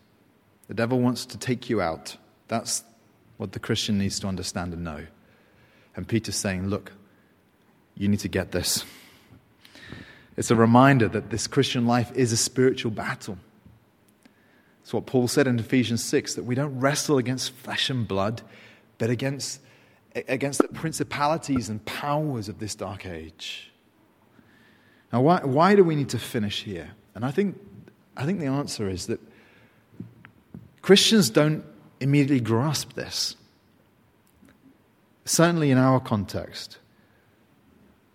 The 0.66 0.74
devil 0.74 0.98
wants 0.98 1.26
to 1.26 1.38
take 1.38 1.70
you 1.70 1.80
out. 1.80 2.16
That's 2.48 2.82
what 3.36 3.52
the 3.52 3.60
Christian 3.60 3.98
needs 3.98 4.18
to 4.20 4.26
understand 4.26 4.72
and 4.72 4.82
know. 4.82 5.06
And 5.96 6.06
Peter's 6.06 6.36
saying, 6.36 6.68
Look, 6.68 6.92
you 7.96 8.08
need 8.08 8.20
to 8.20 8.28
get 8.28 8.52
this. 8.52 8.84
It's 10.36 10.50
a 10.50 10.56
reminder 10.56 11.08
that 11.08 11.30
this 11.30 11.46
Christian 11.46 11.86
life 11.86 12.12
is 12.14 12.30
a 12.30 12.36
spiritual 12.36 12.90
battle. 12.90 13.38
It's 14.82 14.92
what 14.92 15.06
Paul 15.06 15.26
said 15.26 15.46
in 15.46 15.58
Ephesians 15.58 16.04
6 16.04 16.34
that 16.34 16.44
we 16.44 16.54
don't 16.54 16.78
wrestle 16.78 17.18
against 17.18 17.52
flesh 17.52 17.90
and 17.90 18.06
blood, 18.06 18.42
but 18.98 19.10
against, 19.10 19.60
against 20.14 20.60
the 20.60 20.68
principalities 20.68 21.68
and 21.68 21.84
powers 21.86 22.48
of 22.48 22.58
this 22.58 22.74
dark 22.74 23.06
age. 23.06 23.72
Now, 25.12 25.22
why, 25.22 25.40
why 25.42 25.74
do 25.74 25.82
we 25.82 25.96
need 25.96 26.10
to 26.10 26.18
finish 26.18 26.62
here? 26.64 26.90
And 27.14 27.24
I 27.24 27.30
think, 27.30 27.58
I 28.16 28.26
think 28.26 28.38
the 28.38 28.46
answer 28.46 28.88
is 28.88 29.06
that 29.06 29.20
Christians 30.82 31.30
don't 31.30 31.64
immediately 31.98 32.40
grasp 32.40 32.92
this. 32.92 33.35
Certainly 35.26 35.70
in 35.70 35.76
our 35.76 36.00
context 36.00 36.78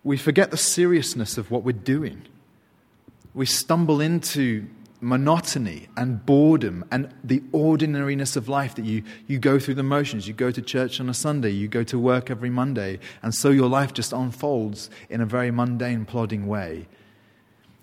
we 0.04 0.18
forget 0.18 0.52
the 0.52 0.58
seriousness 0.58 1.38
of 1.38 1.52
what 1.52 1.64
we're 1.64 1.74
doing. 1.74 2.24
We 3.34 3.46
stumble 3.46 4.02
into 4.02 4.68
monotony 5.00 5.88
and 5.98 6.24
boredom 6.26 6.86
and 6.92 7.14
the 7.24 7.42
ordinariness 7.52 8.36
of 8.36 8.48
life 8.48 8.76
that 8.76 8.86
you, 8.86 9.04
you 9.28 9.40
go 9.40 9.58
through 9.58 9.76
the 9.76 9.84
motions. 9.84 10.28
You 10.28 10.34
go 10.34 10.52
to 10.52 10.62
church 10.62 11.00
on 11.00 11.10
a 11.10 11.14
Sunday, 11.14 11.50
you 11.50 11.68
go 11.68 11.84
to 11.84 11.98
work 11.98 12.30
every 12.30 12.50
Monday, 12.50 13.00
and 13.24 13.34
so 13.34 13.50
your 13.50 13.70
life 13.70 13.94
just 13.94 14.14
unfolds 14.14 14.90
in 15.10 15.22
a 15.22 15.26
very 15.26 15.50
mundane, 15.50 16.06
plodding 16.06 16.48
way. 16.48 16.88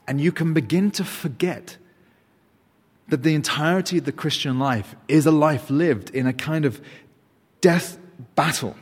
And 0.06 0.20
you 0.20 0.32
can 0.32 0.54
begin 0.54 0.90
to 0.92 1.04
forget 1.04 1.76
that 3.08 3.22
the 3.22 3.34
entirety 3.34 3.98
of 3.98 4.04
the 4.04 4.12
Christian 4.12 4.58
life 4.58 4.94
is 5.08 5.26
a 5.26 5.30
life 5.30 5.70
lived 5.70 6.10
in 6.10 6.26
a 6.26 6.32
kind 6.32 6.64
of 6.64 6.80
death 7.60 7.98
battle 8.34 8.76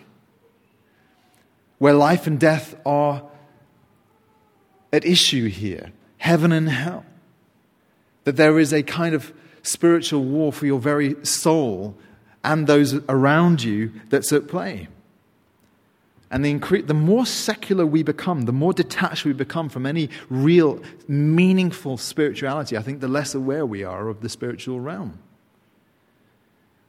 where 1.79 1.95
life 1.95 2.27
and 2.27 2.41
death 2.41 2.75
are 2.85 3.23
at 4.93 5.05
issue 5.05 5.49
here 5.49 5.93
heaven 6.19 6.51
and 6.51 6.69
hell. 6.69 7.05
That 8.25 8.37
there 8.37 8.59
is 8.59 8.73
a 8.73 8.83
kind 8.83 9.15
of 9.15 9.33
spiritual 9.63 10.25
war 10.25 10.53
for 10.53 10.67
your 10.67 10.81
very 10.81 11.25
soul 11.25 11.97
and 12.43 12.67
those 12.67 12.95
around 13.09 13.63
you 13.63 13.93
that's 14.09 14.33
at 14.33 14.49
play. 14.49 14.89
And 16.31 16.45
the, 16.45 16.53
incre- 16.53 16.87
the 16.87 16.95
more 16.95 17.25
secular 17.25 17.87
we 17.87 18.03
become, 18.03 18.43
the 18.43 18.53
more 18.53 18.73
detached 18.73 19.25
we 19.25 19.33
become 19.33 19.69
from 19.69 19.87
any 19.87 20.11
real, 20.29 20.81
meaningful 21.07 21.97
spirituality, 21.97 22.77
I 22.77 22.83
think 22.83 23.01
the 23.01 23.09
less 23.09 23.35
aware 23.35 23.65
we 23.65 23.85
are 23.85 24.09
of 24.09 24.21
the 24.21 24.29
spiritual 24.29 24.81
realm. 24.81 25.19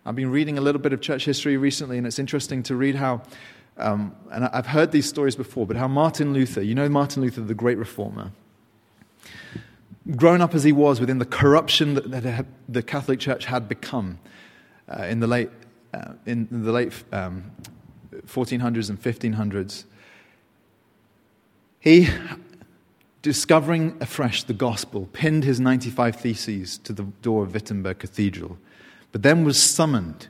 I've 0.06 0.16
been 0.16 0.32
reading 0.32 0.58
a 0.58 0.62
little 0.62 0.82
bit 0.82 0.94
of 0.94 1.02
church 1.02 1.26
history 1.26 1.58
recently, 1.58 1.98
and 1.98 2.08
it's 2.08 2.18
interesting 2.18 2.64
to 2.64 2.76
read 2.76 2.96
how 2.96 3.22
um, 3.78 4.16
and 4.32 4.46
I've 4.46 4.68
heard 4.68 4.92
these 4.92 5.08
stories 5.08 5.36
before, 5.36 5.68
but 5.68 5.78
how 5.78 5.88
Martin 5.88 6.34
Luther, 6.34 6.62
you 6.62 6.76
know 6.76 6.90
Martin 6.90 7.22
Luther, 7.22 7.42
the 7.42 7.54
great 7.54 7.78
reformer, 7.78 8.32
grown 10.16 10.42
up 10.42 10.56
as 10.56 10.64
he 10.64 10.72
was 10.72 11.00
within 11.00 11.20
the 11.20 11.26
corruption 11.26 11.94
that, 11.96 12.12
that 12.12 12.46
the 12.68 12.82
Catholic 12.82 13.20
Church 13.20 13.46
had 13.46 13.68
become 13.68 14.20
uh, 14.88 15.04
in 15.04 15.20
the 15.20 15.28
late, 15.28 15.50
uh, 15.94 16.14
in 16.26 16.48
the 16.50 16.72
late 16.72 16.94
um, 17.12 17.52
1400s 18.26 18.90
and 18.90 19.02
1500s, 19.02 19.86
he, 21.80 22.10
discovering 23.22 23.98
afresh 24.00 24.44
the 24.44 24.54
gospel, 24.54 25.08
pinned 25.14 25.44
his 25.44 25.60
95 25.60 26.16
theses 26.16 26.78
to 26.80 26.94
the 26.94 27.04
door 27.22 27.44
of 27.44 27.54
Wittenberg 27.54 28.00
Cathedral, 28.00 28.58
but 29.12 29.24
then 29.24 29.44
was 29.44 29.62
summoned 29.62 30.28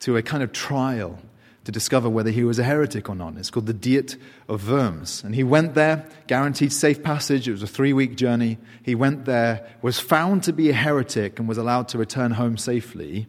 to 0.00 0.16
a 0.16 0.22
kind 0.22 0.42
of 0.42 0.52
trial 0.52 1.18
to 1.64 1.72
discover 1.72 2.08
whether 2.10 2.30
he 2.30 2.44
was 2.44 2.58
a 2.58 2.64
heretic 2.64 3.08
or 3.08 3.14
not. 3.14 3.36
It's 3.36 3.50
called 3.50 3.66
the 3.66 3.72
Diet 3.72 4.16
of 4.48 4.68
Worms. 4.68 5.24
And 5.24 5.34
he 5.34 5.42
went 5.42 5.74
there, 5.74 6.06
guaranteed 6.26 6.72
safe 6.72 7.02
passage. 7.02 7.48
It 7.48 7.52
was 7.52 7.62
a 7.62 7.66
three 7.66 7.92
week 7.92 8.16
journey. 8.16 8.58
He 8.82 8.94
went 8.94 9.24
there, 9.24 9.66
was 9.80 9.98
found 9.98 10.42
to 10.44 10.52
be 10.52 10.68
a 10.70 10.74
heretic, 10.74 11.38
and 11.38 11.48
was 11.48 11.58
allowed 11.58 11.88
to 11.88 11.98
return 11.98 12.32
home 12.32 12.58
safely 12.58 13.26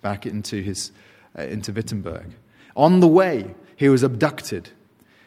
back 0.00 0.26
into, 0.26 0.62
his, 0.62 0.92
uh, 1.36 1.42
into 1.42 1.72
Wittenberg. 1.72 2.34
On 2.76 3.00
the 3.00 3.08
way, 3.08 3.54
he 3.76 3.88
was 3.88 4.02
abducted 4.02 4.70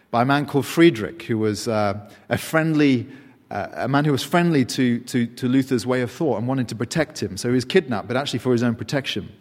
by 0.10 0.22
a 0.22 0.26
man 0.26 0.46
called 0.46 0.66
Friedrich, 0.66 1.24
who 1.24 1.38
was 1.38 1.68
uh, 1.68 2.10
a 2.30 2.38
friendly. 2.38 3.08
Uh, 3.52 3.68
a 3.74 3.88
man 3.88 4.04
who 4.04 4.12
was 4.12 4.24
friendly 4.24 4.66
to, 4.66 5.00
to, 5.02 5.28
to 5.28 5.48
Luther's 5.48 5.86
way 5.86 6.02
of 6.02 6.10
thought 6.10 6.40
and 6.40 6.48
wanted 6.48 6.68
to 6.70 6.76
protect 6.76 7.22
him. 7.22 7.38
So 7.38 7.48
he 7.48 7.54
was 7.54 7.64
kidnapped, 7.64 8.08
but 8.08 8.18
actually 8.18 8.40
for 8.40 8.52
his 8.52 8.64
own 8.64 8.74
protection. 8.74 9.32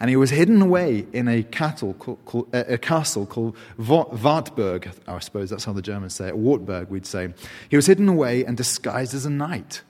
And 0.00 0.08
he 0.08 0.16
was 0.16 0.30
hidden 0.30 0.62
away 0.62 1.06
in 1.12 1.28
a, 1.28 1.42
called, 1.42 1.98
called, 2.24 2.48
a 2.54 2.78
castle 2.78 3.26
called 3.26 3.54
Wartburg. 3.76 4.90
I 5.06 5.18
suppose 5.18 5.50
that's 5.50 5.64
how 5.64 5.74
the 5.74 5.82
Germans 5.82 6.14
say 6.14 6.28
it. 6.28 6.36
Wartburg, 6.38 6.88
we'd 6.88 7.04
say. 7.04 7.34
He 7.68 7.76
was 7.76 7.86
hidden 7.86 8.08
away 8.08 8.44
and 8.44 8.56
disguised 8.56 9.14
as 9.14 9.26
a 9.26 9.30
knight. 9.30 9.82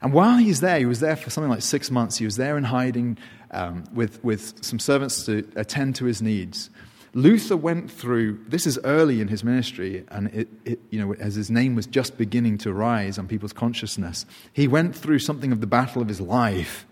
And 0.00 0.12
while 0.12 0.38
he's 0.38 0.60
there, 0.60 0.78
he 0.78 0.86
was 0.86 1.00
there 1.00 1.16
for 1.16 1.28
something 1.28 1.50
like 1.50 1.62
six 1.62 1.90
months. 1.90 2.18
He 2.18 2.24
was 2.24 2.36
there 2.36 2.56
in 2.56 2.62
hiding 2.62 3.18
um, 3.50 3.82
with, 3.92 4.22
with 4.22 4.64
some 4.64 4.78
servants 4.78 5.26
to 5.26 5.48
attend 5.56 5.96
to 5.96 6.04
his 6.04 6.22
needs. 6.22 6.70
Luther 7.14 7.56
went 7.56 7.90
through, 7.90 8.38
this 8.46 8.64
is 8.64 8.78
early 8.84 9.20
in 9.20 9.26
his 9.26 9.42
ministry, 9.42 10.04
and 10.08 10.28
it, 10.28 10.48
it, 10.64 10.78
you 10.90 11.00
know, 11.00 11.14
as 11.14 11.34
his 11.34 11.50
name 11.50 11.74
was 11.74 11.86
just 11.86 12.16
beginning 12.16 12.58
to 12.58 12.72
rise 12.72 13.18
on 13.18 13.26
people's 13.26 13.52
consciousness, 13.52 14.24
he 14.52 14.68
went 14.68 14.94
through 14.94 15.18
something 15.18 15.50
of 15.50 15.60
the 15.60 15.66
battle 15.66 16.00
of 16.00 16.06
his 16.06 16.20
life 16.20 16.86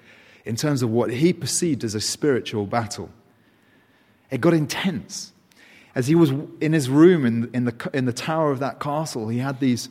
in 0.47 0.57
terms 0.57 0.83
of 0.83 0.91
what 0.91 1.11
he 1.11 1.33
perceived 1.33 1.85
as 1.85 1.95
a 1.95 2.01
spiritual 2.01 2.67
battle. 2.67 3.11
It 4.31 4.41
got 4.41 4.55
intense. 4.55 5.33
As 5.95 6.07
he 6.07 6.15
was 6.15 6.31
in 6.61 6.73
his 6.73 6.89
room 6.89 7.27
in, 7.27 7.51
in, 7.53 7.65
the, 7.65 7.91
in 7.93 8.05
the 8.05 8.13
tower 8.13 8.53
of 8.53 8.61
that 8.61 8.79
castle, 8.81 9.29
he 9.29 9.39
had 9.39 9.61
these 9.61 9.89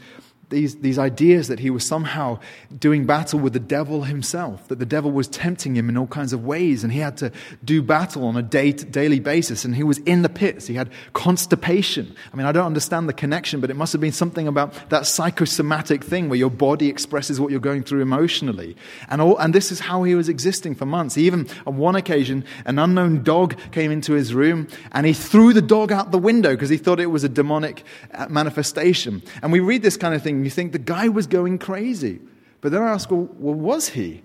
these, 0.49 0.75
these 0.77 0.99
ideas 0.99 1.47
that 1.47 1.59
he 1.59 1.69
was 1.69 1.85
somehow 1.85 2.39
doing 2.77 3.05
battle 3.05 3.39
with 3.39 3.53
the 3.53 3.59
devil 3.59 4.03
himself, 4.03 4.67
that 4.67 4.79
the 4.79 4.85
devil 4.85 5.11
was 5.11 5.27
tempting 5.27 5.75
him 5.75 5.89
in 5.89 5.97
all 5.97 6.07
kinds 6.07 6.33
of 6.33 6.45
ways, 6.45 6.83
and 6.83 6.93
he 6.93 6.99
had 6.99 7.17
to 7.17 7.31
do 7.63 7.81
battle 7.81 8.25
on 8.25 8.37
a 8.37 8.41
day 8.41 8.71
daily 8.71 9.19
basis, 9.19 9.65
and 9.65 9.75
he 9.75 9.83
was 9.83 9.97
in 9.99 10.21
the 10.21 10.29
pits. 10.29 10.67
He 10.67 10.75
had 10.75 10.89
constipation. 11.13 12.15
I 12.31 12.35
mean, 12.35 12.45
I 12.45 12.51
don't 12.51 12.65
understand 12.65 13.09
the 13.09 13.13
connection, 13.13 13.59
but 13.61 13.69
it 13.69 13.75
must 13.75 13.91
have 13.93 14.01
been 14.01 14.11
something 14.11 14.47
about 14.47 14.89
that 14.89 15.07
psychosomatic 15.07 16.03
thing 16.03 16.29
where 16.29 16.37
your 16.37 16.49
body 16.49 16.89
expresses 16.89 17.39
what 17.39 17.51
you're 17.51 17.59
going 17.59 17.83
through 17.83 18.01
emotionally. 18.01 18.75
And, 19.09 19.21
all, 19.21 19.37
and 19.37 19.53
this 19.53 19.71
is 19.71 19.79
how 19.79 20.03
he 20.03 20.15
was 20.15 20.29
existing 20.29 20.75
for 20.75 20.85
months. 20.85 21.17
Even 21.17 21.47
on 21.65 21.77
one 21.77 21.95
occasion, 21.95 22.45
an 22.65 22.79
unknown 22.79 23.23
dog 23.23 23.55
came 23.71 23.91
into 23.91 24.13
his 24.13 24.33
room, 24.33 24.67
and 24.91 25.05
he 25.05 25.13
threw 25.13 25.53
the 25.53 25.61
dog 25.61 25.91
out 25.91 26.11
the 26.11 26.17
window 26.17 26.51
because 26.51 26.69
he 26.69 26.77
thought 26.77 26.99
it 26.99 27.07
was 27.07 27.23
a 27.23 27.29
demonic 27.29 27.83
uh, 28.13 28.27
manifestation. 28.29 29.23
And 29.41 29.51
we 29.51 29.59
read 29.59 29.81
this 29.81 29.97
kind 29.97 30.13
of 30.13 30.21
thing 30.21 30.34
you 30.43 30.49
think 30.49 30.71
the 30.71 30.79
guy 30.79 31.07
was 31.07 31.27
going 31.27 31.59
crazy. 31.59 32.19
But 32.61 32.71
then 32.71 32.81
I 32.81 32.91
ask, 32.91 33.11
well, 33.11 33.29
well, 33.37 33.53
was 33.53 33.89
he? 33.89 34.23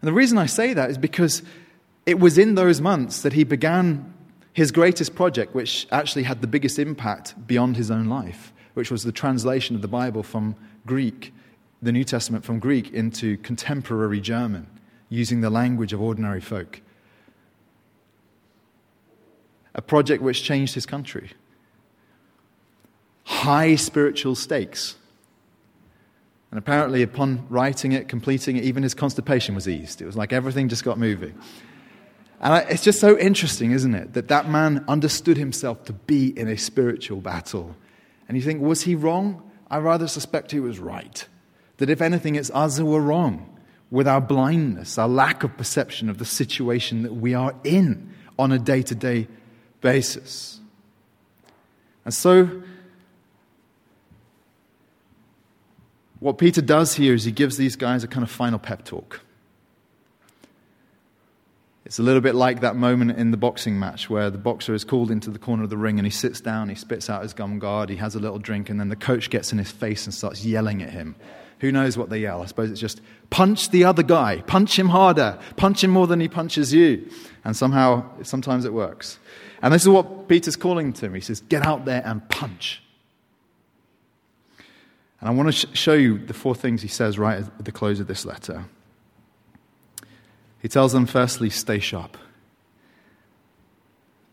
And 0.00 0.08
the 0.08 0.12
reason 0.12 0.38
I 0.38 0.46
say 0.46 0.72
that 0.74 0.90
is 0.90 0.98
because 0.98 1.42
it 2.06 2.18
was 2.18 2.38
in 2.38 2.54
those 2.54 2.80
months 2.80 3.22
that 3.22 3.32
he 3.32 3.44
began 3.44 4.14
his 4.52 4.72
greatest 4.72 5.14
project, 5.14 5.54
which 5.54 5.86
actually 5.92 6.22
had 6.22 6.40
the 6.40 6.46
biggest 6.46 6.78
impact 6.78 7.34
beyond 7.46 7.76
his 7.76 7.90
own 7.90 8.06
life, 8.06 8.52
which 8.74 8.90
was 8.90 9.02
the 9.02 9.12
translation 9.12 9.76
of 9.76 9.82
the 9.82 9.88
Bible 9.88 10.22
from 10.22 10.56
Greek, 10.86 11.34
the 11.82 11.92
New 11.92 12.04
Testament 12.04 12.44
from 12.44 12.58
Greek 12.58 12.90
into 12.92 13.36
contemporary 13.38 14.20
German, 14.20 14.66
using 15.08 15.40
the 15.40 15.50
language 15.50 15.92
of 15.92 16.00
ordinary 16.00 16.40
folk. 16.40 16.80
A 19.74 19.82
project 19.82 20.22
which 20.22 20.42
changed 20.42 20.74
his 20.74 20.86
country 20.86 21.32
high 23.26 23.74
spiritual 23.74 24.36
stakes. 24.36 24.94
And 26.50 26.58
apparently, 26.58 27.02
upon 27.02 27.44
writing 27.50 27.92
it, 27.92 28.08
completing 28.08 28.56
it, 28.56 28.64
even 28.64 28.82
his 28.84 28.94
constipation 28.94 29.54
was 29.54 29.68
eased. 29.68 30.00
It 30.00 30.06
was 30.06 30.16
like 30.16 30.32
everything 30.32 30.68
just 30.68 30.84
got 30.84 30.96
moving. 30.96 31.34
And 32.40 32.64
it's 32.70 32.84
just 32.84 33.00
so 33.00 33.18
interesting, 33.18 33.72
isn't 33.72 33.94
it, 33.94 34.12
that 34.12 34.28
that 34.28 34.48
man 34.48 34.84
understood 34.86 35.36
himself 35.36 35.84
to 35.86 35.92
be 35.92 36.38
in 36.38 36.48
a 36.48 36.56
spiritual 36.56 37.20
battle. 37.20 37.74
And 38.28 38.36
you 38.36 38.42
think, 38.42 38.62
was 38.62 38.82
he 38.82 38.94
wrong? 38.94 39.42
I 39.68 39.78
rather 39.78 40.06
suspect 40.06 40.52
he 40.52 40.60
was 40.60 40.78
right. 40.78 41.26
That 41.78 41.90
if 41.90 42.00
anything, 42.00 42.36
it's 42.36 42.50
us 42.52 42.78
who 42.78 42.94
are 42.94 43.00
wrong 43.00 43.58
with 43.90 44.06
our 44.06 44.20
blindness, 44.20 44.98
our 44.98 45.08
lack 45.08 45.42
of 45.42 45.56
perception 45.56 46.08
of 46.08 46.18
the 46.18 46.24
situation 46.24 47.02
that 47.02 47.14
we 47.14 47.34
are 47.34 47.54
in 47.64 48.14
on 48.38 48.52
a 48.52 48.58
day 48.58 48.82
to 48.82 48.94
day 48.94 49.26
basis. 49.80 50.60
And 52.04 52.14
so, 52.14 52.62
What 56.26 56.38
Peter 56.38 56.60
does 56.60 56.96
here 56.96 57.14
is 57.14 57.22
he 57.22 57.30
gives 57.30 57.56
these 57.56 57.76
guys 57.76 58.02
a 58.02 58.08
kind 58.08 58.24
of 58.24 58.30
final 58.32 58.58
pep 58.58 58.84
talk. 58.84 59.20
It's 61.84 62.00
a 62.00 62.02
little 62.02 62.20
bit 62.20 62.34
like 62.34 62.62
that 62.62 62.74
moment 62.74 63.16
in 63.16 63.30
the 63.30 63.36
boxing 63.36 63.78
match 63.78 64.10
where 64.10 64.28
the 64.28 64.36
boxer 64.36 64.74
is 64.74 64.82
called 64.82 65.12
into 65.12 65.30
the 65.30 65.38
corner 65.38 65.62
of 65.62 65.70
the 65.70 65.76
ring 65.76 66.00
and 66.00 66.04
he 66.04 66.10
sits 66.10 66.40
down, 66.40 66.68
he 66.68 66.74
spits 66.74 67.08
out 67.08 67.22
his 67.22 67.32
gum 67.32 67.60
guard, 67.60 67.90
he 67.90 67.96
has 67.98 68.16
a 68.16 68.18
little 68.18 68.40
drink, 68.40 68.68
and 68.68 68.80
then 68.80 68.88
the 68.88 68.96
coach 68.96 69.30
gets 69.30 69.52
in 69.52 69.58
his 69.58 69.70
face 69.70 70.04
and 70.04 70.12
starts 70.12 70.44
yelling 70.44 70.82
at 70.82 70.90
him. 70.90 71.14
Who 71.60 71.70
knows 71.70 71.96
what 71.96 72.10
they 72.10 72.18
yell? 72.18 72.42
I 72.42 72.46
suppose 72.46 72.72
it's 72.72 72.80
just 72.80 73.00
punch 73.30 73.70
the 73.70 73.84
other 73.84 74.02
guy, 74.02 74.42
punch 74.48 74.76
him 74.76 74.88
harder, 74.88 75.38
punch 75.54 75.84
him 75.84 75.92
more 75.92 76.08
than 76.08 76.18
he 76.18 76.26
punches 76.26 76.74
you. 76.74 77.08
And 77.44 77.56
somehow, 77.56 78.04
sometimes 78.24 78.64
it 78.64 78.72
works. 78.72 79.20
And 79.62 79.72
this 79.72 79.82
is 79.82 79.88
what 79.88 80.26
Peter's 80.26 80.56
calling 80.56 80.92
to 80.94 81.06
him. 81.06 81.14
He 81.14 81.20
says, 81.20 81.40
Get 81.42 81.64
out 81.64 81.84
there 81.84 82.02
and 82.04 82.28
punch. 82.28 82.82
And 85.20 85.28
I 85.28 85.32
want 85.32 85.48
to 85.48 85.52
sh- 85.52 85.66
show 85.72 85.94
you 85.94 86.18
the 86.18 86.34
four 86.34 86.54
things 86.54 86.82
he 86.82 86.88
says 86.88 87.18
right 87.18 87.38
at 87.38 87.64
the 87.64 87.72
close 87.72 88.00
of 88.00 88.06
this 88.06 88.24
letter. 88.24 88.64
He 90.60 90.68
tells 90.68 90.92
them, 90.92 91.06
firstly, 91.06 91.50
stay 91.50 91.78
sharp. 91.78 92.16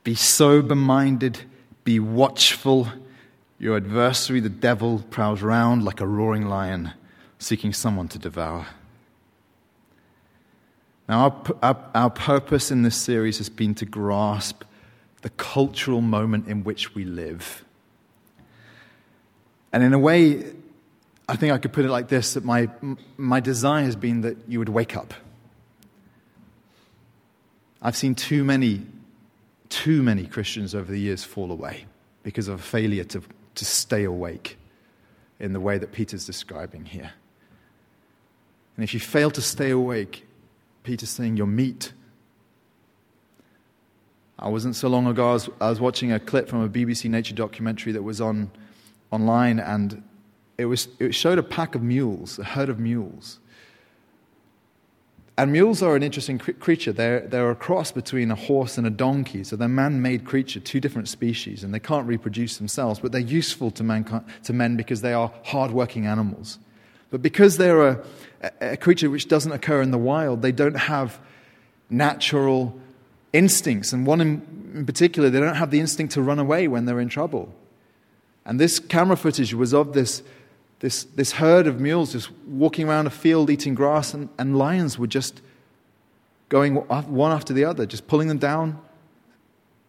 Be 0.04 0.16
sober 0.16 0.76
minded, 0.76 1.40
be 1.84 2.00
watchful. 2.00 2.88
Your 3.60 3.78
adversary, 3.78 4.40
the 4.42 4.50
devil, 4.50 5.06
prowls 5.10 5.42
around 5.42 5.86
like 5.86 6.02
a 6.02 6.08
roaring 6.08 6.48
lion, 6.48 6.92
seeking 7.40 7.72
someone 7.72 8.10
to 8.10 8.20
devour. 8.20 8.68
Now, 11.08 11.20
our, 11.20 11.56
our, 11.62 11.90
our, 11.94 12.10
purpose 12.10 12.72
in 12.72 12.84
this 12.84 12.96
series 12.96 13.38
has 13.38 13.50
been 13.50 13.76
to 13.76 13.86
grasp 13.86 14.64
the 15.22 15.30
cultural 15.30 16.02
moment 16.02 16.48
in 16.48 16.64
which 16.64 16.96
we 16.96 17.06
live. 17.06 17.64
And 19.72 19.84
in 19.84 19.94
a 19.94 20.00
way, 20.00 20.54
I 21.28 21.36
think 21.36 21.54
I 21.54 21.58
could 21.58 21.72
put 21.72 21.86
it 21.86 21.90
like 21.90 22.10
this 22.10 22.34
that 22.34 22.44
my, 22.44 22.70
my 23.18 23.40
desire 23.40 23.84
has 23.84 23.96
been 23.96 24.22
that 24.22 24.38
you 24.48 24.60
would 24.60 24.70
wake 24.70 24.96
up. 24.96 25.14
I've 27.82 27.96
seen 27.96 28.16
too 28.16 28.44
many, 28.44 28.86
too 29.70 30.04
many 30.04 30.26
Christians 30.26 30.74
over 30.74 30.92
the 30.92 31.00
years 31.00 31.24
fall 31.24 31.52
away 31.52 31.86
because 32.24 32.48
of 32.48 32.60
a 32.60 32.64
failure 32.64 33.04
to, 33.06 33.22
to 33.56 33.66
stay 33.66 34.04
awake 34.04 34.58
in 35.40 35.54
the 35.54 35.60
way 35.60 35.78
that 35.78 35.92
Peter's 35.92 36.26
describing 36.26 36.86
here. 36.86 37.12
And 38.76 38.84
if 38.84 38.94
you 38.94 39.00
fail 39.00 39.30
to 39.32 39.42
stay 39.42 39.70
awake, 39.72 40.26
Peter's 40.84 41.10
saying 41.10 41.38
you're 41.38 41.46
meat. 41.46 41.94
I 44.40 44.50
wasn't 44.50 44.76
so 44.76 44.88
long 44.88 45.08
ago, 45.08 45.30
I 45.30 45.34
was, 45.34 45.50
I 45.62 45.70
was 45.70 45.80
watching 45.80 46.12
a 46.12 46.20
clip 46.20 46.50
from 46.50 46.64
a 46.64 46.70
BBC 46.70 47.10
Nature 47.10 47.36
documentary 47.36 47.92
that 47.94 48.04
was 48.04 48.20
on 48.20 48.52
online, 49.12 49.60
and 49.60 50.04
it, 50.58 50.66
was, 50.66 50.88
it 51.00 51.16
showed 51.16 51.38
a 51.38 51.44
pack 51.44 51.76
of 51.76 51.82
mules, 51.82 52.40
a 52.40 52.44
herd 52.44 52.70
of 52.70 52.80
mules. 52.80 53.40
And 55.36 55.52
mules 55.52 55.82
are 55.82 55.96
an 55.96 56.04
interesting 56.04 56.38
creature. 56.38 56.94
They're, 56.94 57.22
they're 57.22 57.50
a 57.50 57.56
cross 57.56 57.92
between 57.92 58.30
a 58.30 58.36
horse 58.36 58.78
and 58.78 58.86
a 58.86 58.92
donkey. 58.92 59.44
So 59.44 59.56
they're 59.56 59.68
man 59.68 60.00
made 60.00 60.26
creature, 60.26 60.60
two 60.60 60.80
different 60.80 61.10
species, 61.10 61.64
and 61.64 61.74
they 61.74 61.80
can't 61.80 62.08
reproduce 62.08 62.58
themselves, 62.58 63.00
but 63.00 63.12
they're 63.12 63.22
useful 63.22 63.72
to, 63.72 63.84
mankind, 63.84 64.26
to 64.44 64.54
men 64.54 64.78
because 64.78 65.02
they 65.02 65.14
are 65.14 65.32
hard 65.44 65.72
working 65.72 66.06
animals. 66.06 66.60
But 67.10 67.24
because 67.24 67.58
they're 67.58 67.88
a, 67.88 68.04
a 68.62 68.78
creature 68.78 69.10
which 69.10 69.28
doesn't 69.28 69.52
occur 69.52 69.82
in 69.82 69.90
the 69.90 69.98
wild, 69.98 70.44
they 70.44 70.52
don't 70.52 70.78
have 70.78 71.20
natural 71.90 72.80
instincts. 73.32 73.92
And 73.92 74.06
one 74.06 74.22
in, 74.22 74.72
in 74.76 74.86
particular, 74.86 75.32
they 75.32 75.40
don't 75.40 75.56
have 75.56 75.72
the 75.72 75.80
instinct 75.80 76.14
to 76.14 76.22
run 76.22 76.38
away 76.38 76.68
when 76.68 76.86
they're 76.86 77.00
in 77.00 77.10
trouble. 77.10 77.54
And 78.46 78.60
this 78.60 78.78
camera 78.78 79.18
footage 79.18 79.54
was 79.56 79.74
of 79.74 79.94
this 79.94 80.22
this, 80.84 81.06
this 81.06 81.32
herd 81.32 81.66
of 81.66 81.80
mules 81.80 82.12
just 82.12 82.30
walking 82.46 82.90
around 82.90 83.08
a 83.08 83.10
field 83.10 83.50
eating 83.50 83.74
grass, 83.74 84.14
and, 84.14 84.28
and 84.38 84.58
lions 84.58 85.00
were 85.00 85.08
just 85.08 85.42
going 86.50 86.76
one 86.76 87.32
after 87.32 87.54
the 87.54 87.64
other, 87.64 87.86
just 87.86 88.06
pulling 88.06 88.28
them 88.28 88.38
down, 88.38 88.78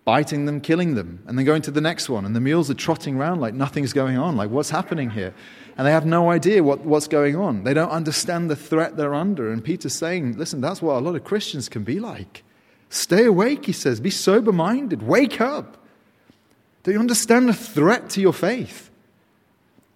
biting 0.04 0.46
them, 0.46 0.60
killing 0.60 0.94
them, 0.94 1.20
and 1.26 1.36
then 1.36 1.44
going 1.44 1.62
to 1.62 1.72
the 1.72 1.80
next 1.80 2.08
one. 2.08 2.24
And 2.24 2.36
the 2.36 2.40
mules 2.40 2.70
are 2.70 2.74
trotting 2.74 3.16
around 3.16 3.40
like 3.40 3.54
nothing's 3.54 3.92
going 3.92 4.16
on, 4.16 4.36
like 4.36 4.50
what's 4.50 4.70
happening 4.70 5.10
here? 5.10 5.34
And 5.76 5.84
they 5.84 5.90
have 5.90 6.06
no 6.06 6.30
idea 6.30 6.62
what, 6.62 6.82
what's 6.82 7.08
going 7.08 7.34
on. 7.34 7.64
They 7.64 7.74
don't 7.74 7.90
understand 7.90 8.48
the 8.48 8.54
threat 8.54 8.96
they're 8.96 9.14
under. 9.14 9.50
And 9.50 9.64
Peter's 9.64 9.94
saying, 9.94 10.38
listen, 10.38 10.60
that's 10.60 10.80
what 10.80 10.94
a 10.94 11.00
lot 11.00 11.16
of 11.16 11.24
Christians 11.24 11.68
can 11.68 11.82
be 11.82 11.98
like. 11.98 12.44
Stay 12.88 13.24
awake, 13.24 13.66
he 13.66 13.72
says. 13.72 13.98
Be 13.98 14.10
sober 14.10 14.52
minded. 14.52 15.02
Wake 15.02 15.40
up. 15.40 15.76
Do 16.84 16.92
you 16.92 17.00
understand 17.00 17.48
the 17.48 17.52
threat 17.52 18.10
to 18.10 18.20
your 18.20 18.32
faith? 18.32 18.92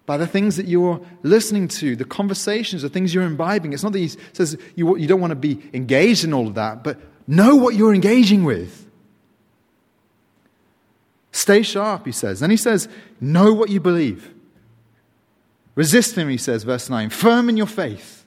By 0.09 0.17
the 0.17 0.25
things 0.25 0.55
that 0.55 0.65
you're 0.65 0.99
listening 1.21 1.67
to, 1.67 1.95
the 1.95 2.03
conversations, 2.03 2.81
the 2.81 2.89
things 2.89 3.13
you're 3.13 3.23
imbibing. 3.23 3.73
It's 3.73 3.83
not 3.83 3.91
that 3.91 3.99
he 3.99 4.07
says 4.33 4.57
you, 4.73 4.97
you 4.97 5.07
don't 5.07 5.21
want 5.21 5.29
to 5.29 5.35
be 5.35 5.61
engaged 5.71 6.23
in 6.23 6.33
all 6.33 6.47
of 6.47 6.55
that, 6.55 6.83
but 6.83 6.99
know 7.27 7.55
what 7.55 7.75
you're 7.75 7.93
engaging 7.93 8.43
with. 8.43 8.89
Stay 11.31 11.61
sharp, 11.61 12.07
he 12.07 12.11
says. 12.11 12.39
Then 12.39 12.49
he 12.49 12.57
says, 12.57 12.89
know 13.21 13.53
what 13.53 13.69
you 13.69 13.79
believe. 13.79 14.33
Resist 15.75 16.15
him, 16.15 16.27
he 16.27 16.37
says, 16.37 16.63
verse 16.63 16.89
9. 16.89 17.11
Firm 17.11 17.47
in 17.47 17.55
your 17.55 17.67
faith. 17.67 18.25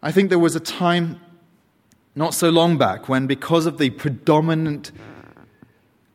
I 0.00 0.12
think 0.12 0.28
there 0.28 0.38
was 0.38 0.54
a 0.54 0.60
time 0.60 1.20
not 2.14 2.34
so 2.34 2.50
long 2.50 2.78
back 2.78 3.08
when, 3.08 3.26
because 3.26 3.66
of 3.66 3.78
the 3.78 3.90
predominant 3.90 4.92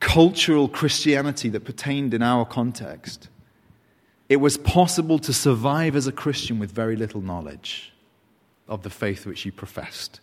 cultural 0.03 0.67
Christianity 0.67 1.47
that 1.49 1.61
pertained 1.61 2.13
in 2.13 2.21
our 2.21 2.45
context, 2.45 3.29
it 4.27 4.35
was 4.35 4.57
possible 4.57 5.17
to 5.19 5.31
survive 5.31 5.95
as 5.95 6.07
a 6.07 6.11
Christian 6.11 6.59
with 6.59 6.71
very 6.71 6.97
little 6.97 7.21
knowledge 7.21 7.93
of 8.67 8.83
the 8.83 8.89
faith 8.89 9.25
which 9.25 9.45
you 9.45 9.51
professed. 9.51 10.19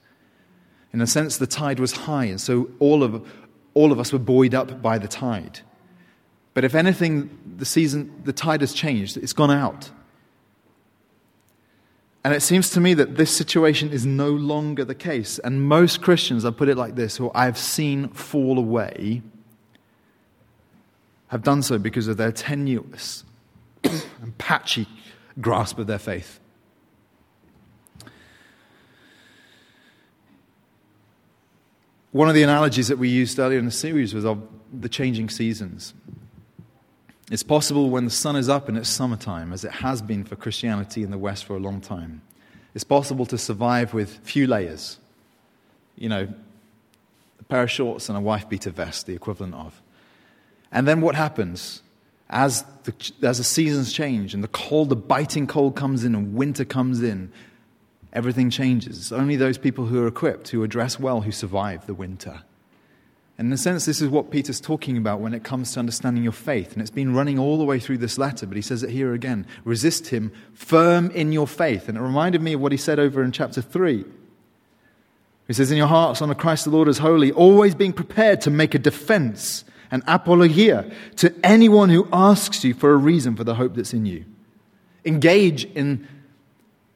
In 0.93 1.01
a 1.01 1.07
sense, 1.07 1.39
the 1.39 1.47
tide 1.47 1.81
was 1.81 1.93
high, 1.93 2.27
and 2.27 2.41
so 2.41 2.69
all 2.79 3.03
of, 3.03 3.27
all 3.73 3.91
of 3.91 3.99
us 3.99 4.13
were 4.13 4.19
buoyed 4.19 4.55
up 4.55 4.83
by 4.83 4.99
the 4.99 5.09
tide. 5.09 5.61
But 6.53 6.65
if 6.65 6.75
anything, 6.75 7.31
the 7.57 7.65
season, 7.65 8.23
the 8.25 8.33
tide 8.35 8.61
has 8.61 8.75
changed, 8.75 9.17
it's 9.17 9.33
gone 9.33 9.51
out. 9.51 9.91
And 12.23 12.35
it 12.35 12.43
seems 12.43 12.69
to 12.71 12.81
me 12.81 12.93
that 12.95 13.17
this 13.17 13.35
situation 13.35 13.91
is 13.91 14.05
no 14.05 14.31
longer 14.31 14.85
the 14.85 14.95
case. 14.95 15.39
And 15.39 15.63
most 15.63 16.03
Christians, 16.03 16.45
I 16.45 16.51
put 16.51 16.69
it 16.69 16.77
like 16.77 16.97
this, 16.97 17.17
who 17.17 17.31
I've 17.35 17.57
seen 17.57 18.09
fall 18.09 18.59
away, 18.59 19.23
have 21.31 21.43
done 21.43 21.63
so 21.63 21.79
because 21.79 22.09
of 22.09 22.17
their 22.17 22.33
tenuous 22.33 23.25
and 23.85 24.37
patchy 24.37 24.87
grasp 25.41 25.79
of 25.79 25.87
their 25.87 25.99
faith. 25.99 26.41
One 32.11 32.29
of 32.29 32.35
the 32.35 32.43
analogies 32.43 32.89
that 32.89 32.99
we 32.99 33.09
used 33.09 33.39
earlier 33.39 33.61
in 33.61 33.65
the 33.65 33.71
series 33.71 34.13
was 34.13 34.25
of 34.25 34.43
the 34.73 34.89
changing 34.89 35.31
seasons. 35.31 35.95
It's 37.31 37.45
possible 37.45 37.91
when 37.91 38.05
the 38.05 38.11
sun 38.11 38.35
is 38.35 38.49
up 38.49 38.69
and 38.69 38.77
it's 38.77 38.89
summertime, 38.89 39.53
as 39.53 39.65
it 39.65 39.71
has 39.71 40.03
been 40.03 40.25
for 40.25 40.35
Christianity 40.35 41.05
in 41.05 41.13
the 41.13 41.19
West 41.19 41.45
for 41.45 41.55
a 41.55 41.61
long 41.61 41.81
time. 41.81 42.23
It's 42.75 42.83
possible 42.83 43.25
to 43.27 43.39
survive 43.39 43.95
with 43.95 44.19
few 44.25 44.49
layers. 44.49 44.99
You 45.95 46.09
know, 46.09 46.29
a 47.39 47.45
pair 47.45 47.63
of 47.63 47.71
shorts 47.71 48.09
and 48.09 48.19
a 48.19 48.21
wife 48.21 48.49
beater 48.49 48.71
vest, 48.71 49.07
the 49.07 49.15
equivalent 49.15 49.55
of. 49.55 49.81
And 50.73 50.87
then 50.87 51.01
what 51.01 51.15
happens? 51.15 51.83
As 52.29 52.65
the, 52.85 53.13
as 53.23 53.39
the 53.39 53.45
seasons 53.45 53.93
change 53.93 54.35
and 54.35 54.45
the 54.45 54.49
cold, 54.49 54.89
the 54.89 54.97
biting 54.97 55.47
cold 55.47 55.75
comes 55.75 56.05
in 56.05 56.15
and 56.15 56.35
winter 56.35 56.65
comes 56.65 57.03
in, 57.03 57.33
everything 58.13 58.51
changes. 58.51 58.99
It's 58.99 59.13
only 59.13 59.37
those 59.37 59.59
people 59.59 59.87
who 59.87 60.03
are 60.03 60.07
equipped, 60.07 60.49
who 60.49 60.63
are 60.63 60.69
dressed 60.69 61.01
well, 61.01 61.23
who 61.23 61.33
survive 61.33 61.87
the 61.87 61.95
winter. 61.95 62.43
And 63.41 63.47
in 63.47 63.53
a 63.55 63.57
sense, 63.57 63.87
this 63.87 64.03
is 64.03 64.11
what 64.11 64.31
Peter's 64.31 64.61
talking 64.61 64.99
about 64.99 65.21
when 65.21 65.33
it 65.33 65.45
comes 65.45 65.73
to 65.73 65.81
understanding 65.81 66.23
your 66.23 66.31
faith. 66.31 66.75
And 66.75 66.83
it's 66.83 66.91
been 66.91 67.15
running 67.15 67.39
all 67.39 67.57
the 67.57 67.65
way 67.65 67.81
through 67.81 67.97
this 67.97 68.19
letter, 68.19 68.47
but 68.47 68.55
he 68.55 68.61
says 68.61 68.83
it 68.83 68.91
here 68.91 69.15
again. 69.15 69.47
Resist 69.65 70.09
him, 70.09 70.31
firm 70.53 71.11
in 71.13 71.33
your 71.33 71.47
faith. 71.47 71.89
And 71.89 71.97
it 71.97 72.03
reminded 72.03 72.43
me 72.43 72.53
of 72.53 72.61
what 72.61 72.71
he 72.71 72.77
said 72.77 72.99
over 72.99 73.25
in 73.25 73.33
chapter 73.33 73.63
3. 73.63 74.05
He 75.47 75.55
says, 75.55 75.71
In 75.71 75.79
your 75.79 75.87
hearts, 75.87 76.21
honor 76.21 76.35
Christ 76.35 76.65
the 76.67 76.71
Lord 76.71 76.87
as 76.87 76.99
holy, 76.99 77.33
always 77.33 77.75
being 77.75 77.95
prepared 77.95 78.43
to 78.43 78.51
make 78.51 78.75
a 78.75 78.79
defense, 78.79 79.65
an 79.91 80.03
apologia, 80.07 80.91
to 81.17 81.35
anyone 81.45 81.89
who 81.89 82.09
asks 82.13 82.65
you 82.65 82.75
for 82.75 82.93
a 82.93 82.97
reason 82.97 83.37
for 83.37 83.45
the 83.45 83.57
hope 83.57 83.75
that's 83.75 83.93
in 83.93 84.07
you. 84.07 84.25
Engage 85.05 85.65
in, 85.65 86.07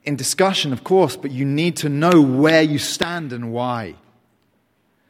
in 0.05 0.17
discussion, 0.17 0.73
of 0.73 0.85
course, 0.85 1.17
but 1.17 1.31
you 1.31 1.45
need 1.45 1.77
to 1.79 1.89
know 1.89 2.21
where 2.21 2.63
you 2.63 2.79
stand 2.79 3.33
and 3.33 3.53
why. 3.53 3.97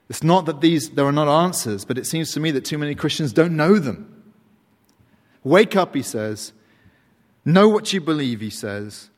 It's 0.09 0.23
not 0.23 0.47
that 0.47 0.61
these, 0.61 0.91
there 0.91 1.07
are 1.07 1.13
not 1.13 1.29
answers, 1.29 1.85
but 1.85 1.99
it 1.99 2.07
seems 2.07 2.33
to 2.33 2.41
me 2.41 2.51
that 2.53 2.65
too 2.65 2.79
many 2.79 2.95
Christians 2.95 3.33
don't 3.33 3.57
know 3.57 3.79
them. 3.79 4.23
Wake 5.43 5.77
up, 5.77 5.95
he 5.95 6.03
says. 6.03 6.53
Know 7.45 7.69
what 7.69 7.93
you 7.93 8.01
believe, 8.01 8.41
he 8.41 8.51
says. 8.51 9.11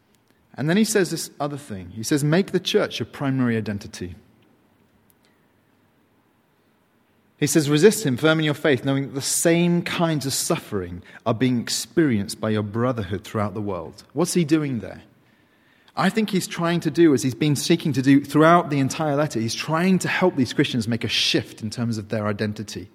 And 0.54 0.68
then 0.68 0.76
he 0.76 0.84
says 0.84 1.10
this 1.10 1.30
other 1.38 1.58
thing. 1.58 1.90
He 1.90 2.02
says, 2.02 2.24
make 2.24 2.52
the 2.52 2.60
church 2.60 2.98
your 2.98 3.06
primary 3.06 3.56
identity. 3.56 4.16
He 7.38 7.46
says, 7.46 7.68
resist 7.68 8.06
him, 8.06 8.16
firm 8.16 8.38
in 8.38 8.46
your 8.46 8.54
faith, 8.54 8.84
knowing 8.84 9.08
that 9.08 9.14
the 9.14 9.20
same 9.20 9.82
kinds 9.82 10.24
of 10.24 10.32
suffering 10.32 11.02
are 11.26 11.34
being 11.34 11.60
experienced 11.60 12.40
by 12.40 12.50
your 12.50 12.62
brotherhood 12.62 13.24
throughout 13.24 13.52
the 13.52 13.60
world. 13.60 14.04
What's 14.14 14.32
he 14.32 14.44
doing 14.44 14.80
there? 14.80 15.02
I 15.94 16.08
think 16.08 16.30
he's 16.30 16.46
trying 16.46 16.80
to 16.80 16.90
do, 16.90 17.12
as 17.12 17.22
he's 17.22 17.34
been 17.34 17.56
seeking 17.56 17.92
to 17.94 18.02
do 18.02 18.24
throughout 18.24 18.70
the 18.70 18.78
entire 18.78 19.16
letter, 19.16 19.38
he's 19.38 19.54
trying 19.54 19.98
to 20.00 20.08
help 20.08 20.36
these 20.36 20.52
Christians 20.54 20.88
make 20.88 21.04
a 21.04 21.08
shift 21.08 21.62
in 21.62 21.70
terms 21.70 21.98
of 21.98 22.08
their 22.08 22.26
identity. 22.26 22.88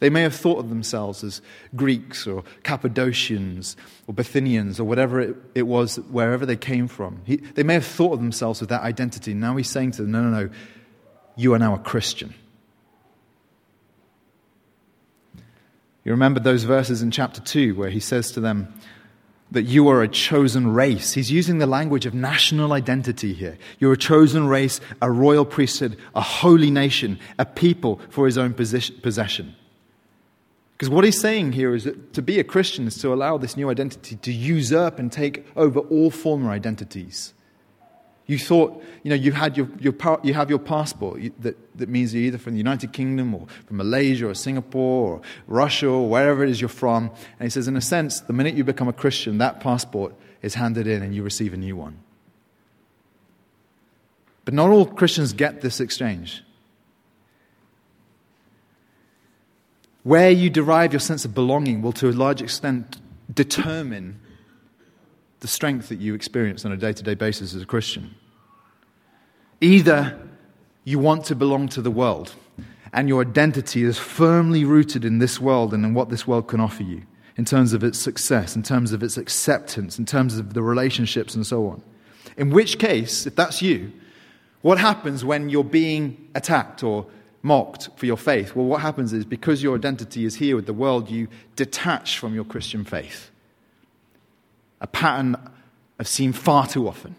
They 0.00 0.10
may 0.10 0.22
have 0.22 0.34
thought 0.34 0.58
of 0.58 0.68
themselves 0.68 1.24
as 1.24 1.42
Greeks 1.74 2.26
or 2.26 2.44
Cappadocians 2.62 3.76
or 4.06 4.14
Bithynians 4.14 4.78
or 4.78 4.84
whatever 4.84 5.20
it, 5.20 5.36
it 5.54 5.66
was, 5.66 5.96
wherever 5.96 6.46
they 6.46 6.56
came 6.56 6.88
from. 6.88 7.20
He, 7.24 7.36
they 7.36 7.62
may 7.62 7.74
have 7.74 7.86
thought 7.86 8.12
of 8.12 8.20
themselves 8.20 8.60
with 8.60 8.70
that 8.70 8.82
identity. 8.82 9.34
Now 9.34 9.56
he's 9.56 9.68
saying 9.68 9.92
to 9.92 10.02
them, 10.02 10.12
no, 10.12 10.22
no, 10.22 10.44
no, 10.44 10.50
you 11.36 11.52
are 11.52 11.58
now 11.58 11.74
a 11.74 11.78
Christian. 11.78 12.32
You 16.08 16.12
remember 16.12 16.40
those 16.40 16.64
verses 16.64 17.02
in 17.02 17.10
chapter 17.10 17.42
2 17.42 17.74
where 17.74 17.90
he 17.90 18.00
says 18.00 18.32
to 18.32 18.40
them, 18.40 18.72
that 19.50 19.64
you 19.64 19.88
are 19.88 20.02
a 20.02 20.08
chosen 20.08 20.72
race. 20.72 21.12
He's 21.12 21.30
using 21.30 21.58
the 21.58 21.66
language 21.66 22.06
of 22.06 22.14
national 22.14 22.72
identity 22.72 23.34
here. 23.34 23.58
You're 23.78 23.92
a 23.92 23.98
chosen 23.98 24.46
race, 24.46 24.80
a 25.02 25.10
royal 25.10 25.44
priesthood, 25.44 25.98
a 26.14 26.22
holy 26.22 26.70
nation, 26.70 27.18
a 27.38 27.44
people 27.44 28.00
for 28.08 28.24
his 28.24 28.38
own 28.38 28.54
possession. 28.54 29.54
Because 30.72 30.88
what 30.88 31.04
he's 31.04 31.20
saying 31.20 31.52
here 31.52 31.74
is 31.74 31.84
that 31.84 32.14
to 32.14 32.22
be 32.22 32.38
a 32.38 32.44
Christian 32.44 32.86
is 32.86 32.96
to 33.02 33.12
allow 33.12 33.36
this 33.36 33.54
new 33.54 33.68
identity 33.68 34.16
to 34.16 34.32
usurp 34.32 34.98
and 34.98 35.12
take 35.12 35.46
over 35.56 35.80
all 35.80 36.10
former 36.10 36.50
identities. 36.50 37.34
You 38.28 38.38
thought, 38.38 38.84
you 39.02 39.08
know, 39.08 39.16
you, 39.16 39.32
had 39.32 39.56
your, 39.56 39.70
your, 39.80 39.94
you 40.22 40.34
have 40.34 40.50
your 40.50 40.58
passport 40.58 41.22
that, 41.40 41.56
that 41.78 41.88
means 41.88 42.14
you're 42.14 42.24
either 42.24 42.36
from 42.36 42.52
the 42.52 42.58
United 42.58 42.92
Kingdom 42.92 43.34
or 43.34 43.46
from 43.66 43.78
Malaysia 43.78 44.28
or 44.28 44.34
Singapore 44.34 45.14
or 45.14 45.22
Russia 45.46 45.88
or 45.88 46.06
wherever 46.10 46.44
it 46.44 46.50
is 46.50 46.60
you're 46.60 46.68
from. 46.68 47.10
And 47.40 47.46
he 47.46 47.48
says, 47.48 47.68
in 47.68 47.76
a 47.76 47.80
sense, 47.80 48.20
the 48.20 48.34
minute 48.34 48.54
you 48.54 48.64
become 48.64 48.86
a 48.86 48.92
Christian, 48.92 49.38
that 49.38 49.60
passport 49.60 50.14
is 50.42 50.54
handed 50.54 50.86
in 50.86 51.02
and 51.02 51.14
you 51.14 51.22
receive 51.22 51.54
a 51.54 51.56
new 51.56 51.74
one. 51.74 52.00
But 54.44 54.52
not 54.52 54.68
all 54.68 54.84
Christians 54.84 55.32
get 55.32 55.62
this 55.62 55.80
exchange. 55.80 56.44
Where 60.02 60.30
you 60.30 60.50
derive 60.50 60.92
your 60.92 61.00
sense 61.00 61.24
of 61.24 61.34
belonging 61.34 61.80
will, 61.80 61.92
to 61.92 62.10
a 62.10 62.12
large 62.12 62.42
extent, 62.42 62.98
determine 63.32 64.20
the 65.40 65.48
strength 65.48 65.88
that 65.88 66.00
you 66.00 66.14
experience 66.14 66.64
on 66.64 66.72
a 66.72 66.76
day 66.76 66.92
to 66.92 67.02
day 67.02 67.14
basis 67.14 67.54
as 67.54 67.62
a 67.62 67.66
Christian. 67.66 68.14
Either 69.60 70.18
you 70.84 70.98
want 70.98 71.24
to 71.26 71.34
belong 71.34 71.68
to 71.68 71.82
the 71.82 71.90
world, 71.90 72.34
and 72.92 73.08
your 73.08 73.22
identity 73.22 73.82
is 73.82 73.98
firmly 73.98 74.64
rooted 74.64 75.04
in 75.04 75.18
this 75.18 75.40
world 75.40 75.74
and 75.74 75.84
in 75.84 75.94
what 75.94 76.08
this 76.08 76.26
world 76.26 76.48
can 76.48 76.60
offer 76.60 76.82
you 76.82 77.02
in 77.36 77.44
terms 77.44 77.72
of 77.72 77.84
its 77.84 77.98
success, 77.98 78.56
in 78.56 78.62
terms 78.62 78.92
of 78.92 79.02
its 79.02 79.16
acceptance, 79.16 79.98
in 79.98 80.06
terms 80.06 80.38
of 80.38 80.54
the 80.54 80.62
relationships, 80.62 81.34
and 81.34 81.46
so 81.46 81.68
on. 81.68 81.82
In 82.36 82.50
which 82.50 82.78
case, 82.78 83.26
if 83.26 83.36
that's 83.36 83.62
you, 83.62 83.92
what 84.62 84.78
happens 84.78 85.24
when 85.24 85.48
you're 85.48 85.62
being 85.62 86.28
attacked 86.34 86.82
or 86.82 87.06
mocked 87.42 87.90
for 87.96 88.06
your 88.06 88.16
faith? 88.16 88.56
Well, 88.56 88.66
what 88.66 88.80
happens 88.80 89.12
is 89.12 89.24
because 89.24 89.62
your 89.62 89.76
identity 89.76 90.24
is 90.24 90.34
here 90.34 90.56
with 90.56 90.66
the 90.66 90.72
world, 90.72 91.10
you 91.10 91.28
detach 91.54 92.18
from 92.18 92.34
your 92.34 92.44
Christian 92.44 92.84
faith 92.84 93.30
a 94.80 94.86
pattern 94.86 95.36
I've 95.98 96.08
seen 96.08 96.32
far 96.32 96.66
too 96.66 96.88
often. 96.88 97.16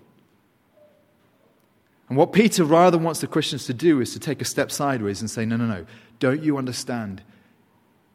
And 2.07 2.17
what 2.17 2.33
Peter 2.33 2.63
rather 2.63 2.97
wants 2.97 3.21
the 3.21 3.27
Christians 3.27 3.65
to 3.65 3.73
do 3.73 4.01
is 4.01 4.13
to 4.13 4.19
take 4.19 4.41
a 4.41 4.45
step 4.45 4.71
sideways 4.71 5.21
and 5.21 5.29
say, 5.29 5.45
no, 5.45 5.57
no, 5.57 5.65
no, 5.65 5.85
don't 6.19 6.41
you 6.41 6.57
understand? 6.57 7.21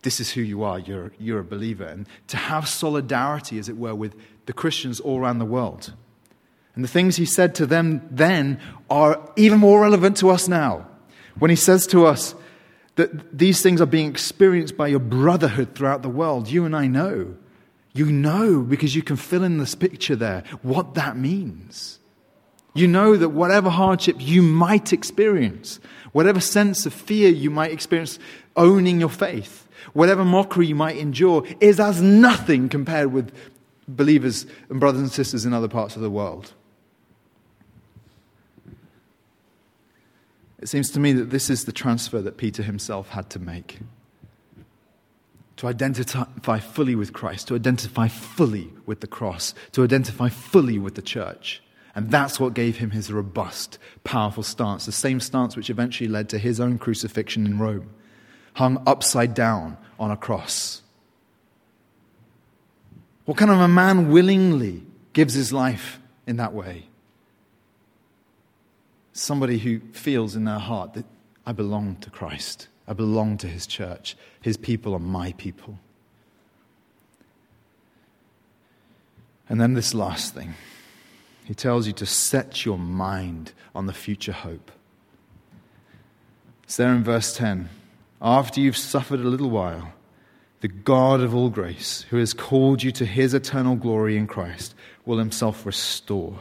This 0.03 0.21
is 0.21 0.33
who 0.33 0.41
you 0.41 0.65
are. 0.65 0.79
You're, 0.79 1.13
you're 1.19 1.39
a 1.39 1.45
believer. 1.45 1.85
And 1.85 2.07
to 2.29 2.37
have 2.37 2.69
solidarity, 2.69 3.59
as 3.59 3.69
it 3.69 3.77
were, 3.77 3.95
with 3.95 4.17
the 4.47 4.53
Christians 4.53 4.99
all 5.01 5.19
around 5.19 5.39
the 5.39 5.45
world. 5.45 5.93
And 6.75 6.83
the 6.83 6.89
things 6.89 7.17
he 7.17 7.25
said 7.25 7.55
to 7.57 7.67
them 7.67 8.07
then 8.11 8.61
are 8.91 9.31
even 9.37 9.61
more 9.61 9.81
relevant 9.81 10.17
to 10.19 10.31
us 10.31 10.49
now. 10.49 10.89
When 11.39 11.51
he 11.51 11.57
says 11.57 11.87
to 11.89 12.07
us 12.07 12.35
that 12.97 13.37
these 13.37 13.63
things 13.63 13.81
are 13.81 13.87
being 13.87 14.11
experienced 14.11 14.77
by 14.77 14.89
your 14.89 14.99
brotherhood 14.99 15.75
throughout 15.75 16.03
the 16.03 16.09
world, 16.09 16.49
you 16.49 16.65
and 16.65 16.75
I 16.75 16.89
know 16.89 17.37
you 17.95 18.11
know, 18.11 18.61
because 18.61 18.97
you 18.97 19.03
can 19.03 19.17
fill 19.17 19.45
in 19.45 19.59
this 19.59 19.75
picture 19.75 20.17
there, 20.17 20.43
what 20.63 20.95
that 20.95 21.17
means. 21.17 22.01
You 22.75 22.89
know 22.89 23.17
that 23.17 23.29
whatever 23.29 23.71
hardship 23.71 24.17
you 24.19 24.43
might 24.43 24.93
experience, 24.93 25.79
whatever 26.11 26.41
sense 26.41 26.87
of 26.87 26.93
fear 26.93 27.31
you 27.31 27.51
might 27.51 27.71
experience 27.71 28.19
owning 28.57 28.99
your 28.99 29.09
faith, 29.09 29.69
whatever 29.93 30.25
mockery 30.25 30.67
you 30.67 30.75
might 30.75 30.97
endure, 30.97 31.45
is 31.61 31.79
as 31.79 32.03
nothing 32.03 32.69
compared 32.69 33.13
with 33.13 33.33
believers 33.87 34.45
and 34.69 34.81
brothers 34.81 35.01
and 35.01 35.13
sisters 35.13 35.47
in 35.47 35.53
other 35.53 35.69
parts 35.69 35.95
of 35.95 36.03
the 36.03 36.11
world. 36.11 36.53
It 40.59 40.69
seems 40.69 40.91
to 40.93 41.01
me 41.01 41.13
that 41.13 41.31
this 41.31 41.49
is 41.49 41.65
the 41.65 41.73
transfer 41.73 42.21
that 42.23 42.39
Peter 42.39 42.63
himself 42.65 43.11
had 43.11 43.31
to 43.31 43.39
make 43.39 43.79
to 45.65 45.69
identify 45.69 46.59
fully 46.59 46.95
with 46.95 47.15
Christ, 47.15 47.49
to 47.49 47.55
identify 47.55 48.07
fully 48.07 48.71
with 48.85 49.01
the 49.01 49.07
cross, 49.07 49.55
to 49.73 49.83
identify 49.83 50.29
fully 50.29 50.79
with 50.79 50.95
the 50.95 51.01
church. 51.01 51.63
And 51.95 52.11
that's 52.11 52.39
what 52.39 52.53
gave 52.53 52.77
him 52.77 52.91
his 52.91 53.11
robust, 53.11 53.79
powerful 54.03 54.43
stance, 54.43 54.85
the 54.85 54.93
same 54.93 55.21
stance 55.21 55.57
which 55.57 55.71
eventually 55.71 56.09
led 56.09 56.29
to 56.31 56.39
his 56.39 56.61
own 56.61 56.77
crucifixion 56.77 57.47
in 57.47 57.59
Rome, 57.59 57.89
hung 58.55 58.83
upside 58.87 59.33
down 59.33 59.79
on 59.99 60.11
a 60.11 60.19
cross. 60.19 60.83
What 63.25 63.39
kind 63.39 63.51
of 63.51 63.61
a 63.61 63.69
man 63.69 64.11
willingly 64.11 64.83
gives 65.15 65.33
his 65.33 65.51
life 65.51 65.99
in 66.27 66.37
that 66.37 66.53
way? 66.53 66.89
Somebody 69.15 69.59
who 69.59 69.81
feels 69.93 70.37
in 70.37 70.45
their 70.45 70.59
heart 70.59 70.93
that 70.93 71.07
I 71.47 71.53
belong 71.53 71.97
to 72.03 72.11
Christ. 72.11 72.69
I 72.87 72.93
belong 72.93 73.39
to 73.39 73.49
his 73.49 73.67
church. 73.67 74.17
His 74.41 74.57
people 74.57 74.95
are 74.95 75.01
my 75.01 75.33
people. 75.33 75.79
And 79.49 79.61
then 79.61 79.75
this 79.75 79.95
last 79.95 80.35
thing. 80.35 80.55
He 81.45 81.55
tells 81.55 81.87
you 81.87 81.93
to 81.95 82.07
set 82.07 82.65
your 82.65 82.79
mind 82.79 83.53
on 83.75 83.87
the 83.87 83.93
future 83.93 84.33
hope. 84.33 84.73
It's 86.63 86.77
there 86.77 86.93
in 86.93 87.05
verse 87.05 87.37
10. 87.37 87.69
After 88.23 88.61
you've 88.61 88.77
suffered 88.77 89.21
a 89.21 89.29
little 89.29 89.51
while, 89.51 89.93
the 90.61 90.69
God 90.69 91.21
of 91.21 91.35
all 91.35 91.51
grace, 91.51 92.07
who 92.09 92.17
has 92.17 92.33
called 92.33 92.83
you 92.83 92.91
to 92.93 93.05
his 93.05 93.35
eternal 93.35 93.77
glory 93.77 94.17
in 94.17 94.27
Christ, 94.27 94.75
will 95.05 95.19
himself 95.19 95.67
restore, 95.67 96.39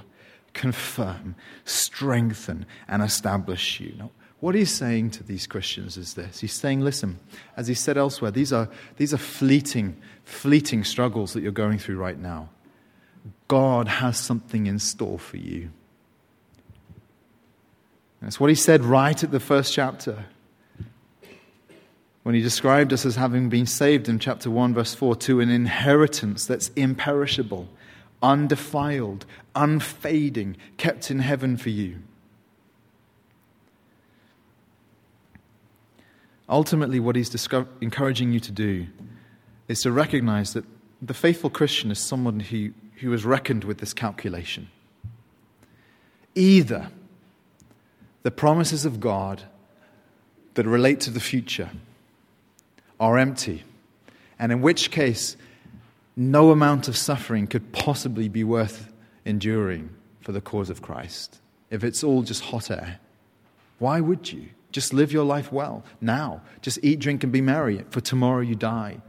confirm, 0.53 1.35
strengthen, 1.65 2.65
and 2.87 3.03
establish 3.03 3.81
you. 3.81 3.93
Now, 3.97 4.11
what 4.43 4.55
he's 4.55 4.73
saying 4.73 5.09
to 5.09 5.23
these 5.23 5.47
Christians 5.47 5.95
is 5.95 6.15
this. 6.15 6.41
He's 6.41 6.51
saying, 6.51 6.81
listen, 6.81 7.17
as 7.55 7.69
he 7.69 7.73
said 7.73 7.97
elsewhere, 7.97 8.29
these 8.29 8.51
are, 8.51 8.67
these 8.97 9.13
are 9.13 9.17
fleeting, 9.17 9.95
fleeting 10.25 10.83
struggles 10.83 11.31
that 11.31 11.41
you're 11.41 11.53
going 11.53 11.79
through 11.79 11.95
right 11.95 12.19
now. 12.19 12.49
God 13.47 13.87
has 13.87 14.17
something 14.17 14.65
in 14.65 14.79
store 14.79 15.17
for 15.17 15.37
you. 15.37 15.69
That's 18.21 18.37
what 18.37 18.49
he 18.49 18.55
said 18.55 18.83
right 18.83 19.23
at 19.23 19.31
the 19.31 19.39
first 19.39 19.71
chapter. 19.71 20.25
When 22.23 22.35
he 22.35 22.41
described 22.41 22.91
us 22.91 23.05
as 23.05 23.15
having 23.15 23.47
been 23.47 23.65
saved 23.65 24.09
in 24.09 24.19
chapter 24.19 24.51
1, 24.51 24.73
verse 24.73 24.93
4, 24.93 25.15
to 25.15 25.39
an 25.39 25.51
inheritance 25.51 26.45
that's 26.45 26.67
imperishable, 26.75 27.69
undefiled, 28.21 29.25
unfading, 29.55 30.57
kept 30.75 31.09
in 31.09 31.19
heaven 31.19 31.55
for 31.55 31.69
you. 31.69 31.99
Ultimately, 36.53 36.99
what 36.99 37.15
he's 37.15 37.29
disco- 37.29 37.67
encouraging 37.81 38.31
you 38.31 38.39
to 38.41 38.51
do 38.51 38.85
is 39.67 39.81
to 39.81 39.91
recognize 39.91 40.53
that 40.53 40.63
the 41.01 41.15
faithful 41.15 41.49
Christian 41.49 41.89
is 41.89 41.97
someone 41.97 42.39
who, 42.39 42.69
who 42.97 43.11
has 43.11 43.25
reckoned 43.25 43.63
with 43.63 43.79
this 43.79 43.91
calculation. 43.91 44.69
Either 46.35 46.91
the 48.21 48.29
promises 48.29 48.85
of 48.85 48.99
God 48.99 49.41
that 50.53 50.67
relate 50.67 50.99
to 51.01 51.09
the 51.09 51.19
future 51.19 51.71
are 52.99 53.17
empty, 53.17 53.63
and 54.37 54.51
in 54.51 54.61
which 54.61 54.91
case, 54.91 55.35
no 56.15 56.51
amount 56.51 56.87
of 56.87 56.95
suffering 56.95 57.47
could 57.47 57.73
possibly 57.73 58.29
be 58.29 58.43
worth 58.43 58.93
enduring 59.25 59.89
for 60.21 60.33
the 60.33 60.41
cause 60.41 60.69
of 60.69 60.83
Christ. 60.83 61.41
If 61.71 61.83
it's 61.83 62.03
all 62.03 62.21
just 62.21 62.43
hot 62.43 62.69
air, 62.69 62.99
why 63.79 64.01
would 64.01 64.31
you? 64.31 64.49
Just 64.73 64.93
live 64.93 65.13
your 65.13 65.23
life 65.23 65.53
well 65.53 65.85
now. 66.01 66.41
Just 66.61 66.79
eat, 66.83 66.99
drink, 66.99 67.23
and 67.23 67.31
be 67.31 67.39
merry, 67.39 67.85
for 67.89 68.01
tomorrow 68.01 68.41
you 68.41 68.55
die, 68.55 69.01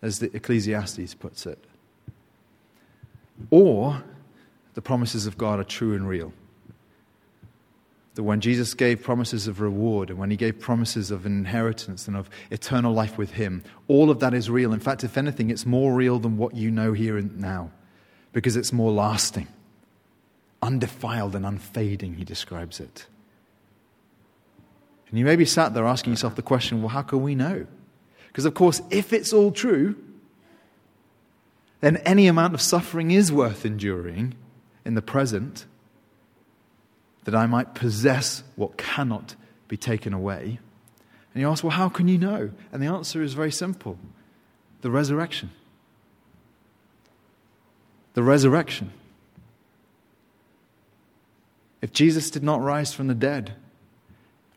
as 0.00 0.20
the 0.20 0.34
Ecclesiastes 0.36 1.14
puts 1.14 1.46
it. 1.46 1.58
Or 3.50 4.04
the 4.74 4.82
promises 4.82 5.26
of 5.26 5.36
God 5.36 5.58
are 5.58 5.64
true 5.64 5.94
and 5.94 6.08
real 6.08 6.32
that 8.14 8.22
when 8.22 8.40
Jesus 8.40 8.74
gave 8.74 9.02
promises 9.02 9.48
of 9.48 9.60
reward 9.60 10.10
and 10.10 10.18
when 10.18 10.30
he 10.30 10.36
gave 10.36 10.60
promises 10.60 11.10
of 11.10 11.24
inheritance 11.24 12.06
and 12.06 12.16
of 12.16 12.28
eternal 12.50 12.92
life 12.92 13.16
with 13.16 13.32
him, 13.32 13.62
all 13.88 14.10
of 14.10 14.20
that 14.20 14.34
is 14.34 14.50
real. 14.50 14.72
In 14.72 14.80
fact, 14.80 15.02
if 15.02 15.16
anything, 15.16 15.50
it's 15.50 15.64
more 15.64 15.94
real 15.94 16.18
than 16.18 16.36
what 16.36 16.54
you 16.54 16.70
know 16.70 16.92
here 16.92 17.16
and 17.16 17.40
now 17.40 17.70
because 18.32 18.56
it's 18.56 18.72
more 18.72 18.90
lasting, 18.90 19.46
undefiled 20.60 21.34
and 21.34 21.46
unfading, 21.46 22.14
he 22.14 22.24
describes 22.24 22.80
it. 22.80 23.06
And 25.12 25.18
you 25.18 25.26
may 25.26 25.36
be 25.36 25.44
sat 25.44 25.74
there 25.74 25.84
asking 25.84 26.14
yourself 26.14 26.36
the 26.36 26.42
question 26.42 26.80
well, 26.80 26.88
how 26.88 27.02
can 27.02 27.22
we 27.22 27.34
know? 27.34 27.66
Because, 28.28 28.46
of 28.46 28.54
course, 28.54 28.80
if 28.90 29.12
it's 29.12 29.30
all 29.30 29.52
true, 29.52 29.94
then 31.80 31.98
any 31.98 32.28
amount 32.28 32.54
of 32.54 32.62
suffering 32.62 33.10
is 33.10 33.30
worth 33.30 33.66
enduring 33.66 34.34
in 34.86 34.94
the 34.94 35.02
present 35.02 35.66
that 37.24 37.34
I 37.34 37.44
might 37.44 37.74
possess 37.74 38.42
what 38.56 38.78
cannot 38.78 39.36
be 39.68 39.76
taken 39.76 40.14
away. 40.14 40.58
And 41.34 41.42
you 41.42 41.48
ask, 41.50 41.62
well, 41.62 41.72
how 41.72 41.90
can 41.90 42.08
you 42.08 42.16
know? 42.16 42.50
And 42.72 42.82
the 42.82 42.86
answer 42.86 43.22
is 43.22 43.34
very 43.34 43.52
simple 43.52 43.98
the 44.80 44.90
resurrection. 44.90 45.50
The 48.14 48.22
resurrection. 48.22 48.92
If 51.82 51.92
Jesus 51.92 52.30
did 52.30 52.42
not 52.42 52.62
rise 52.62 52.94
from 52.94 53.08
the 53.08 53.14
dead, 53.14 53.56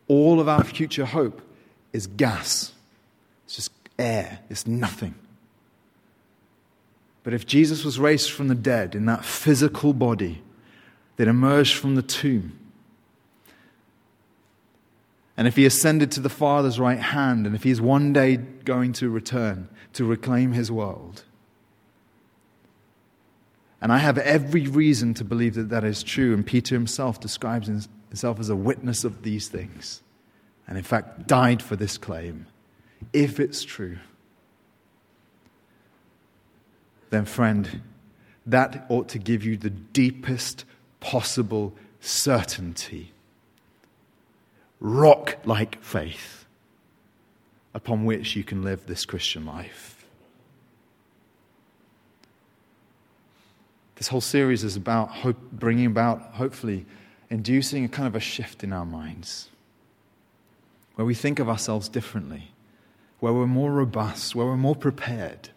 all 0.08 0.40
of 0.40 0.48
our 0.48 0.64
future 0.64 1.04
hope 1.04 1.42
is 1.92 2.06
gas. 2.06 2.72
It's 3.44 3.56
just 3.56 3.72
air, 3.98 4.40
it's 4.50 4.66
nothing. 4.66 5.14
But 7.22 7.34
if 7.34 7.46
Jesus 7.46 7.84
was 7.84 7.98
raised 7.98 8.30
from 8.30 8.48
the 8.48 8.54
dead 8.54 8.94
in 8.94 9.06
that 9.06 9.24
physical 9.24 9.92
body, 9.92 10.42
that 11.16 11.28
emerged 11.28 11.74
from 11.74 11.94
the 11.94 12.02
tomb. 12.02 12.58
And 15.36 15.46
if 15.46 15.56
he 15.56 15.66
ascended 15.66 16.10
to 16.12 16.20
the 16.20 16.28
Father's 16.28 16.78
right 16.78 16.98
hand, 16.98 17.46
and 17.46 17.54
if 17.54 17.62
he 17.62 17.70
is 17.70 17.80
one 17.80 18.12
day 18.12 18.36
going 18.36 18.92
to 18.94 19.10
return 19.10 19.68
to 19.94 20.04
reclaim 20.04 20.52
his 20.52 20.70
world, 20.70 21.24
and 23.80 23.92
I 23.92 23.98
have 23.98 24.16
every 24.18 24.66
reason 24.66 25.14
to 25.14 25.24
believe 25.24 25.54
that 25.54 25.68
that 25.68 25.84
is 25.84 26.02
true, 26.02 26.32
and 26.32 26.46
Peter 26.46 26.74
himself 26.74 27.20
describes 27.20 27.68
himself 28.16 28.40
as 28.40 28.48
a 28.48 28.56
witness 28.56 29.04
of 29.04 29.22
these 29.22 29.48
things, 29.48 30.00
and 30.66 30.78
in 30.78 30.84
fact 30.84 31.26
died 31.26 31.60
for 31.60 31.76
this 31.76 31.98
claim. 31.98 32.46
If 33.12 33.38
it's 33.38 33.62
true, 33.62 33.98
then, 37.10 37.26
friend, 37.26 37.82
that 38.46 38.86
ought 38.88 39.10
to 39.10 39.18
give 39.18 39.44
you 39.44 39.58
the 39.58 39.68
deepest 39.68 40.64
possible 40.98 41.74
certainty, 42.00 43.12
rock 44.80 45.36
like 45.44 45.82
faith 45.82 46.46
upon 47.74 48.06
which 48.06 48.34
you 48.34 48.42
can 48.42 48.62
live 48.62 48.86
this 48.86 49.04
Christian 49.04 49.44
life. 49.44 50.06
This 53.96 54.08
whole 54.08 54.22
series 54.22 54.64
is 54.64 54.74
about 54.74 55.10
hope, 55.10 55.38
bringing 55.52 55.84
about, 55.84 56.22
hopefully, 56.32 56.86
inducing 57.30 57.84
a 57.84 57.88
kind 57.88 58.06
of 58.06 58.14
a 58.14 58.20
shift 58.20 58.62
in 58.62 58.72
our 58.72 58.86
minds 58.86 59.48
where 60.94 61.04
we 61.04 61.14
think 61.14 61.38
of 61.38 61.48
ourselves 61.48 61.88
differently, 61.88 62.50
where 63.20 63.32
we're 63.32 63.46
more 63.46 63.72
robust, 63.72 64.34
where 64.34 64.46
we're 64.46 64.56
more 64.56 64.76
prepared 64.76 65.50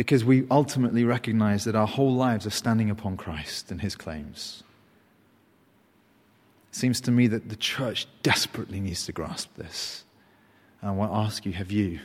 because 0.00 0.24
we 0.24 0.46
ultimately 0.50 1.04
recognize 1.04 1.64
that 1.64 1.76
our 1.76 1.86
whole 1.86 2.14
lives 2.14 2.46
are 2.46 2.50
standing 2.50 2.88
upon 2.88 3.18
Christ 3.18 3.70
and 3.70 3.82
his 3.82 3.94
claims. 3.94 4.62
It 6.70 6.76
seems 6.76 7.02
to 7.02 7.10
me 7.10 7.26
that 7.26 7.50
the 7.50 7.56
church 7.56 8.06
desperately 8.22 8.80
needs 8.80 9.04
to 9.04 9.12
grasp 9.12 9.54
this. 9.58 10.04
And 10.80 10.88
I 10.88 10.94
want 10.94 11.12
to 11.12 11.18
ask 11.18 11.44
you 11.44 11.52
have 11.52 11.70
you? 11.70 12.00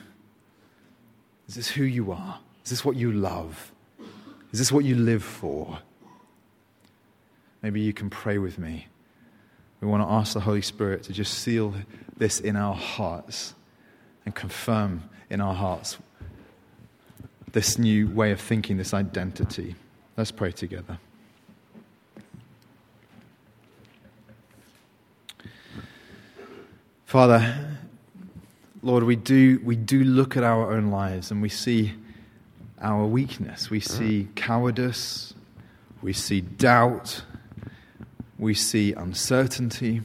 Is 1.47 1.55
this 1.55 1.69
who 1.69 1.85
you 1.85 2.11
are? 2.11 2.39
Is 2.65 2.71
this 2.71 2.83
what 2.83 2.97
you 2.97 3.13
love? 3.13 3.71
Is 4.51 4.59
this 4.59 4.73
what 4.73 4.83
you 4.83 4.95
live 4.97 5.23
for? 5.23 5.79
Maybe 7.61 7.81
you 7.81 7.93
can 7.93 8.09
pray 8.09 8.37
with 8.37 8.59
me. 8.59 8.87
We 9.81 9.87
want 9.87 10.03
to 10.03 10.11
ask 10.11 10.33
the 10.33 10.39
Holy 10.39 10.61
Spirit 10.61 11.03
to 11.03 11.13
just 11.13 11.33
seal 11.33 11.73
this 12.17 12.39
in 12.39 12.55
our 12.55 12.75
hearts 12.75 13.55
and 14.25 14.33
confirm 14.33 15.09
in 15.29 15.41
our 15.41 15.53
hearts 15.53 15.97
this 17.51 17.77
new 17.77 18.09
way 18.09 18.31
of 18.31 18.41
thinking, 18.41 18.77
this 18.77 18.93
identity. 18.93 19.75
Let's 20.17 20.31
pray 20.31 20.51
together. 20.51 20.97
Father, 27.05 27.77
Lord, 28.81 29.03
we 29.03 29.15
do, 29.15 29.61
we 29.63 29.77
do 29.77 30.03
look 30.03 30.35
at 30.35 30.43
our 30.43 30.73
own 30.73 30.91
lives 30.91 31.31
and 31.31 31.41
we 31.41 31.47
see 31.47 31.93
our 32.81 33.05
weakness. 33.05 33.69
We 33.69 33.79
see 33.79 34.27
cowardice. 34.35 35.33
We 36.01 36.11
see 36.11 36.41
doubt. 36.41 37.23
We 38.37 38.53
see 38.53 38.93
uncertainty. 38.93 40.01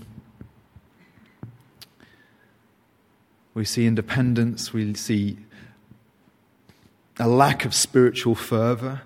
We 3.55 3.65
see 3.65 3.87
independence. 3.87 4.73
We 4.73 4.95
see 4.95 5.39
a 7.19 7.29
lack 7.29 7.65
of 7.65 7.75
spiritual 7.75 8.35
fervor. 8.35 9.03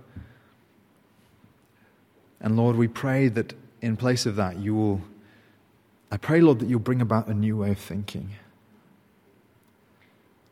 And 2.40 2.56
Lord, 2.56 2.76
we 2.76 2.86
pray 2.86 3.28
that 3.28 3.54
in 3.80 3.96
place 3.96 4.26
of 4.26 4.36
that, 4.36 4.58
you 4.58 4.74
will, 4.74 5.00
I 6.10 6.18
pray, 6.18 6.40
Lord, 6.40 6.58
that 6.60 6.68
you'll 6.68 6.78
bring 6.78 7.00
about 7.00 7.26
a 7.26 7.34
new 7.34 7.56
way 7.56 7.70
of 7.70 7.78
thinking. 7.78 8.30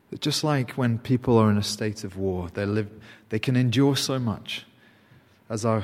That 0.09 0.19
just 0.19 0.43
like 0.43 0.71
when 0.71 0.97
people 0.97 1.37
are 1.37 1.49
in 1.49 1.57
a 1.57 1.63
state 1.63 2.03
of 2.03 2.17
war, 2.17 2.49
they, 2.53 2.65
live, 2.65 2.89
they 3.29 3.39
can 3.39 3.55
endure 3.55 3.95
so 3.95 4.19
much, 4.19 4.65
as 5.49 5.65
our 5.65 5.83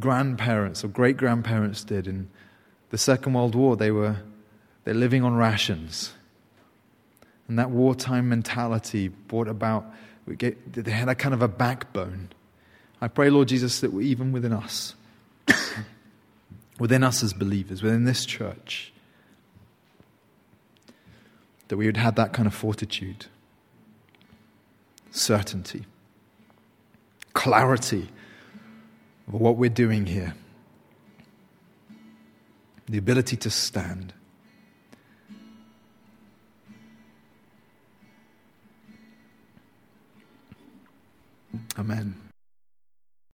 grandparents 0.00 0.84
or 0.84 0.88
great 0.88 1.16
grandparents 1.16 1.84
did 1.84 2.06
in 2.06 2.28
the 2.90 2.98
Second 2.98 3.34
World 3.34 3.54
War. 3.54 3.76
They 3.76 3.90
were 3.90 4.16
they're 4.84 4.94
living 4.94 5.22
on 5.22 5.34
rations. 5.34 6.12
And 7.48 7.58
that 7.58 7.70
wartime 7.70 8.28
mentality 8.28 9.08
brought 9.08 9.48
about 9.48 9.84
get, 10.36 10.72
they 10.72 10.90
had 10.90 11.08
a 11.08 11.14
kind 11.14 11.34
of 11.34 11.42
a 11.42 11.48
backbone. 11.48 12.30
I 13.00 13.08
pray, 13.08 13.30
Lord 13.30 13.48
Jesus, 13.48 13.80
that 13.80 13.92
even 13.98 14.32
within 14.32 14.52
us, 14.52 14.94
within 16.78 17.02
us 17.02 17.22
as 17.22 17.32
believers, 17.32 17.82
within 17.82 18.04
this 18.04 18.24
church, 18.24 18.92
that 21.68 21.76
we 21.76 21.86
would 21.86 21.96
have 21.96 22.14
that 22.16 22.32
kind 22.32 22.46
of 22.46 22.54
fortitude, 22.54 23.26
certainty, 25.10 25.86
clarity 27.32 28.08
of 29.32 29.40
what 29.40 29.56
we're 29.56 29.70
doing 29.70 30.06
here, 30.06 30.34
the 32.88 32.98
ability 32.98 33.36
to 33.36 33.48
stand. 33.48 34.12
Amen. 41.78 42.19